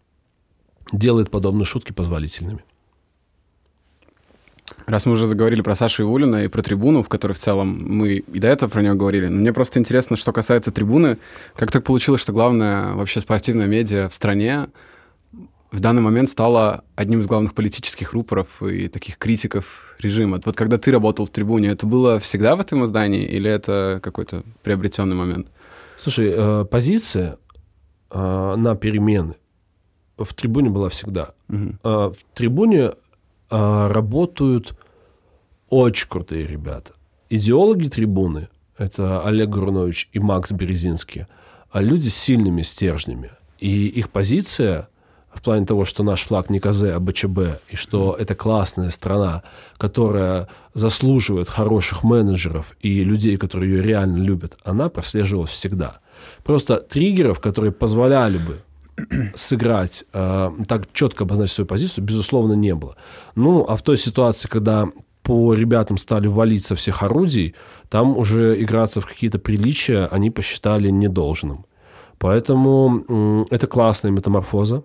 делает 0.93 1.31
подобные 1.31 1.65
шутки 1.65 1.93
позволительными. 1.93 2.65
Раз 4.93 5.07
мы 5.07 5.13
уже 5.13 5.27
заговорили 5.27 5.63
про 5.63 5.75
Сашу 5.75 6.03
Ивулина 6.03 6.45
и 6.45 6.49
про 6.49 6.61
трибуну, 6.61 7.03
в 7.03 7.09
которой 7.09 7.33
в 7.33 7.39
целом 7.39 7.83
мы 7.83 8.17
и 8.17 8.39
до 8.39 8.49
этого 8.49 8.69
про 8.69 8.83
нее 8.83 8.93
говорили, 8.93 9.27
но 9.29 9.41
мне 9.41 9.51
просто 9.51 9.79
интересно, 9.79 10.19
что 10.19 10.35
касается 10.35 10.71
трибуны, 10.71 11.17
как 11.57 11.71
так 11.71 11.83
получилось, 11.83 12.21
что 12.21 12.35
главное 12.35 12.93
вообще 12.93 13.23
спортивное 13.23 13.67
медиа 13.67 14.11
в 14.11 14.15
стране 14.15 14.67
в 15.71 15.81
данный 15.81 16.03
момент 16.03 16.29
стала 16.29 16.85
одним 16.95 17.21
из 17.21 17.27
главных 17.27 17.55
политических 17.55 18.13
рупоров 18.13 18.63
и 18.63 18.89
таких 18.89 19.17
критиков 19.17 19.97
режима. 19.99 20.39
Вот 20.45 20.55
когда 20.57 20.77
ты 20.77 20.91
работал 20.91 21.25
в 21.25 21.31
трибуне, 21.31 21.71
это 21.71 21.87
было 21.87 22.19
всегда 22.19 22.55
в 22.55 22.61
этом 22.61 22.85
издании 22.85 23.25
или 23.25 23.51
это 23.51 23.99
какой-то 24.03 24.43
приобретенный 24.63 25.17
момент? 25.17 25.47
Слушай, 25.97 26.35
э, 26.37 26.67
позиция 26.71 27.39
э, 28.11 28.55
на 28.59 28.77
перемены 28.77 29.37
в 30.19 30.35
трибуне 30.35 30.69
была 30.69 30.91
всегда. 30.91 31.33
Угу. 31.49 31.79
В 31.83 32.17
трибуне 32.35 32.93
работают 33.49 34.75
очень 35.73 36.07
крутые 36.07 36.47
ребята. 36.47 36.93
Идеологи 37.31 37.89
трибуны– 37.89 38.49
это 38.77 39.23
Олег 39.23 39.49
Гурнович 39.49 40.11
и 40.13 40.19
Макс 40.19 40.53
Березинский, 40.53 41.25
а 41.71 41.81
люди 41.81 42.09
с 42.09 42.15
сильными 42.15 42.61
стержнями. 42.61 43.31
И 43.59 43.87
их 43.87 44.11
позиция 44.11 44.91
в 45.33 45.41
плане 45.41 45.65
того, 45.65 45.87
что 45.87 46.03
наш 46.03 46.25
флаг 46.25 46.51
не 46.51 46.61
КЗ, 46.61 46.83
а 46.83 47.01
БЧБ, 47.01 47.39
и 47.71 47.77
что 47.77 48.15
это 48.19 48.35
классная 48.35 48.91
страна, 48.91 49.45
которая 49.79 50.47
заслуживает 50.75 51.49
хороших 51.49 52.05
менеджеров 52.05 52.77
и 52.81 53.03
людей, 53.03 53.39
которые 53.39 53.73
ее 53.73 53.83
реально 53.83 54.19
любят, 54.19 54.59
она 54.65 54.91
прослеживалась 54.91 55.53
всегда. 55.53 56.01
Просто 56.45 56.77
триггеров, 56.81 57.41
которые 57.41 57.73
позволяли 57.73 58.37
бы 58.37 58.61
сыграть, 59.35 60.05
э, 60.13 60.51
так 60.69 60.93
четко 60.93 61.25
обозначить 61.25 61.55
свою 61.55 61.67
позицию, 61.67 62.05
безусловно, 62.05 62.53
не 62.53 62.75
было. 62.75 62.97
Ну, 63.37 63.65
а 63.67 63.77
в 63.77 63.83
той 63.83 63.97
ситуации, 63.97 64.49
когда 64.49 64.91
по 65.23 65.55
ребятам 65.55 65.99
стали 65.99 66.27
валить 66.27 66.65
со 66.65 66.75
всех 66.75 67.03
орудий, 67.03 67.55
там 67.89 68.17
уже 68.17 68.61
играться 68.61 69.01
в 69.01 69.07
какие-то 69.07 69.39
приличия 69.39 70.07
они 70.07 70.31
посчитали 70.31 70.91
недолжным. 70.91 71.65
Поэтому 72.19 73.47
это 73.51 73.67
классная 73.67 74.11
метаморфоза. 74.11 74.85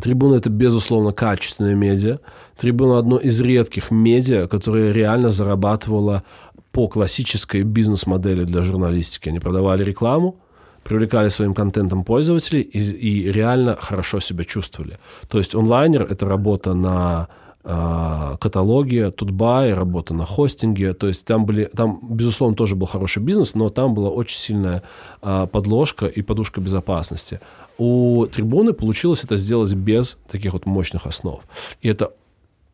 Трибуна— 0.00 0.34
это, 0.36 0.50
безусловно, 0.50 1.12
качественное 1.12 1.74
медиа. 1.74 2.18
Трибуна— 2.56 2.98
одно 3.00 3.18
из 3.18 3.40
редких 3.40 3.92
медиа, 3.92 4.48
которое 4.48 4.92
реально 4.92 5.30
зарабатывало 5.30 6.24
по 6.72 6.88
классической 6.88 7.62
бизнес-модели 7.62 8.44
для 8.44 8.62
журналистики. 8.62 9.28
Они 9.28 9.38
продавали 9.38 9.84
рекламу, 9.84 10.40
привлекали 10.82 11.28
своим 11.28 11.54
контентом 11.54 12.02
пользователей 12.02 12.62
и, 12.62 12.80
и 12.80 13.32
реально 13.32 13.76
хорошо 13.80 14.18
себя 14.18 14.42
чувствовали. 14.42 14.98
То 15.28 15.38
есть 15.38 15.54
онлайнер— 15.54 16.02
это 16.10 16.26
работа 16.26 16.74
на 16.74 17.28
э, 17.64 18.36
каталоге, 18.40 19.10
Тутбай, 19.10 19.72
работа 19.74 20.14
на 20.14 20.24
хостинге. 20.24 20.94
То 20.94 21.08
есть 21.08 21.24
там, 21.24 21.46
были, 21.46 21.70
там, 21.74 22.00
безусловно, 22.02 22.56
тоже 22.56 22.76
был 22.76 22.86
хороший 22.86 23.22
бизнес, 23.22 23.54
но 23.54 23.70
там 23.70 23.94
была 23.94 24.10
очень 24.10 24.38
сильная 24.38 24.82
э, 25.22 25.46
подложка 25.50 26.06
и 26.06 26.22
подушка 26.22 26.60
безопасности. 26.60 27.40
У 27.78 28.26
трибуны 28.26 28.72
получилось 28.72 29.24
это 29.24 29.36
сделать 29.36 29.74
без 29.74 30.18
таких 30.30 30.52
вот 30.52 30.66
мощных 30.66 31.06
основ. 31.06 31.40
И 31.80 31.88
это 31.88 32.12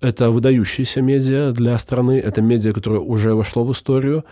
это 0.03 0.31
выдающиеся 0.31 1.03
медиа 1.03 1.53
для 1.53 1.79
страны, 1.79 2.19
это 2.19 2.41
медиа, 2.41 2.73
которое 2.73 3.01
уже 3.01 3.35
вошло 3.35 3.65
в 3.65 3.73
историю, 3.73 4.25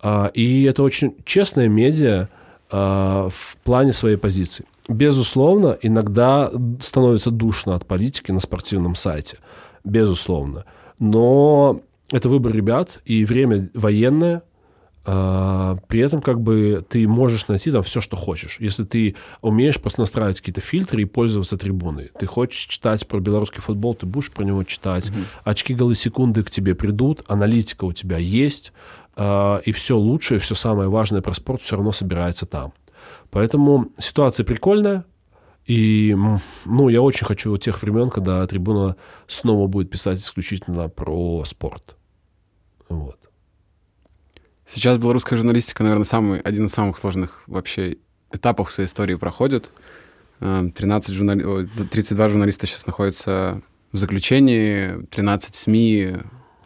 а, 0.00 0.30
и 0.32 0.62
это 0.62 0.84
очень 0.84 1.16
честное 1.24 1.68
медиа, 1.68 2.28
в 2.70 3.56
плане 3.62 3.92
своей 3.92 4.16
позиции. 4.16 4.64
Безусловно, 4.88 5.76
иногда 5.82 6.50
становится 6.80 7.30
душно 7.30 7.74
от 7.74 7.86
политики 7.86 8.30
на 8.32 8.40
спортивном 8.40 8.94
сайте. 8.94 9.38
Безусловно. 9.86 10.64
Но 10.98 11.80
это 12.10 12.28
выбор 12.28 12.52
ребят, 12.52 13.00
и 13.04 13.24
время 13.24 13.70
военное. 13.72 14.42
Э, 15.06 15.76
при 15.86 16.00
этом 16.00 16.20
как 16.20 16.40
бы 16.40 16.84
ты 16.88 17.06
можешь 17.06 17.46
найти 17.46 17.70
там 17.70 17.82
все, 17.82 18.00
что 18.00 18.16
хочешь. 18.16 18.58
Если 18.58 18.84
ты 18.84 19.14
умеешь 19.42 19.80
просто 19.80 20.00
настраивать 20.00 20.40
какие-то 20.40 20.60
фильтры 20.60 21.02
и 21.02 21.04
пользоваться 21.04 21.56
трибуной. 21.56 22.10
Ты 22.18 22.26
хочешь 22.26 22.66
читать 22.66 23.06
про 23.06 23.20
белорусский 23.20 23.62
футбол, 23.62 23.94
ты 23.94 24.06
будешь 24.06 24.32
про 24.32 24.44
него 24.44 24.64
читать. 24.64 25.10
Mm-hmm. 25.10 25.24
Очки 25.44 25.74
голы 25.74 25.94
секунды 25.94 26.42
к 26.42 26.50
тебе 26.50 26.74
придут, 26.74 27.22
аналитика 27.28 27.84
у 27.84 27.92
тебя 27.92 28.18
есть. 28.18 28.72
А, 29.14 29.58
и 29.58 29.70
все 29.70 29.96
лучшее, 29.96 30.40
все 30.40 30.56
самое 30.56 30.88
важное 30.88 31.22
про 31.22 31.32
спорт 31.32 31.62
все 31.62 31.76
равно 31.76 31.92
собирается 31.92 32.44
там. 32.44 32.72
Поэтому 33.30 33.90
ситуация 33.98 34.44
прикольная, 34.44 35.04
и 35.66 36.16
ну, 36.64 36.88
я 36.88 37.02
очень 37.02 37.26
хочу 37.26 37.56
тех 37.56 37.82
времен, 37.82 38.10
когда 38.10 38.46
трибуна 38.46 38.96
снова 39.26 39.66
будет 39.66 39.90
писать 39.90 40.20
исключительно 40.20 40.88
про 40.88 41.44
спорт. 41.44 41.96
Вот. 42.88 43.28
Сейчас 44.66 44.98
белорусская 44.98 45.36
журналистика, 45.36 45.82
наверное, 45.82 46.04
самый, 46.04 46.40
один 46.40 46.66
из 46.66 46.72
самых 46.72 46.98
сложных 46.98 47.42
вообще 47.46 47.98
этапов 48.32 48.70
своей 48.70 48.88
истории 48.88 49.14
проходит. 49.16 49.70
13 50.40 51.14
журнали... 51.14 51.66
32 51.66 52.28
журналиста 52.28 52.66
сейчас 52.66 52.86
находятся 52.86 53.62
в 53.92 53.96
заключении, 53.96 55.04
13 55.06 55.54
СМИ 55.54 56.16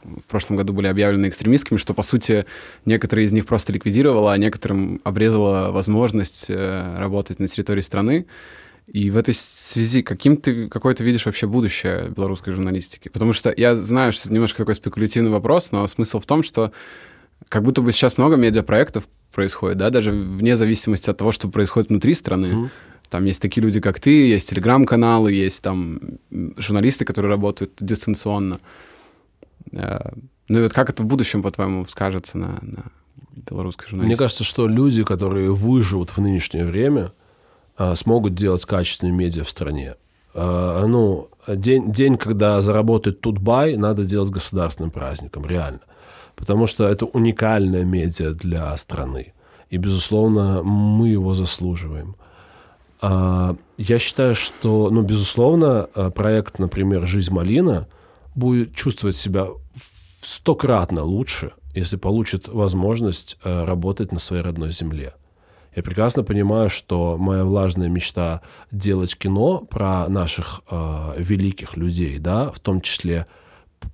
в 0.03 0.23
прошлом 0.23 0.57
году 0.57 0.73
были 0.73 0.87
объявлены 0.87 1.29
экстремистскими, 1.29 1.77
что, 1.77 1.93
по 1.95 2.03
сути, 2.03 2.47
некоторые 2.87 3.27
из 3.27 3.33
них 3.33 3.47
просто 3.47 3.73
ликвидировала, 3.73 4.33
а 4.33 4.39
некоторым 4.39 5.01
обрезала 5.05 5.71
возможность 5.71 6.47
э, 6.49 6.97
работать 6.97 7.39
на 7.39 7.47
территории 7.47 7.83
страны. 7.83 8.27
И 8.93 9.11
в 9.11 9.17
этой 9.17 9.35
связи 9.35 10.03
каким 10.03 10.37
ты, 10.37 10.69
какой 10.69 10.95
ты 10.95 11.05
видишь 11.05 11.25
вообще 11.25 11.47
будущее 11.47 12.09
белорусской 12.09 12.53
журналистики? 12.53 13.09
Потому 13.09 13.33
что 13.33 13.55
я 13.57 13.77
знаю, 13.77 14.11
что 14.11 14.27
это 14.27 14.35
немножко 14.35 14.59
такой 14.59 14.75
спекулятивный 14.75 15.31
вопрос, 15.31 15.71
но 15.71 15.87
смысл 15.87 16.19
в 16.19 16.27
том, 16.27 16.43
что 16.43 16.73
как 17.49 17.63
будто 17.63 17.83
бы 17.83 17.93
сейчас 17.93 18.19
много 18.19 18.37
медиапроектов 18.37 19.09
происходит, 19.33 19.79
да, 19.79 19.91
даже 19.91 20.11
вне 20.11 20.57
зависимости 20.57 21.09
от 21.09 21.17
того, 21.17 21.31
что 21.31 21.49
происходит 21.49 21.91
внутри 21.91 22.15
страны. 22.15 22.47
Mm-hmm. 22.47 22.69
Там 23.11 23.25
есть 23.25 23.41
такие 23.41 23.63
люди, 23.63 23.81
как 23.81 24.01
ты, 24.01 24.29
есть 24.29 24.51
телеграм-каналы, 24.51 25.33
есть 25.33 25.63
там 25.63 26.01
журналисты, 26.57 27.05
которые 27.05 27.31
работают 27.31 27.73
дистанционно. 27.81 28.61
Э, 29.73 30.11
ну 30.49 30.59
и 30.59 30.63
вот 30.63 30.73
как 30.73 30.91
это 30.91 31.05
в 31.05 31.07
будущем, 31.07 31.43
по-твоему, 31.43 31.85
скажется 31.87 32.39
на, 32.39 32.59
на 32.61 32.85
белорусской 33.37 33.89
журналистике? 33.89 34.09
Мне 34.09 34.17
кажется, 34.17 34.45
что 34.45 34.67
люди, 34.67 35.05
которые 35.05 35.53
выживут 35.53 36.11
в 36.11 36.19
нынешнее 36.19 36.65
время, 36.65 37.13
смогут 37.95 38.35
делать 38.35 38.65
качественные 38.65 39.13
медиа 39.13 39.45
в 39.45 39.51
стране. 39.51 39.95
Э, 40.35 40.85
ну, 40.87 41.29
день, 41.49 41.93
день, 41.93 42.17
когда 42.17 42.61
заработает 42.61 43.21
Тутбай, 43.21 43.77
надо 43.77 44.05
делать 44.05 44.31
государственным 44.31 44.91
праздником, 44.91 45.47
реально. 45.47 45.81
Потому 46.37 46.67
что 46.67 46.87
это 46.87 47.07
уникальная 47.07 47.85
медиа 47.85 48.33
для 48.33 48.77
страны. 48.77 49.33
И, 49.71 49.77
безусловно, 49.77 50.63
мы 50.63 51.09
его 51.09 51.35
заслуживаем. 51.35 52.17
Я 53.03 53.99
считаю, 53.99 54.35
что, 54.35 54.91
ну, 54.91 55.03
безусловно, 55.03 55.89
проект, 56.15 56.59
например, 56.59 57.07
«Жизнь 57.07 57.33
Малина»— 57.33 57.87
будет 58.35 58.75
чувствовать 58.75 59.17
себя 59.17 59.49
стократно 60.21 61.03
лучше, 61.03 61.53
если 61.75 61.97
получит 61.97 62.49
возможность 62.49 63.39
э, 63.45 63.65
работать 63.65 64.13
на 64.13 64.19
своей 64.19 64.43
родной 64.43 64.73
земле. 64.73 65.15
Я 65.75 65.83
прекрасно 65.83 66.23
понимаю, 66.25 66.69
что 66.69 67.17
моя 67.19 67.45
влажная 67.45 67.89
мечта 67.89 68.43
делать 68.73 69.17
кино 69.17 69.59
про 69.59 70.09
наших 70.09 70.63
э, 70.71 71.15
великих 71.19 71.77
людей, 71.77 72.19
да, 72.19 72.51
в 72.51 72.59
том 72.59 72.81
числе 72.81 73.27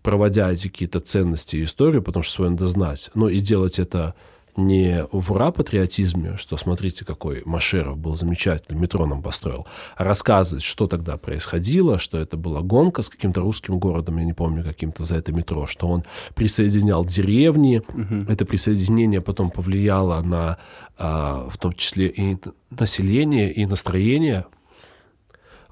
проводя 0.02 0.50
эти 0.50 0.68
какие-то 0.68 1.00
ценности 1.00 1.56
и 1.56 1.64
историю, 1.64 2.02
потому 2.02 2.22
что 2.22 2.32
свое 2.32 2.50
надо 2.50 2.68
знать, 2.68 3.10
но 3.14 3.28
и 3.28 3.38
делать 3.40 3.78
это 3.78 4.14
не 4.56 5.06
в 5.12 5.32
ура-патриотизме, 5.32 6.36
что 6.36 6.56
смотрите, 6.56 7.04
какой 7.04 7.42
Машеров 7.44 7.98
был 7.98 8.14
замечательный, 8.14 8.78
метро 8.78 9.06
нам 9.06 9.22
построил, 9.22 9.66
а 9.96 10.04
рассказывать, 10.04 10.64
что 10.64 10.86
тогда 10.86 11.16
происходило, 11.16 11.98
что 11.98 12.18
это 12.18 12.36
была 12.36 12.60
гонка 12.60 13.02
с 13.02 13.08
каким-то 13.08 13.40
русским 13.40 13.78
городом, 13.78 14.18
я 14.18 14.24
не 14.24 14.32
помню, 14.32 14.64
каким-то 14.64 15.04
за 15.04 15.16
это 15.16 15.32
метро, 15.32 15.66
что 15.66 15.88
он 15.88 16.04
присоединял 16.34 17.04
деревни, 17.04 17.82
угу. 17.88 18.30
это 18.30 18.44
присоединение 18.44 19.20
потом 19.20 19.50
повлияло 19.50 20.20
на, 20.22 20.58
а, 20.98 21.48
в 21.48 21.58
том 21.58 21.72
числе 21.74 22.08
и 22.08 22.36
население, 22.70 23.52
и 23.52 23.66
настроение 23.66 24.46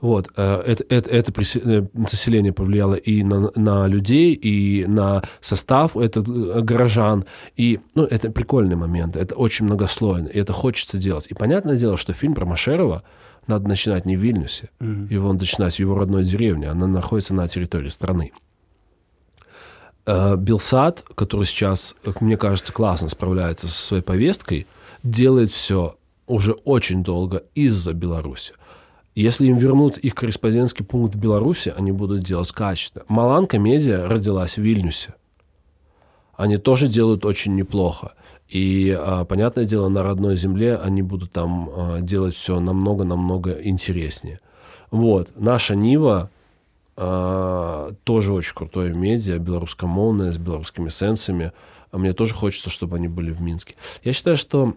вот, 0.01 0.31
э, 0.37 0.63
это, 0.67 0.85
это, 0.89 1.11
это 1.11 1.33
э, 1.41 1.87
население 1.93 2.53
повлияло 2.53 2.95
и 2.95 3.23
на, 3.23 3.51
на 3.55 3.87
людей, 3.87 4.35
и 4.35 4.87
на 4.87 5.23
состав 5.41 5.97
этот 5.97 6.29
э, 6.29 6.61
горожан. 6.61 7.25
И, 7.57 7.81
ну, 7.95 8.05
это 8.05 8.31
прикольный 8.31 8.77
момент, 8.77 9.17
это 9.17 9.35
очень 9.35 9.67
многослойно, 9.67 10.29
и 10.29 10.39
это 10.39 10.53
хочется 10.53 10.99
делать. 10.99 11.27
И 11.31 11.35
понятное 11.35 11.77
дело, 11.77 11.97
что 11.97 12.13
фильм 12.13 12.35
про 12.35 12.45
Машерова 12.45 13.03
надо 13.47 13.69
начинать 13.69 14.05
не 14.05 14.17
в 14.17 14.21
Вильнюсе, 14.21 14.71
mm-hmm. 14.81 15.13
его 15.13 15.29
надо 15.29 15.41
начинать 15.41 15.77
в 15.77 15.79
его 15.79 15.95
родной 15.99 16.25
деревне, 16.25 16.69
она 16.69 16.87
находится 16.87 17.35
на 17.35 17.47
территории 17.49 17.89
страны. 17.89 18.33
Билсад, 20.07 21.03
который 21.15 21.45
сейчас, 21.45 21.97
как 22.05 22.21
мне 22.21 22.37
кажется, 22.37 22.75
классно 22.75 23.09
справляется 23.09 23.69
со 23.69 23.87
своей 23.87 24.03
повесткой, 24.03 24.67
делает 25.03 25.51
все 25.51 25.97
уже 26.27 26.53
очень 26.53 27.03
долго 27.03 27.45
из-за 27.55 27.93
Беларуси. 27.93 28.53
Если 29.15 29.47
им 29.47 29.57
вернут 29.57 29.97
их 29.97 30.15
корреспондентский 30.15 30.85
пункт 30.85 31.15
в 31.15 31.19
Беларуси, 31.19 31.73
они 31.77 31.93
будут 31.93 32.25
делать 32.25 32.51
качественно. 32.51 33.05
Маланка 33.09 33.59
Медиа 33.59 34.09
родилась 34.09 34.57
в 34.57 34.63
Вильнюсе. 34.63 35.15
Они 36.37 36.57
тоже 36.57 36.89
делают 36.89 37.25
очень 37.25 37.55
неплохо. 37.55 38.15
И, 38.49 38.91
а, 38.91 39.25
понятное 39.25 39.65
дело, 39.65 39.89
на 39.89 40.03
родной 40.03 40.37
земле 40.37 40.77
они 40.77 41.03
будут 41.03 41.31
там 41.31 41.71
а, 41.73 42.01
делать 42.01 42.35
все 42.35 42.59
намного-намного 42.59 43.53
интереснее. 43.53 44.41
Вот. 44.91 45.33
Наша 45.37 45.77
Нива 45.77 46.31
а, 46.97 47.93
тоже 48.03 48.33
очень 48.33 48.55
крутое 48.55 48.95
медиа, 48.95 49.39
белорусскомовное, 49.39 50.33
с 50.33 50.39
белорусскими 50.39 50.89
сенсами. 50.89 51.53
А 51.93 51.99
мне 51.99 52.15
тоже 52.15 52.35
хочется, 52.35 52.69
чтобы 52.69 52.97
они 52.97 53.07
были 53.07 53.31
в 53.31 53.41
Минске. 53.41 53.75
Я 54.03 54.13
считаю, 54.13 54.37
что 54.37 54.75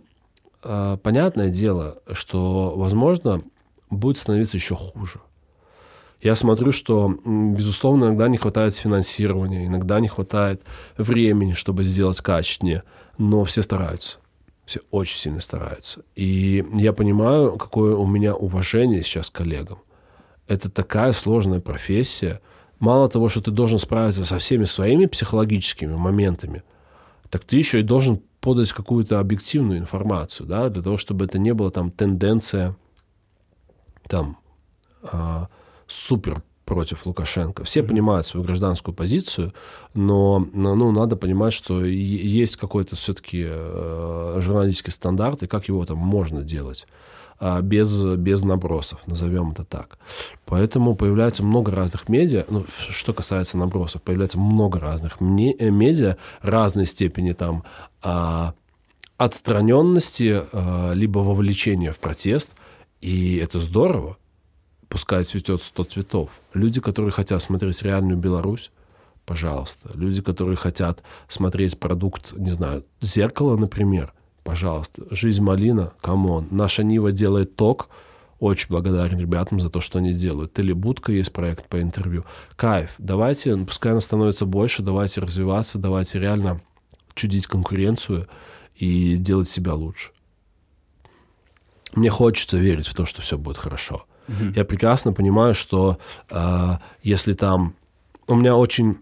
понятное 0.62 1.50
дело, 1.50 1.98
что, 2.12 2.74
возможно, 2.76 3.42
будет 3.90 4.18
становиться 4.18 4.58
еще 4.58 4.76
хуже. 4.76 5.22
Я 6.22 6.34
смотрю, 6.34 6.72
что, 6.72 7.16
безусловно, 7.26 8.06
иногда 8.06 8.28
не 8.28 8.38
хватает 8.38 8.76
финансирования, 8.76 9.68
иногда 9.68 10.00
не 10.00 10.08
хватает 10.08 10.64
времени, 10.98 11.54
чтобы 11.54 11.84
сделать 11.84 12.22
качественнее, 12.22 12.84
но 13.18 13.44
все 13.46 13.62
стараются. 13.62 14.18
Все 14.66 14.82
очень 14.92 15.18
сильно 15.18 15.40
стараются. 15.40 16.04
И 16.16 16.66
я 16.74 16.92
понимаю, 16.92 17.58
какое 17.58 17.96
у 17.96 18.06
меня 18.08 18.36
уважение 18.36 19.04
сейчас 19.04 19.30
к 19.30 19.36
коллегам. 19.36 19.80
Это 20.48 20.70
такая 20.70 21.14
сложная 21.14 21.60
профессия. 21.60 22.42
Мало 22.80 23.10
того, 23.10 23.30
что 23.30 23.42
ты 23.42 23.52
должен 23.52 23.80
справиться 23.80 24.26
со 24.26 24.40
всеми 24.40 24.66
своими 24.66 25.06
психологическими 25.06 25.96
моментами, 25.96 26.64
так 27.30 27.44
ты 27.44 27.58
еще 27.58 27.80
и 27.80 27.84
должен 27.84 28.22
подать 28.40 28.72
какую-то 28.72 29.20
объективную 29.20 29.80
информацию, 29.80 30.48
да, 30.48 30.70
для 30.70 30.82
того, 30.82 30.98
чтобы 30.98 31.26
это 31.26 31.38
не 31.38 31.54
было 31.54 31.70
там 31.70 31.92
тенденция 31.92 32.76
там 34.08 34.38
а, 35.04 35.48
супер 35.88 36.44
против 36.68 37.06
Лукашенко. 37.06 37.64
Все 37.64 37.80
mm-hmm. 37.80 37.88
понимают 37.88 38.28
свою 38.28 38.46
гражданскую 38.46 38.94
позицию, 38.94 39.54
но 39.94 40.46
ну, 40.54 40.92
надо 40.92 41.16
понимать, 41.16 41.54
что 41.54 41.84
есть 41.86 42.58
какой-то 42.58 42.96
все-таки 42.98 43.46
э, 43.48 44.38
журналистский 44.42 44.92
стандарт, 44.92 45.44
и 45.44 45.48
как 45.48 45.70
его 45.70 45.86
там 45.86 45.98
можно 45.98 46.44
делать 46.44 46.86
э, 47.40 47.62
без, 47.62 48.04
без 48.04 48.44
набросов, 48.44 49.00
назовем 49.08 49.52
это 49.52 49.64
так. 49.64 49.98
Поэтому 50.46 50.96
появляется 50.96 51.42
много 51.42 51.72
разных 51.72 52.10
медиа, 52.10 52.46
ну, 52.50 52.66
что 52.90 53.14
касается 53.14 53.58
набросов, 53.58 54.02
появляется 54.02 54.38
много 54.38 54.78
разных 54.78 55.22
э, 55.22 55.70
медиа 55.70 56.18
разной 56.42 56.86
степени 56.86 57.32
там 57.32 57.64
э, 58.04 58.52
отстраненности, 59.18 60.44
э, 60.52 60.94
либо 60.96 61.20
вовлечения 61.20 61.94
в 61.94 62.00
протест– 62.00 62.52
и 63.02 63.38
это 63.38 63.60
здорово. 63.60 64.18
Пускай 64.90 65.24
цветет 65.24 65.62
сто 65.62 65.84
цветов. 65.84 66.32
Люди, 66.54 66.80
которые 66.80 67.12
хотят 67.12 67.42
смотреть 67.42 67.82
реальную 67.82 68.18
Беларусь, 68.18 68.72
пожалуйста. 69.26 69.92
Люди, 69.94 70.22
которые 70.22 70.56
хотят 70.56 71.04
смотреть 71.28 71.80
продукт, 71.80 72.34
не 72.34 72.50
знаю, 72.50 72.86
зеркало, 73.02 73.58
например, 73.58 74.14
пожалуйста. 74.44 75.04
Жизнь 75.12 75.44
малина, 75.44 75.94
come 76.02 76.28
on. 76.28 76.48
Наша 76.52 76.84
Нива 76.84 77.12
делает 77.12 77.56
ток. 77.56 77.90
Очень 78.40 78.70
благодарен 78.70 79.20
ребятам 79.20 79.60
за 79.60 79.70
то, 79.70 79.82
что 79.82 79.98
они 79.98 80.14
делают. 80.14 80.54
Телебудка 80.54 81.12
есть 81.12 81.34
проект 81.34 81.68
по 81.68 81.82
интервью. 81.82 82.24
Кайф. 82.56 82.94
Давайте, 83.00 83.58
пускай 83.58 83.92
она 83.92 84.00
становится 84.00 84.46
больше, 84.46 84.84
давайте 84.84 85.22
развиваться, 85.22 85.80
давайте 85.80 86.20
реально 86.20 86.62
чудить 87.16 87.48
конкуренцию 87.48 88.28
и 88.76 89.16
делать 89.18 89.48
себя 89.48 89.74
лучше 89.74 90.12
мне 91.98 92.10
хочется 92.10 92.58
верить 92.58 92.88
в 92.88 92.94
то, 92.94 93.06
что 93.06 93.22
все 93.22 93.38
будет 93.38 93.58
хорошо. 93.58 94.06
Mm-hmm. 94.28 94.54
Я 94.56 94.66
прекрасно 94.66 95.14
понимаю, 95.14 95.54
что 95.54 95.98
э, 96.30 96.78
если 97.04 97.34
там... 97.34 97.74
У 98.28 98.36
меня 98.36 98.56
очень... 98.56 98.98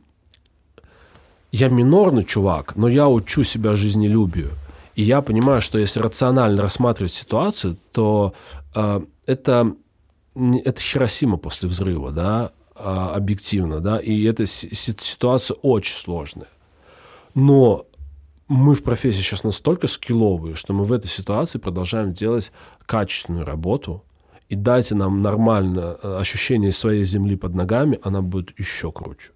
Я 1.52 1.70
минорный 1.70 2.24
чувак, 2.24 2.76
но 2.76 2.88
я 2.88 3.08
учу 3.08 3.44
себя 3.44 3.76
жизнелюбию. 3.76 4.52
И 4.96 5.04
я 5.04 5.22
понимаю, 5.22 5.62
что 5.62 5.78
если 5.78 6.00
рационально 6.00 6.62
рассматривать 6.62 7.12
ситуацию, 7.12 7.78
то 7.92 8.34
э, 8.76 9.02
это, 9.26 9.74
это 10.36 10.82
Хиросима 10.82 11.38
после 11.38 11.70
взрыва, 11.70 12.12
да, 12.12 12.52
э, 12.76 12.80
объективно, 12.82 13.80
да, 13.80 14.00
и 14.00 14.24
эта 14.24 14.46
ситуация 14.46 15.56
очень 15.62 15.98
сложная. 15.98 16.50
Но 17.34 17.86
мы 18.48 18.76
в 18.76 18.84
профессии 18.84 19.22
сейчас 19.22 19.44
настолько 19.44 19.88
скилловые, 19.88 20.56
что 20.56 20.74
мы 20.74 20.86
в 20.86 20.94
этой 20.94 21.08
ситуации 21.08 21.58
продолжаем 21.60 22.14
делать 22.14 22.52
качественную 22.86 23.46
работу, 23.46 24.04
и 24.50 24.56
дайте 24.56 24.94
нам 24.94 25.22
нормально 25.22 25.98
э, 26.02 26.18
ощущение 26.20 26.72
своей 26.72 27.04
земли 27.04 27.36
под 27.36 27.56
ногами, 27.56 28.00
она 28.04 28.22
будет 28.22 28.58
еще 28.60 28.92
круче. 28.92 29.32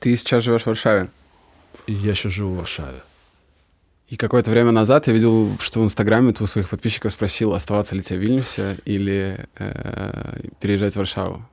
Ты 0.00 0.16
сейчас 0.16 0.42
живешь 0.42 0.62
в 0.62 0.66
Варшаве? 0.66 1.08
Я 1.86 2.14
сейчас 2.14 2.32
живу 2.32 2.54
в 2.54 2.58
Варшаве. 2.58 3.02
И 4.08 4.16
какое-то 4.16 4.50
время 4.50 4.72
назад 4.72 5.06
я 5.06 5.12
видел, 5.12 5.56
что 5.60 5.80
в 5.80 5.84
Инстаграме 5.84 6.32
ты 6.32 6.42
у 6.42 6.46
своих 6.46 6.70
подписчиков 6.70 7.12
спросил, 7.12 7.52
оставаться 7.52 7.94
ли 7.94 8.02
тебе 8.02 8.18
в 8.18 8.22
Вильнюсе 8.22 8.78
или 8.84 9.46
э, 9.54 10.40
переезжать 10.60 10.94
в 10.94 10.96
Варшаву. 10.96 11.46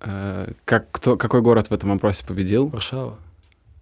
Э, 0.00 0.52
как, 0.64 0.90
кто, 0.90 1.16
какой 1.16 1.40
город 1.40 1.68
в 1.68 1.72
этом 1.72 1.92
опросе 1.92 2.26
победил? 2.26 2.66
Варшава. 2.66 3.18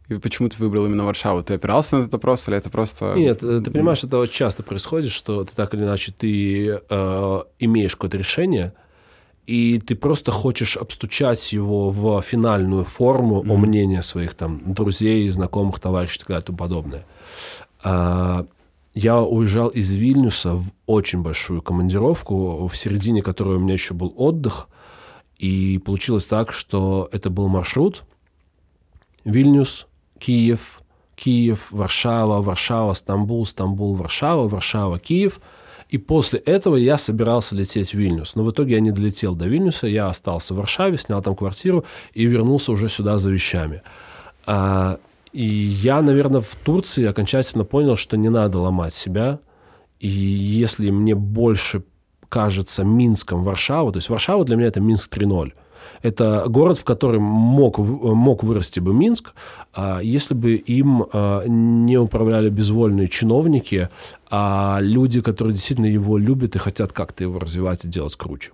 И 0.08 0.14
почему 0.18 0.48
ты 0.48 0.56
выбрал 0.58 0.86
именно 0.86 1.04
Варшаву? 1.04 1.42
Ты 1.42 1.54
опирался 1.54 1.96
на 1.96 2.00
этот 2.00 2.12
вопрос 2.12 2.46
или 2.46 2.56
это 2.56 2.70
просто... 2.70 3.14
Нет, 3.14 3.42
э, 3.42 3.60
ты 3.60 3.70
понимаешь, 3.70 4.04
это 4.04 4.18
очень 4.18 4.34
часто 4.34 4.62
происходит, 4.62 5.10
что 5.10 5.44
ты 5.44 5.52
так 5.54 5.74
или 5.74 5.82
иначе 5.82 6.12
ты 6.16 6.80
э, 6.88 7.40
имеешь 7.58 7.96
какое-то 7.96 8.16
решение, 8.16 8.72
и 9.46 9.80
ты 9.80 9.96
просто 9.96 10.30
хочешь 10.30 10.76
обстучать 10.76 11.52
его 11.52 11.90
в 11.90 12.22
финальную 12.22 12.84
форму 12.84 13.42
mm-hmm. 13.42 13.52
о 13.52 13.56
мнении 13.56 14.00
своих 14.00 14.34
там 14.34 14.74
друзей, 14.74 15.28
знакомых, 15.28 15.80
товарищей 15.80 16.16
и 16.16 16.18
так 16.20 16.28
далее 16.28 16.42
и 16.42 16.46
тому 16.46 16.58
подобное. 16.58 17.06
А, 17.82 18.46
я 18.94 19.20
уезжал 19.20 19.68
из 19.68 19.92
Вильнюса 19.94 20.54
в 20.54 20.72
очень 20.86 21.22
большую 21.22 21.62
командировку, 21.62 22.66
в 22.66 22.76
середине 22.76 23.22
которой 23.22 23.56
у 23.56 23.60
меня 23.60 23.74
еще 23.74 23.94
был 23.94 24.12
отдых, 24.16 24.68
и 25.38 25.78
получилось 25.78 26.26
так, 26.26 26.52
что 26.52 27.08
это 27.12 27.30
был 27.30 27.48
маршрут 27.48 28.04
Вильнюс, 29.24 29.86
Киев, 30.18 30.80
Киев, 31.14 31.68
Варшава, 31.70 32.40
Варшава, 32.42 32.92
Стамбул, 32.92 33.46
Стамбул, 33.46 33.94
Варшава, 33.94 34.48
Варшава, 34.48 34.98
Киев. 34.98 35.40
И 35.88 35.98
после 35.98 36.40
этого 36.40 36.76
я 36.76 36.98
собирался 36.98 37.54
лететь 37.54 37.90
в 37.90 37.94
Вильнюс. 37.94 38.34
Но 38.34 38.44
в 38.44 38.50
итоге 38.50 38.74
я 38.74 38.80
не 38.80 38.90
долетел 38.90 39.34
до 39.34 39.46
Вильнюса, 39.46 39.86
я 39.86 40.08
остался 40.08 40.52
в 40.52 40.56
Варшаве, 40.56 40.98
снял 40.98 41.22
там 41.22 41.36
квартиру 41.36 41.84
и 42.12 42.26
вернулся 42.26 42.72
уже 42.72 42.88
сюда 42.88 43.18
за 43.18 43.30
вещами. 43.30 43.82
А, 44.46 44.98
и 45.32 45.44
я, 45.44 46.02
наверное, 46.02 46.40
в 46.40 46.54
Турции 46.56 47.04
окончательно 47.04 47.64
понял, 47.64 47.96
что 47.96 48.16
не 48.16 48.28
надо 48.28 48.58
ломать 48.58 48.94
себя. 48.94 49.38
И 50.00 50.08
если 50.08 50.90
мне 50.90 51.14
больше 51.14 51.84
кажется 52.28 52.84
Минском 52.84 53.44
Варшава, 53.44 53.92
то 53.92 53.98
есть 53.98 54.08
Варшава 54.08 54.44
для 54.44 54.56
меня 54.56 54.68
это 54.68 54.80
Минск 54.80 55.16
3.0. 55.16 55.52
Это 56.02 56.44
город, 56.48 56.78
в 56.78 56.84
котором 56.84 57.22
мог, 57.22 57.78
мог 57.78 58.42
вырасти 58.44 58.80
бы 58.80 58.92
Минск, 58.92 59.32
а 59.74 60.00
если 60.00 60.34
бы 60.34 60.54
им 60.54 61.06
а, 61.12 61.44
не 61.46 61.98
управляли 61.98 62.48
безвольные 62.50 63.08
чиновники, 63.08 63.88
а 64.30 64.78
люди, 64.80 65.20
которые 65.20 65.54
действительно 65.54 65.86
его 65.86 66.18
любят 66.18 66.56
и 66.56 66.58
хотят 66.58 66.92
как-то 66.92 67.24
его 67.24 67.38
развивать 67.38 67.84
и 67.84 67.88
делать 67.88 68.16
круче. 68.16 68.52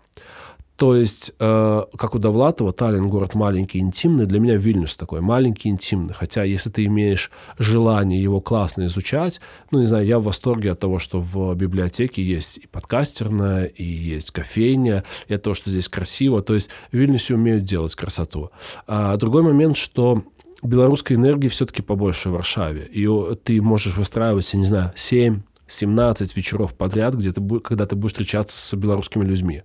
То 0.82 0.96
есть, 0.96 1.32
э, 1.38 1.82
как 1.96 2.16
у 2.16 2.18
Довлатова, 2.18 2.72
Таллин 2.72 3.06
город 3.06 3.36
маленький, 3.36 3.78
интимный. 3.78 4.26
Для 4.26 4.40
меня 4.40 4.56
Вильнюс 4.56 4.96
такой 4.96 5.20
маленький, 5.20 5.68
интимный. 5.68 6.12
Хотя, 6.12 6.42
если 6.42 6.70
ты 6.70 6.86
имеешь 6.86 7.30
желание 7.56 8.20
его 8.20 8.40
классно 8.40 8.86
изучать, 8.86 9.40
ну, 9.70 9.78
не 9.78 9.84
знаю, 9.84 10.04
я 10.04 10.18
в 10.18 10.24
восторге 10.24 10.72
от 10.72 10.80
того, 10.80 10.98
что 10.98 11.20
в 11.20 11.54
библиотеке 11.54 12.24
есть 12.24 12.59
и 12.59 12.66
подкастерная, 12.66 13.66
и 13.66 13.84
есть 13.84 14.32
кофейня, 14.32 15.04
и 15.28 15.34
от 15.34 15.42
того, 15.44 15.54
что 15.54 15.70
здесь 15.70 15.88
красиво. 15.88 16.42
То 16.42 16.54
есть, 16.54 16.68
в 16.90 16.96
Вильнюсе 16.96 17.36
умеют 17.36 17.62
делать 17.62 17.94
красоту. 17.94 18.50
А 18.88 19.16
другой 19.16 19.42
момент, 19.44 19.76
что 19.76 20.24
белорусской 20.64 21.14
энергии 21.14 21.46
все-таки 21.46 21.82
побольше 21.82 22.28
в 22.28 22.32
Варшаве. 22.32 22.88
И 22.92 23.06
ты 23.44 23.62
можешь 23.62 23.96
выстраивать, 23.96 24.52
я 24.52 24.59
не 24.59 24.66
знаю, 24.66 24.92
7 24.96 25.42
17 25.72 26.36
вечеров 26.36 26.74
подряд, 26.74 27.14
где 27.14 27.32
ты, 27.32 27.40
когда 27.60 27.86
ты 27.86 27.96
будешь 27.96 28.12
встречаться 28.12 28.59
с 28.59 28.76
белорусскими 28.76 29.24
людьми. 29.24 29.62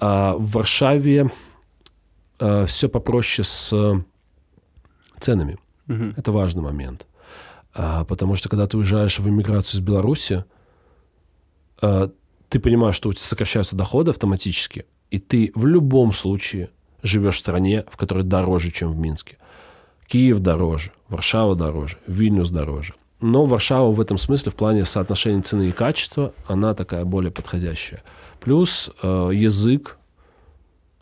А 0.00 0.34
в 0.34 0.52
Варшаве 0.52 1.30
а, 2.38 2.66
все 2.66 2.88
попроще 2.88 3.44
с 3.44 4.02
ценами. 5.20 5.58
Угу. 5.88 6.14
Это 6.16 6.32
важный 6.32 6.62
момент. 6.62 7.06
А, 7.74 8.04
потому 8.04 8.34
что 8.34 8.48
когда 8.48 8.66
ты 8.66 8.78
уезжаешь 8.78 9.18
в 9.18 9.28
иммиграцию 9.28 9.80
из 9.80 9.84
Беларуси, 9.84 10.44
а, 11.82 12.10
ты 12.48 12.58
понимаешь, 12.58 12.96
что 12.96 13.10
у 13.10 13.12
тебя 13.12 13.22
сокращаются 13.22 13.76
доходы 13.76 14.10
автоматически, 14.10 14.86
и 15.10 15.18
ты 15.18 15.52
в 15.54 15.66
любом 15.66 16.12
случае 16.12 16.70
живешь 17.02 17.36
в 17.36 17.38
стране, 17.38 17.84
в 17.88 17.96
которой 17.96 18.24
дороже, 18.24 18.70
чем 18.70 18.92
в 18.92 18.98
Минске. 18.98 19.36
Киев 20.08 20.40
дороже, 20.40 20.92
Варшава 21.08 21.54
дороже, 21.54 21.98
Вильнюс 22.06 22.50
дороже. 22.50 22.94
Но 23.20 23.44
Варшава 23.44 23.92
в 23.92 24.00
этом 24.00 24.18
смысле, 24.18 24.50
в 24.50 24.54
плане 24.54 24.84
соотношения 24.84 25.42
цены 25.42 25.68
и 25.68 25.72
качества, 25.72 26.32
она 26.46 26.74
такая 26.74 27.04
более 27.04 27.30
подходящая. 27.30 28.02
Плюс 28.40 28.90
э, 29.02 29.30
язык, 29.32 29.98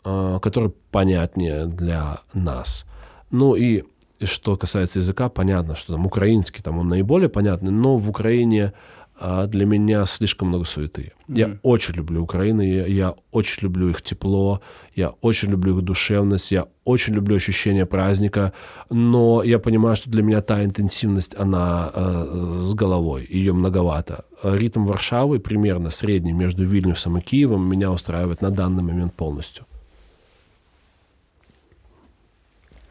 э, 0.05 0.39
который 0.41 0.71
понятнее 0.91 1.65
для 1.65 2.19
нас. 2.33 2.85
Ну 3.31 3.55
и 3.55 3.83
что 4.23 4.57
касается 4.57 4.99
языка, 4.99 5.29
понятно, 5.29 5.75
что 5.75 5.93
там 5.93 6.05
украинский, 6.05 6.61
там 6.61 6.79
он 6.79 6.89
наиболее 6.89 7.29
понятный, 7.29 7.71
но 7.71 7.97
в 7.97 8.09
Украине 8.09 8.73
а 9.19 9.47
для 9.47 9.65
меня 9.65 10.05
слишком 10.05 10.47
много 10.47 10.65
суеты. 10.65 11.11
Mm-hmm. 11.27 11.37
Я 11.37 11.57
очень 11.61 11.95
люблю 11.95 12.23
Украину, 12.23 12.61
я, 12.61 12.85
я 12.85 13.15
очень 13.31 13.63
люблю 13.63 13.89
их 13.89 14.01
тепло, 14.01 14.61
я 14.95 15.09
очень 15.21 15.49
люблю 15.49 15.77
их 15.77 15.83
душевность, 15.83 16.51
я 16.51 16.67
очень 16.85 17.13
люблю 17.13 17.35
ощущение 17.35 17.85
праздника, 17.85 18.53
но 18.89 19.43
я 19.43 19.59
понимаю, 19.59 19.95
что 19.95 20.09
для 20.09 20.23
меня 20.23 20.41
та 20.41 20.63
интенсивность, 20.63 21.35
она 21.35 21.91
э, 21.93 22.59
с 22.61 22.73
головой, 22.73 23.27
ее 23.29 23.53
многовато. 23.53 24.23
Ритм 24.41 24.85
Варшавы 24.85 25.39
примерно 25.39 25.91
средний 25.91 26.33
между 26.33 26.63
Вильнюсом 26.63 27.17
и 27.17 27.21
Киевом 27.21 27.69
меня 27.69 27.91
устраивает 27.91 28.41
на 28.41 28.51
данный 28.51 28.83
момент 28.83 29.13
полностью. 29.13 29.65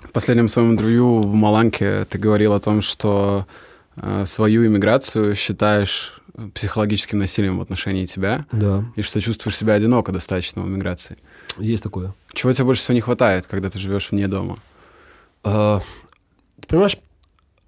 В 0.00 0.12
последнем 0.12 0.48
своем 0.48 0.72
интервью 0.72 1.22
в 1.22 1.34
Маланке 1.34 2.04
ты 2.04 2.18
говорил 2.18 2.52
о 2.52 2.60
том, 2.60 2.82
что 2.82 3.46
э, 3.96 4.26
свою 4.26 4.66
иммиграцию 4.66 5.34
считаешь 5.34 6.17
психологическим 6.54 7.18
насилием 7.18 7.58
в 7.58 7.62
отношении 7.62 8.04
тебя. 8.04 8.44
Да. 8.52 8.84
И 8.96 9.02
что 9.02 9.20
чувствуешь 9.20 9.56
себя 9.56 9.74
одиноко 9.74 10.12
достаточно 10.12 10.62
в 10.62 10.68
миграции. 10.68 11.16
Есть 11.58 11.82
такое. 11.82 12.14
Чего 12.32 12.52
тебе 12.52 12.64
больше 12.64 12.82
всего 12.82 12.94
не 12.94 13.00
хватает, 13.00 13.46
когда 13.46 13.70
ты 13.70 13.78
живешь 13.78 14.10
вне 14.10 14.28
дома? 14.28 14.56
А, 15.42 15.80
ты 16.60 16.68
понимаешь, 16.68 16.98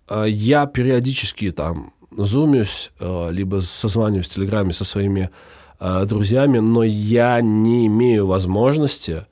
а, 0.09 0.25
я 0.25 0.67
периодически 0.67 1.51
там 1.51 1.93
зумюсь, 2.11 2.91
а, 3.01 3.31
либо 3.31 3.61
созваниваюсь 3.61 4.29
в 4.29 4.35
Телеграме 4.35 4.73
со 4.73 4.85
своими 4.85 5.31
а, 5.79 6.05
друзьями, 6.05 6.59
но 6.59 6.83
я 6.83 7.41
не 7.41 7.87
имею 7.87 8.27
возможности 8.27 9.27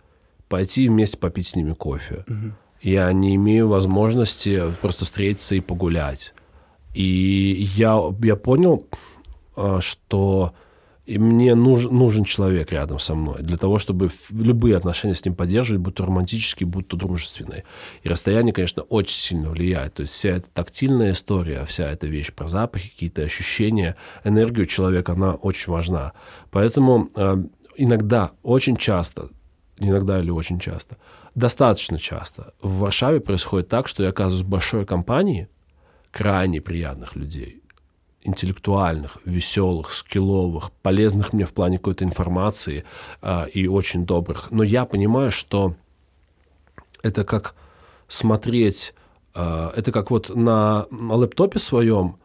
пойти 0.49 0.89
вместе 0.89 1.19
попить 1.19 1.47
с 1.47 1.57
ними 1.57 1.75
кофе. 1.75 2.25
Угу. 2.27 2.53
Я 2.83 3.13
не 3.13 3.35
имею 3.37 3.69
возможности 3.69 4.73
просто 4.81 5.05
встретиться 5.05 5.55
и 5.55 5.61
погулять. 5.61 6.33
И 6.95 7.69
я, 7.77 8.01
я 8.23 8.37
понял, 8.37 8.87
что 9.81 10.55
и 11.09 11.17
мне 11.17 11.55
нужен, 11.55 11.97
нужен 11.97 12.25
человек 12.25 12.71
рядом 12.71 12.99
со 12.99 13.15
мной 13.15 13.39
для 13.41 13.57
того, 13.57 13.79
чтобы 13.79 14.11
любые 14.31 14.77
отношения 14.77 15.15
с 15.15 15.25
ним 15.25 15.35
поддерживать, 15.35 15.81
будь 15.81 15.95
то 15.95 16.05
романтические, 16.05 16.67
будь 16.67 16.87
то 16.87 16.99
дружественные. 16.99 17.65
И 18.03 18.09
расстояние, 18.11 18.53
конечно, 18.53 18.83
очень 18.83 19.17
сильно 19.17 19.49
влияет. 19.49 19.95
То 19.95 20.03
есть 20.03 20.13
вся 20.13 20.29
эта 20.29 20.51
тактильная 20.53 21.13
история, 21.13 21.65
вся 21.65 21.91
эта 21.91 22.07
вещь 22.07 22.31
про 22.31 22.47
запахи, 22.47 22.91
какие-то 22.91 23.23
ощущения, 23.23 23.97
энергию 24.23 24.67
человека, 24.67 25.13
она 25.13 25.33
очень 25.33 25.73
важна. 25.73 26.13
Поэтому 26.51 27.09
э, 27.15 27.43
иногда, 27.79 28.33
очень 28.43 28.77
часто, 28.77 29.31
иногда 29.79 30.21
или 30.21 30.29
очень 30.29 30.61
часто, 30.61 30.99
достаточно 31.35 31.97
часто 31.99 32.53
в 32.61 32.81
Варшаве 32.81 33.21
происходит 33.21 33.69
так, 33.69 33.89
что 33.89 34.03
я 34.03 34.11
оказываюсь 34.11 34.45
в 34.45 34.51
большой 34.51 34.85
компании 34.85 35.49
крайне 36.11 36.61
приятных 36.61 37.17
людей, 37.17 37.63
интеллектуальных, 38.29 39.19
веселых, 39.25 39.93
скилловых, 39.93 40.71
полезных 40.83 41.33
мне 41.33 41.45
в 41.45 41.53
плане 41.53 41.79
какой-то 41.79 42.05
информации 42.05 42.85
э, 43.23 43.49
и 43.51 43.67
очень 43.67 44.07
добрых. 44.07 44.51
Но 44.51 44.63
я 44.63 44.85
понимаю, 44.85 45.31
что 45.31 45.75
это 47.03 47.25
как 47.25 47.55
смотреть, 48.09 48.95
э, 49.35 49.71
это 49.77 49.93
как 49.93 50.11
вот 50.11 50.35
на, 50.35 50.87
на 50.91 51.15
лэптопе 51.15 51.59
своем 51.59 52.17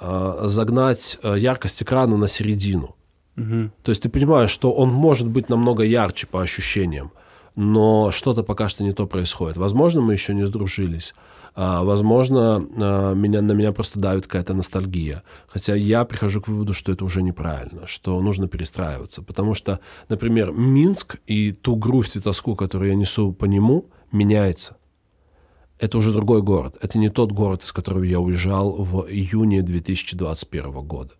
э, 0.00 0.40
загнать 0.44 1.18
э, 1.22 1.36
яркость 1.38 1.82
экрана 1.82 2.16
на 2.16 2.28
середину. 2.28 2.94
Угу. 3.36 3.70
То 3.82 3.90
есть 3.90 4.02
ты 4.02 4.08
понимаешь, 4.08 4.50
что 4.50 4.72
он 4.72 4.90
может 4.90 5.28
быть 5.28 5.48
намного 5.48 5.82
ярче 5.82 6.26
по 6.26 6.42
ощущениям, 6.42 7.12
но 7.56 8.10
что-то 8.10 8.42
пока 8.42 8.68
что 8.68 8.84
не 8.84 8.92
то 8.92 9.06
происходит. 9.06 9.56
Возможно, 9.56 10.00
мы 10.00 10.12
еще 10.12 10.34
не 10.34 10.46
сдружились. 10.46 11.14
А, 11.60 11.82
возможно, 11.82 12.64
а, 12.76 13.14
меня, 13.14 13.42
на 13.42 13.50
меня 13.50 13.72
просто 13.72 13.98
давит 13.98 14.28
какая-то 14.28 14.54
ностальгия. 14.54 15.24
Хотя 15.48 15.74
я 15.74 16.04
прихожу 16.04 16.40
к 16.40 16.46
выводу, 16.46 16.72
что 16.72 16.92
это 16.92 17.04
уже 17.04 17.20
неправильно, 17.20 17.84
что 17.88 18.22
нужно 18.22 18.46
перестраиваться. 18.46 19.24
Потому 19.24 19.54
что, 19.54 19.80
например, 20.08 20.52
Минск 20.52 21.16
и 21.26 21.50
ту 21.50 21.74
грусть 21.74 22.14
и 22.14 22.20
тоску, 22.20 22.54
которую 22.54 22.90
я 22.90 22.94
несу 22.94 23.32
по 23.32 23.44
нему, 23.44 23.86
меняется. 24.12 24.76
Это 25.80 25.98
уже 25.98 26.12
другой 26.12 26.42
город. 26.42 26.76
Это 26.80 26.96
не 26.96 27.08
тот 27.08 27.32
город, 27.32 27.64
из 27.64 27.72
которого 27.72 28.04
я 28.04 28.20
уезжал 28.20 28.76
в 28.80 29.08
июне 29.08 29.62
2021 29.62 30.70
года 30.86 31.14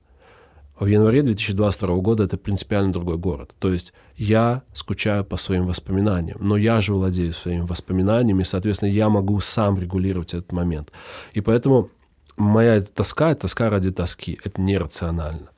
в 0.81 0.87
январе 0.87 1.23
2022 1.23 1.97
года 1.97 2.25
это 2.25 2.37
принципиально 2.37 2.93
другой 2.93 3.17
город. 3.17 3.55
То 3.59 3.73
есть 3.73 3.93
я 4.17 4.63
скучаю 4.73 5.25
по 5.25 5.37
своим 5.37 5.67
воспоминаниям, 5.67 6.39
но 6.41 6.57
я 6.57 6.81
же 6.81 6.95
владею 6.95 7.33
своими 7.33 7.63
воспоминаниями, 7.63 8.43
и, 8.43 8.45
соответственно, 8.45 8.91
я 8.91 9.09
могу 9.09 9.41
сам 9.41 9.79
регулировать 9.79 10.35
этот 10.35 10.53
момент. 10.53 10.93
И 11.33 11.41
поэтому 11.41 11.91
моя 12.37 12.81
тоска— 12.83 13.31
это 13.33 13.43
тоска 13.43 13.71
ради 13.71 13.91
тоски, 13.91 14.39
это 14.45 14.61
нерационально 14.61 15.51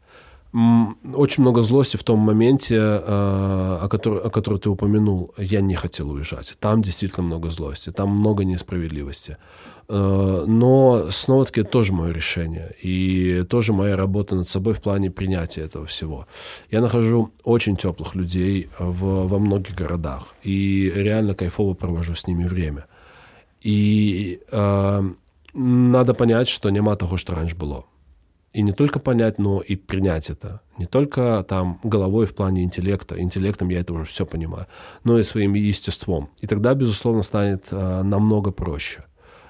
очень 0.53 1.43
много 1.43 1.63
злости 1.63 1.97
в 1.97 2.03
том 2.03 2.19
моменте, 2.19 2.77
э, 2.77 3.79
о 3.83 3.89
котором, 3.89 4.27
о 4.27 4.31
котором 4.31 4.59
ты 4.59 4.69
упомянул. 4.69 5.33
Я 5.39 5.61
не 5.61 5.77
хотел 5.77 6.11
уезжать. 6.11 6.57
Там 6.59 6.83
действительно 6.83 7.27
много 7.27 7.51
злости, 7.51 7.93
там 7.93 8.11
много 8.11 8.45
несправедливости. 8.45 9.37
Э, 9.89 10.45
но 10.47 11.07
снова-таки 11.11 11.61
это 11.61 11.71
тоже 11.71 11.93
мое 11.93 12.13
решение. 12.13 12.75
И 12.83 13.45
тоже 13.49 13.73
моя 13.73 13.97
работа 13.97 14.35
над 14.35 14.49
собой 14.49 14.75
в 14.75 14.81
плане 14.81 15.11
принятия 15.11 15.63
этого 15.63 15.87
всего. 15.87 16.27
Я 16.71 16.81
нахожу 16.81 17.31
очень 17.45 17.77
теплых 17.77 18.17
людей 18.17 18.71
в, 18.79 19.29
во 19.29 19.39
многих 19.39 19.77
городах. 19.77 20.35
И 20.43 20.91
реально 20.93 21.35
кайфово 21.35 21.75
провожу 21.75 22.15
с 22.17 22.27
ними 22.27 22.45
время. 22.45 22.87
И 23.63 24.41
э, 24.51 25.03
надо 25.55 26.15
понять, 26.15 26.49
что 26.49 26.71
нема 26.71 26.97
того, 26.97 27.17
что 27.17 27.37
раньше 27.37 27.55
было 27.55 27.85
и 28.53 28.63
не 28.63 28.73
только 28.73 28.99
понять, 28.99 29.39
но 29.39 29.61
и 29.61 29.77
принять 29.77 30.29
это. 30.31 30.61
Не 30.77 30.87
только 30.87 31.45
там 31.49 31.79
головой 31.85 32.27
в 32.27 32.35
плане 32.35 32.65
интеллекта, 32.65 33.21
интеллектом 33.21 33.69
я 33.69 33.81
это 33.81 33.93
уже 33.93 34.05
все 34.07 34.27
понимаю, 34.27 34.67
но 35.05 35.19
и 35.19 35.23
своим 35.23 35.55
естеством. 35.55 36.31
И 36.41 36.47
тогда, 36.47 36.75
безусловно, 36.75 37.23
станет 37.23 37.69
э, 37.71 38.03
намного 38.03 38.51
проще 38.51 39.05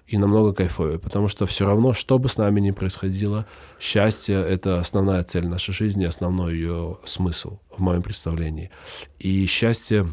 и 0.06 0.18
намного 0.18 0.52
кайфовее, 0.52 0.98
потому 0.98 1.28
что 1.28 1.46
все 1.46 1.64
равно, 1.64 1.94
что 1.94 2.18
бы 2.18 2.28
с 2.28 2.36
нами 2.36 2.60
ни 2.60 2.72
происходило, 2.72 3.46
счастье— 3.78 4.34
это 4.48 4.80
основная 4.80 5.22
цель 5.22 5.46
нашей 5.46 5.72
жизни, 5.72 6.04
основной 6.04 6.54
ее 6.54 6.98
смысл 7.04 7.60
в 7.70 7.80
моем 7.80 8.02
представлении. 8.02 8.70
И 9.18 9.46
счастье 9.46 10.08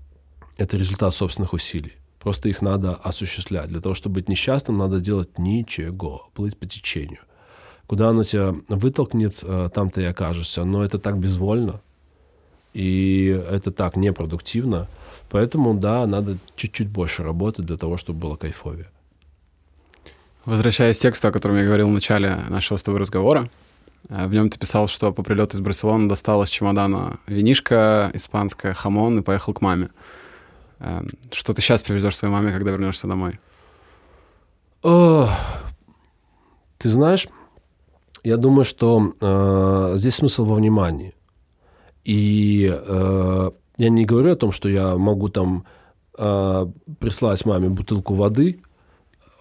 —это 0.58 0.76
результат 0.76 1.14
собственных 1.14 1.54
усилий. 1.54 1.94
Просто 2.20 2.48
их 2.50 2.62
надо 2.62 2.94
осуществлять. 2.94 3.68
Для 3.68 3.80
того, 3.80 3.94
чтобы 3.94 4.16
быть 4.16 4.28
несчастным, 4.28 4.76
надо 4.76 5.00
делать 5.00 5.38
ничего, 5.38 6.28
плыть 6.34 6.58
по 6.58 6.66
течению. 6.66 7.20
Куда 7.88 8.10
оно 8.10 8.22
тебя 8.22 8.54
вытолкнет, 8.68 9.40
э, 9.42 9.70
там 9.74 9.90
ты 9.90 10.02
и 10.02 10.04
окажешься. 10.04 10.62
Но 10.64 10.84
это 10.84 11.00
так 11.00 11.18
безвольно, 11.18 11.80
и 12.74 13.26
это 13.50 13.72
так 13.72 13.96
непродуктивно. 13.96 14.86
Поэтому, 15.30 15.74
да, 15.74 16.06
надо 16.06 16.38
чуть-чуть 16.54 16.88
больше 16.88 17.24
работать 17.24 17.66
для 17.66 17.76
того, 17.76 17.96
чтобы 17.96 18.20
было 18.20 18.36
кайфовее. 18.36 18.88
Возвращаясь 20.44 20.98
к 20.98 21.00
тексту, 21.00 21.28
о 21.28 21.32
котором 21.32 21.56
я 21.56 21.64
говорил 21.64 21.88
в 21.88 21.92
начале 21.92 22.36
нашего 22.48 22.78
с 22.78 22.82
тобой 22.84 23.00
разговора, 23.00 23.48
Э, 24.08 24.26
в 24.26 24.32
нем 24.32 24.50
ты 24.50 24.58
писал, 24.58 24.86
что 24.86 25.12
по 25.12 25.22
прилету 25.22 25.56
из 25.56 25.60
Барселоны 25.60 26.08
достал 26.08 26.42
из 26.42 26.50
чемодана 26.50 27.18
винишка 27.26 28.10
испанская, 28.14 28.74
хамон 28.74 29.18
и 29.18 29.22
поехал 29.22 29.52
к 29.54 29.60
маме. 29.60 29.90
Э, 30.78 31.02
что 31.32 31.52
ты 31.52 31.62
сейчас 31.62 31.82
привезешь 31.82 32.16
своей 32.16 32.32
маме, 32.32 32.52
когда 32.52 32.70
вернешься 32.70 33.06
домой? 33.06 33.38
О, 34.82 35.28
ты 36.78 36.88
знаешь, 36.88 37.28
я 38.24 38.36
думаю, 38.36 38.64
что 38.64 39.12
э, 39.20 39.92
здесь 39.96 40.16
смысл 40.16 40.44
во 40.44 40.54
внимании. 40.54 41.14
И 42.04 42.72
э, 42.72 43.50
я 43.78 43.88
не 43.88 44.04
говорю 44.04 44.32
о 44.32 44.36
том, 44.36 44.52
что 44.52 44.68
я 44.68 44.96
могу 44.96 45.28
там 45.28 45.64
э, 46.18 46.66
прислать 46.98 47.44
маме 47.46 47.68
бутылку 47.68 48.14
воды, 48.14 48.60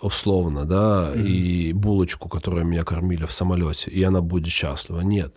условно, 0.01 0.65
да, 0.65 1.11
mm-hmm. 1.11 1.27
и 1.27 1.73
булочку, 1.73 2.29
которую 2.29 2.65
меня 2.65 2.83
кормили 2.83 3.25
в 3.25 3.31
самолете, 3.31 3.89
и 3.89 4.03
она 4.03 4.21
будет 4.21 4.47
счастлива. 4.47 5.01
Нет. 5.01 5.33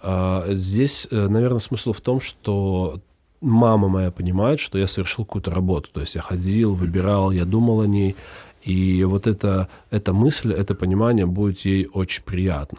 А, 0.00 0.46
здесь, 0.48 1.08
э, 1.10 1.28
наверное, 1.28 1.58
смысл 1.58 1.92
в 1.92 2.00
том, 2.00 2.20
что 2.20 3.00
мама 3.40 3.88
моя 3.88 4.10
понимает, 4.10 4.60
что 4.60 4.78
я 4.78 4.86
совершил 4.86 5.24
какую-то 5.24 5.50
работу. 5.50 5.90
То 5.92 6.00
есть 6.00 6.14
я 6.14 6.22
ходил, 6.22 6.74
выбирал, 6.74 7.30
я 7.30 7.44
думал 7.44 7.80
о 7.80 7.86
ней. 7.86 8.16
И 8.62 9.02
вот 9.04 9.26
эта, 9.26 9.68
эта 9.90 10.12
мысль, 10.12 10.52
это 10.52 10.74
понимание 10.74 11.26
будет 11.26 11.60
ей 11.60 11.88
очень 11.92 12.22
приятно. 12.22 12.78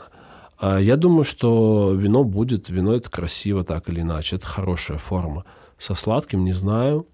А 0.57 0.79
я 0.79 0.95
думаю, 0.95 1.25
что 1.25 1.93
вино 1.93 2.23
будет, 2.23 2.69
вино 2.69 2.95
это 2.95 3.09
красиво 3.09 3.63
так 3.63 3.89
или 3.89 4.01
иначе, 4.01 4.37
это 4.37 4.47
хорошая 4.47 4.97
форма. 4.97 5.45
Со 5.77 5.93
сладким 5.95 6.45
не 6.45 6.53
знаю, 6.53 7.05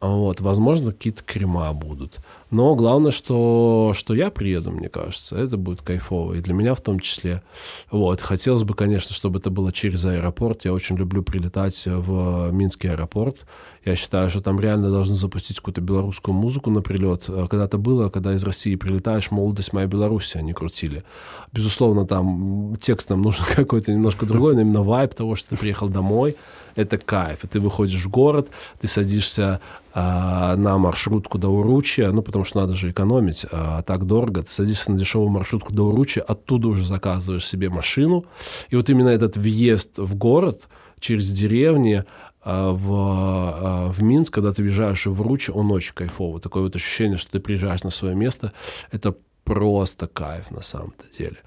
вот, 0.00 0.40
возможно, 0.40 0.92
какие-то 0.92 1.22
крема 1.22 1.70
будут. 1.74 2.20
Но 2.50 2.74
главное, 2.74 3.10
что, 3.10 3.92
что 3.94 4.14
я 4.14 4.30
приеду, 4.30 4.70
мне 4.70 4.88
кажется. 4.88 5.36
Это 5.36 5.58
будет 5.58 5.82
кайфово. 5.82 6.34
И 6.34 6.40
для 6.40 6.54
меня 6.54 6.74
в 6.74 6.80
том 6.80 7.00
числе. 7.00 7.42
Вот. 7.90 8.22
Хотелось 8.22 8.64
бы, 8.64 8.74
конечно, 8.74 9.14
чтобы 9.14 9.40
это 9.40 9.50
было 9.50 9.72
через 9.72 10.06
аэропорт. 10.06 10.64
Я 10.64 10.72
очень 10.72 10.96
люблю 10.96 11.22
прилетать 11.22 11.82
в 11.84 12.50
Минский 12.50 12.88
аэропорт. 12.88 13.46
Я 13.84 13.96
считаю, 13.96 14.30
что 14.30 14.40
там 14.40 14.60
реально 14.60 14.90
должны 14.90 15.16
запустить 15.16 15.56
какую-то 15.56 15.80
белорусскую 15.80 16.34
музыку 16.34 16.70
на 16.70 16.82
прилет. 16.82 17.24
Когда-то 17.26 17.78
было, 17.78 18.08
когда 18.10 18.34
из 18.34 18.44
России 18.44 18.74
прилетаешь, 18.74 19.30
«Молодость 19.30 19.72
моя 19.72 19.86
Беларусь» 19.86 20.36
они 20.36 20.52
крутили. 20.52 21.04
Безусловно, 21.52 22.06
там 22.06 22.76
текст 22.80 23.10
нам 23.10 23.22
нужен 23.22 23.44
какой-то 23.44 23.92
немножко 23.92 24.26
другой, 24.26 24.54
но 24.54 24.60
именно 24.60 24.82
вайб 24.82 25.14
того, 25.14 25.34
что 25.34 25.50
ты 25.50 25.56
приехал 25.56 25.88
домой– 25.88 26.36
это 26.74 26.98
кайф. 26.98 27.44
И 27.44 27.46
ты 27.46 27.60
выходишь 27.60 28.04
в 28.04 28.10
город, 28.10 28.50
ты 28.80 28.88
садишься 28.88 29.60
а, 29.92 30.56
на 30.56 30.78
маршрутку 30.78 31.38
до 31.38 31.48
Уручья, 31.48 32.10
ну, 32.10 32.22
потому 32.22 32.44
что 32.44 32.60
надо 32.60 32.74
же 32.74 32.90
экономить, 32.90 33.46
а 33.50 33.82
так 33.82 34.06
дорого. 34.06 34.42
Ты 34.42 34.50
садишься 34.50 34.90
на 34.90 34.98
дешевую 34.98 35.30
маршрутку 35.30 35.72
до 35.72 35.88
Уручья, 35.88 36.22
оттуда 36.22 36.68
уже 36.68 36.86
заказываешь 36.86 37.46
себе 37.46 37.68
машину. 37.68 38.24
И 38.70 38.76
вот 38.76 38.88
именно 38.90 39.08
этот 39.08 39.36
въезд 39.36 39.98
в 39.98 40.14
город 40.14 40.68
через 40.98 41.30
деревни, 41.32 42.04
в, 42.44 42.92
а, 42.92 43.88
в 43.92 44.02
Минск, 44.02 44.34
когда 44.34 44.52
ты 44.52 44.62
въезжаешь 44.62 45.06
в 45.06 45.20
Ручи, 45.20 45.50
он 45.50 45.70
очень 45.72 45.94
кайфовый. 45.94 46.40
Такое 46.40 46.62
вот 46.62 46.76
ощущение, 46.76 47.18
что 47.18 47.32
ты 47.32 47.40
приезжаешь 47.40 47.82
на 47.82 47.90
свое 47.90 48.14
место. 48.14 48.52
Это 48.90 49.14
просто 49.44 50.06
кайф 50.06 50.50
на 50.50 50.62
самом-то 50.62 51.04
деле. 51.16 51.38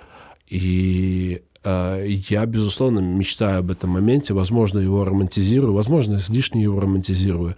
И 0.47 1.41
Э, 1.63 2.03
я, 2.05 2.45
безусловно, 2.45 2.99
мечтаю 2.99 3.59
об 3.59 3.71
этом 3.71 3.91
моменте. 3.91 4.33
Возможно, 4.33 4.79
его 4.79 5.05
романтизирую, 5.05 5.73
возможно, 5.73 6.17
излишне 6.17 6.63
его 6.63 6.79
романтизирую. 6.79 7.55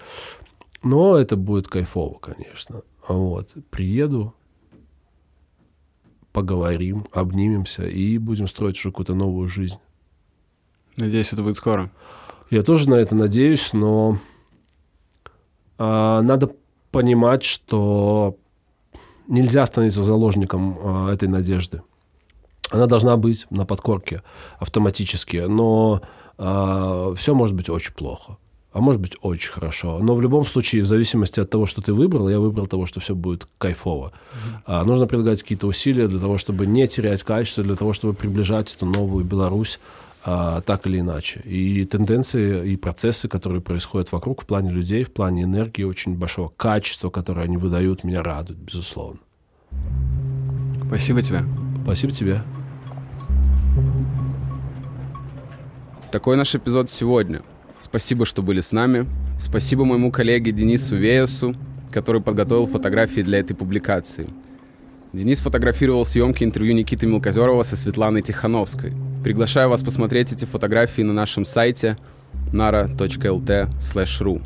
Но 0.84 1.18
это 1.18 1.36
будет 1.36 1.68
кайфово, 1.68 2.20
конечно. 2.20 2.82
Вот. 3.08 3.56
Приеду, 3.72 4.36
поговорим, 6.32 7.06
обнимемся 7.12 7.88
и 7.88 8.18
будем 8.18 8.48
строить 8.48 8.78
уже 8.78 8.90
какую-то 8.90 9.16
новую 9.16 9.48
жизнь. 9.48 9.78
Надеюсь, 10.98 11.34
это 11.34 11.42
будет 11.42 11.58
скоро. 11.58 11.92
Я 12.50 12.62
тоже 12.62 12.90
на 12.90 12.96
это 12.96 13.16
надеюсь, 13.16 13.74
но 13.74 14.18
а, 15.78 16.22
надо 16.22 16.52
понимать, 16.92 17.44
что 17.44 18.38
нельзя 19.28 19.66
становиться 19.66 20.04
заложником 20.04 20.78
а, 20.82 21.12
этой 21.12 21.28
надежды 21.28 21.82
она 22.72 22.88
должна 22.88 23.18
быть 23.18 23.46
на 23.50 23.66
подкорке 23.66 24.22
автоматически, 24.60 25.38
но 25.48 26.02
а, 26.38 27.14
все 27.16 27.34
может 27.34 27.56
быть 27.56 27.70
очень 27.70 27.94
плохо, 27.94 28.38
а 28.74 28.82
может 28.82 29.02
быть 29.02 29.16
очень 29.22 29.52
хорошо. 29.52 30.00
Но 30.00 30.16
в 30.16 30.22
любом 30.22 30.46
случае, 30.46 30.84
в 30.84 30.86
зависимости 30.86 31.40
от 31.40 31.50
того, 31.50 31.66
что 31.66 31.82
ты 31.82 31.94
выбрал, 31.94 32.30
я 32.30 32.40
выбрал 32.40 32.68
того, 32.68 32.86
что 32.86 33.00
все 33.00 33.16
будет 33.16 33.48
кайфово. 33.58 34.08
Mm-hmm. 34.08 34.62
А, 34.66 34.84
нужно 34.84 35.06
прилагать 35.06 35.42
какие-то 35.42 35.68
усилия 35.68 36.08
для 36.08 36.20
того, 36.20 36.38
чтобы 36.38 36.66
не 36.66 36.88
терять 36.88 37.24
качество, 37.24 37.64
для 37.64 37.76
того, 37.76 37.94
чтобы 37.94 38.14
приближать 38.14 38.74
эту 38.76 38.86
новую 38.86 39.26
Беларусь 39.26 39.80
а, 40.28 40.62
так 40.62 40.88
или 40.88 41.00
иначе. 41.00 41.40
И 41.42 41.86
тенденции, 41.86 42.72
и 42.72 42.78
процессы, 42.78 43.28
которые 43.28 43.62
происходят 43.62 44.12
вокруг 44.12 44.42
в 44.42 44.48
плане 44.48 44.72
людей, 44.72 45.04
в 45.04 45.14
плане 45.14 45.44
энергии, 45.44 45.84
очень 45.84 46.16
большого 46.16 46.52
качества, 46.58 47.12
которое 47.12 47.42
они 47.42 47.58
выдают, 47.58 48.04
меня 48.04 48.24
радует, 48.24 48.58
безусловно. 48.58 49.20
Спасибо 50.88 51.22
тебе. 51.22 51.44
Спасибо 51.84 52.12
тебе. 52.12 52.42
Такой 56.12 56.38
наш 56.38 56.56
эпизод 56.56 56.90
сегодня. 56.90 57.44
Спасибо, 57.78 58.26
что 58.26 58.42
были 58.42 58.62
с 58.62 58.72
нами. 58.72 59.06
Спасибо 59.40 59.86
моему 59.86 60.12
коллеге 60.12 60.52
Денису 60.52 60.96
Веясу, 60.96 61.56
который 61.92 62.22
подготовил 62.22 62.66
фотографии 62.66 63.22
для 63.22 63.40
этой 63.40 63.56
публикации. 63.56 64.28
Денис 65.14 65.40
фотографировал 65.40 66.04
съемки 66.04 66.44
интервью 66.44 66.74
Никиты 66.74 67.06
Мелкозерова 67.06 67.62
со 67.62 67.78
Светланой 67.78 68.24
Тихановской. 68.24 68.94
Приглашаю 69.26 69.70
вас 69.70 69.82
посмотреть 69.82 70.32
эти 70.32 70.46
фотографии 70.46 71.02
на 71.02 71.12
нашем 71.12 71.46
сайте 71.46 71.98
nara.lt/ru. 72.54 74.44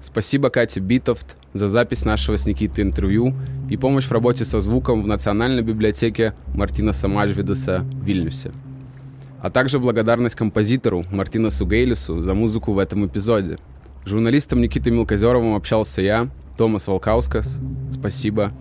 Спасибо 0.00 0.48
Кате 0.48 0.78
Битовт 0.78 1.34
за 1.52 1.66
запись 1.66 2.04
нашего 2.04 2.36
с 2.36 2.46
Никитой 2.46 2.84
интервью 2.84 3.34
и 3.68 3.76
помощь 3.76 4.04
в 4.04 4.12
работе 4.12 4.44
со 4.44 4.60
звуком 4.60 5.02
в 5.02 5.08
Национальной 5.08 5.64
библиотеке 5.64 6.34
Мартина 6.54 6.92
Самажвидеса 6.92 7.80
в 7.80 8.04
Вильнюсе 8.04 8.52
а 9.40 9.50
также 9.50 9.80
благодарность 9.80 10.36
композитору 10.36 11.04
Мартинесу 11.10 11.66
Гейлису 11.66 12.22
за 12.22 12.32
музыку 12.32 12.74
в 12.74 12.78
этом 12.78 13.04
эпизоде. 13.04 13.58
С 14.04 14.08
журналистом 14.08 14.60
Никитой 14.60 14.92
Милкозеровым 14.92 15.56
общался 15.56 16.00
я, 16.00 16.28
Томас 16.56 16.86
Волкаускас. 16.86 17.58
Спасибо 17.90 18.52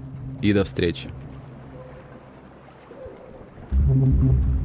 и 0.42 0.54
до 0.54 0.64
встречи. 0.64 1.10
thank 3.94 4.56
you 4.56 4.61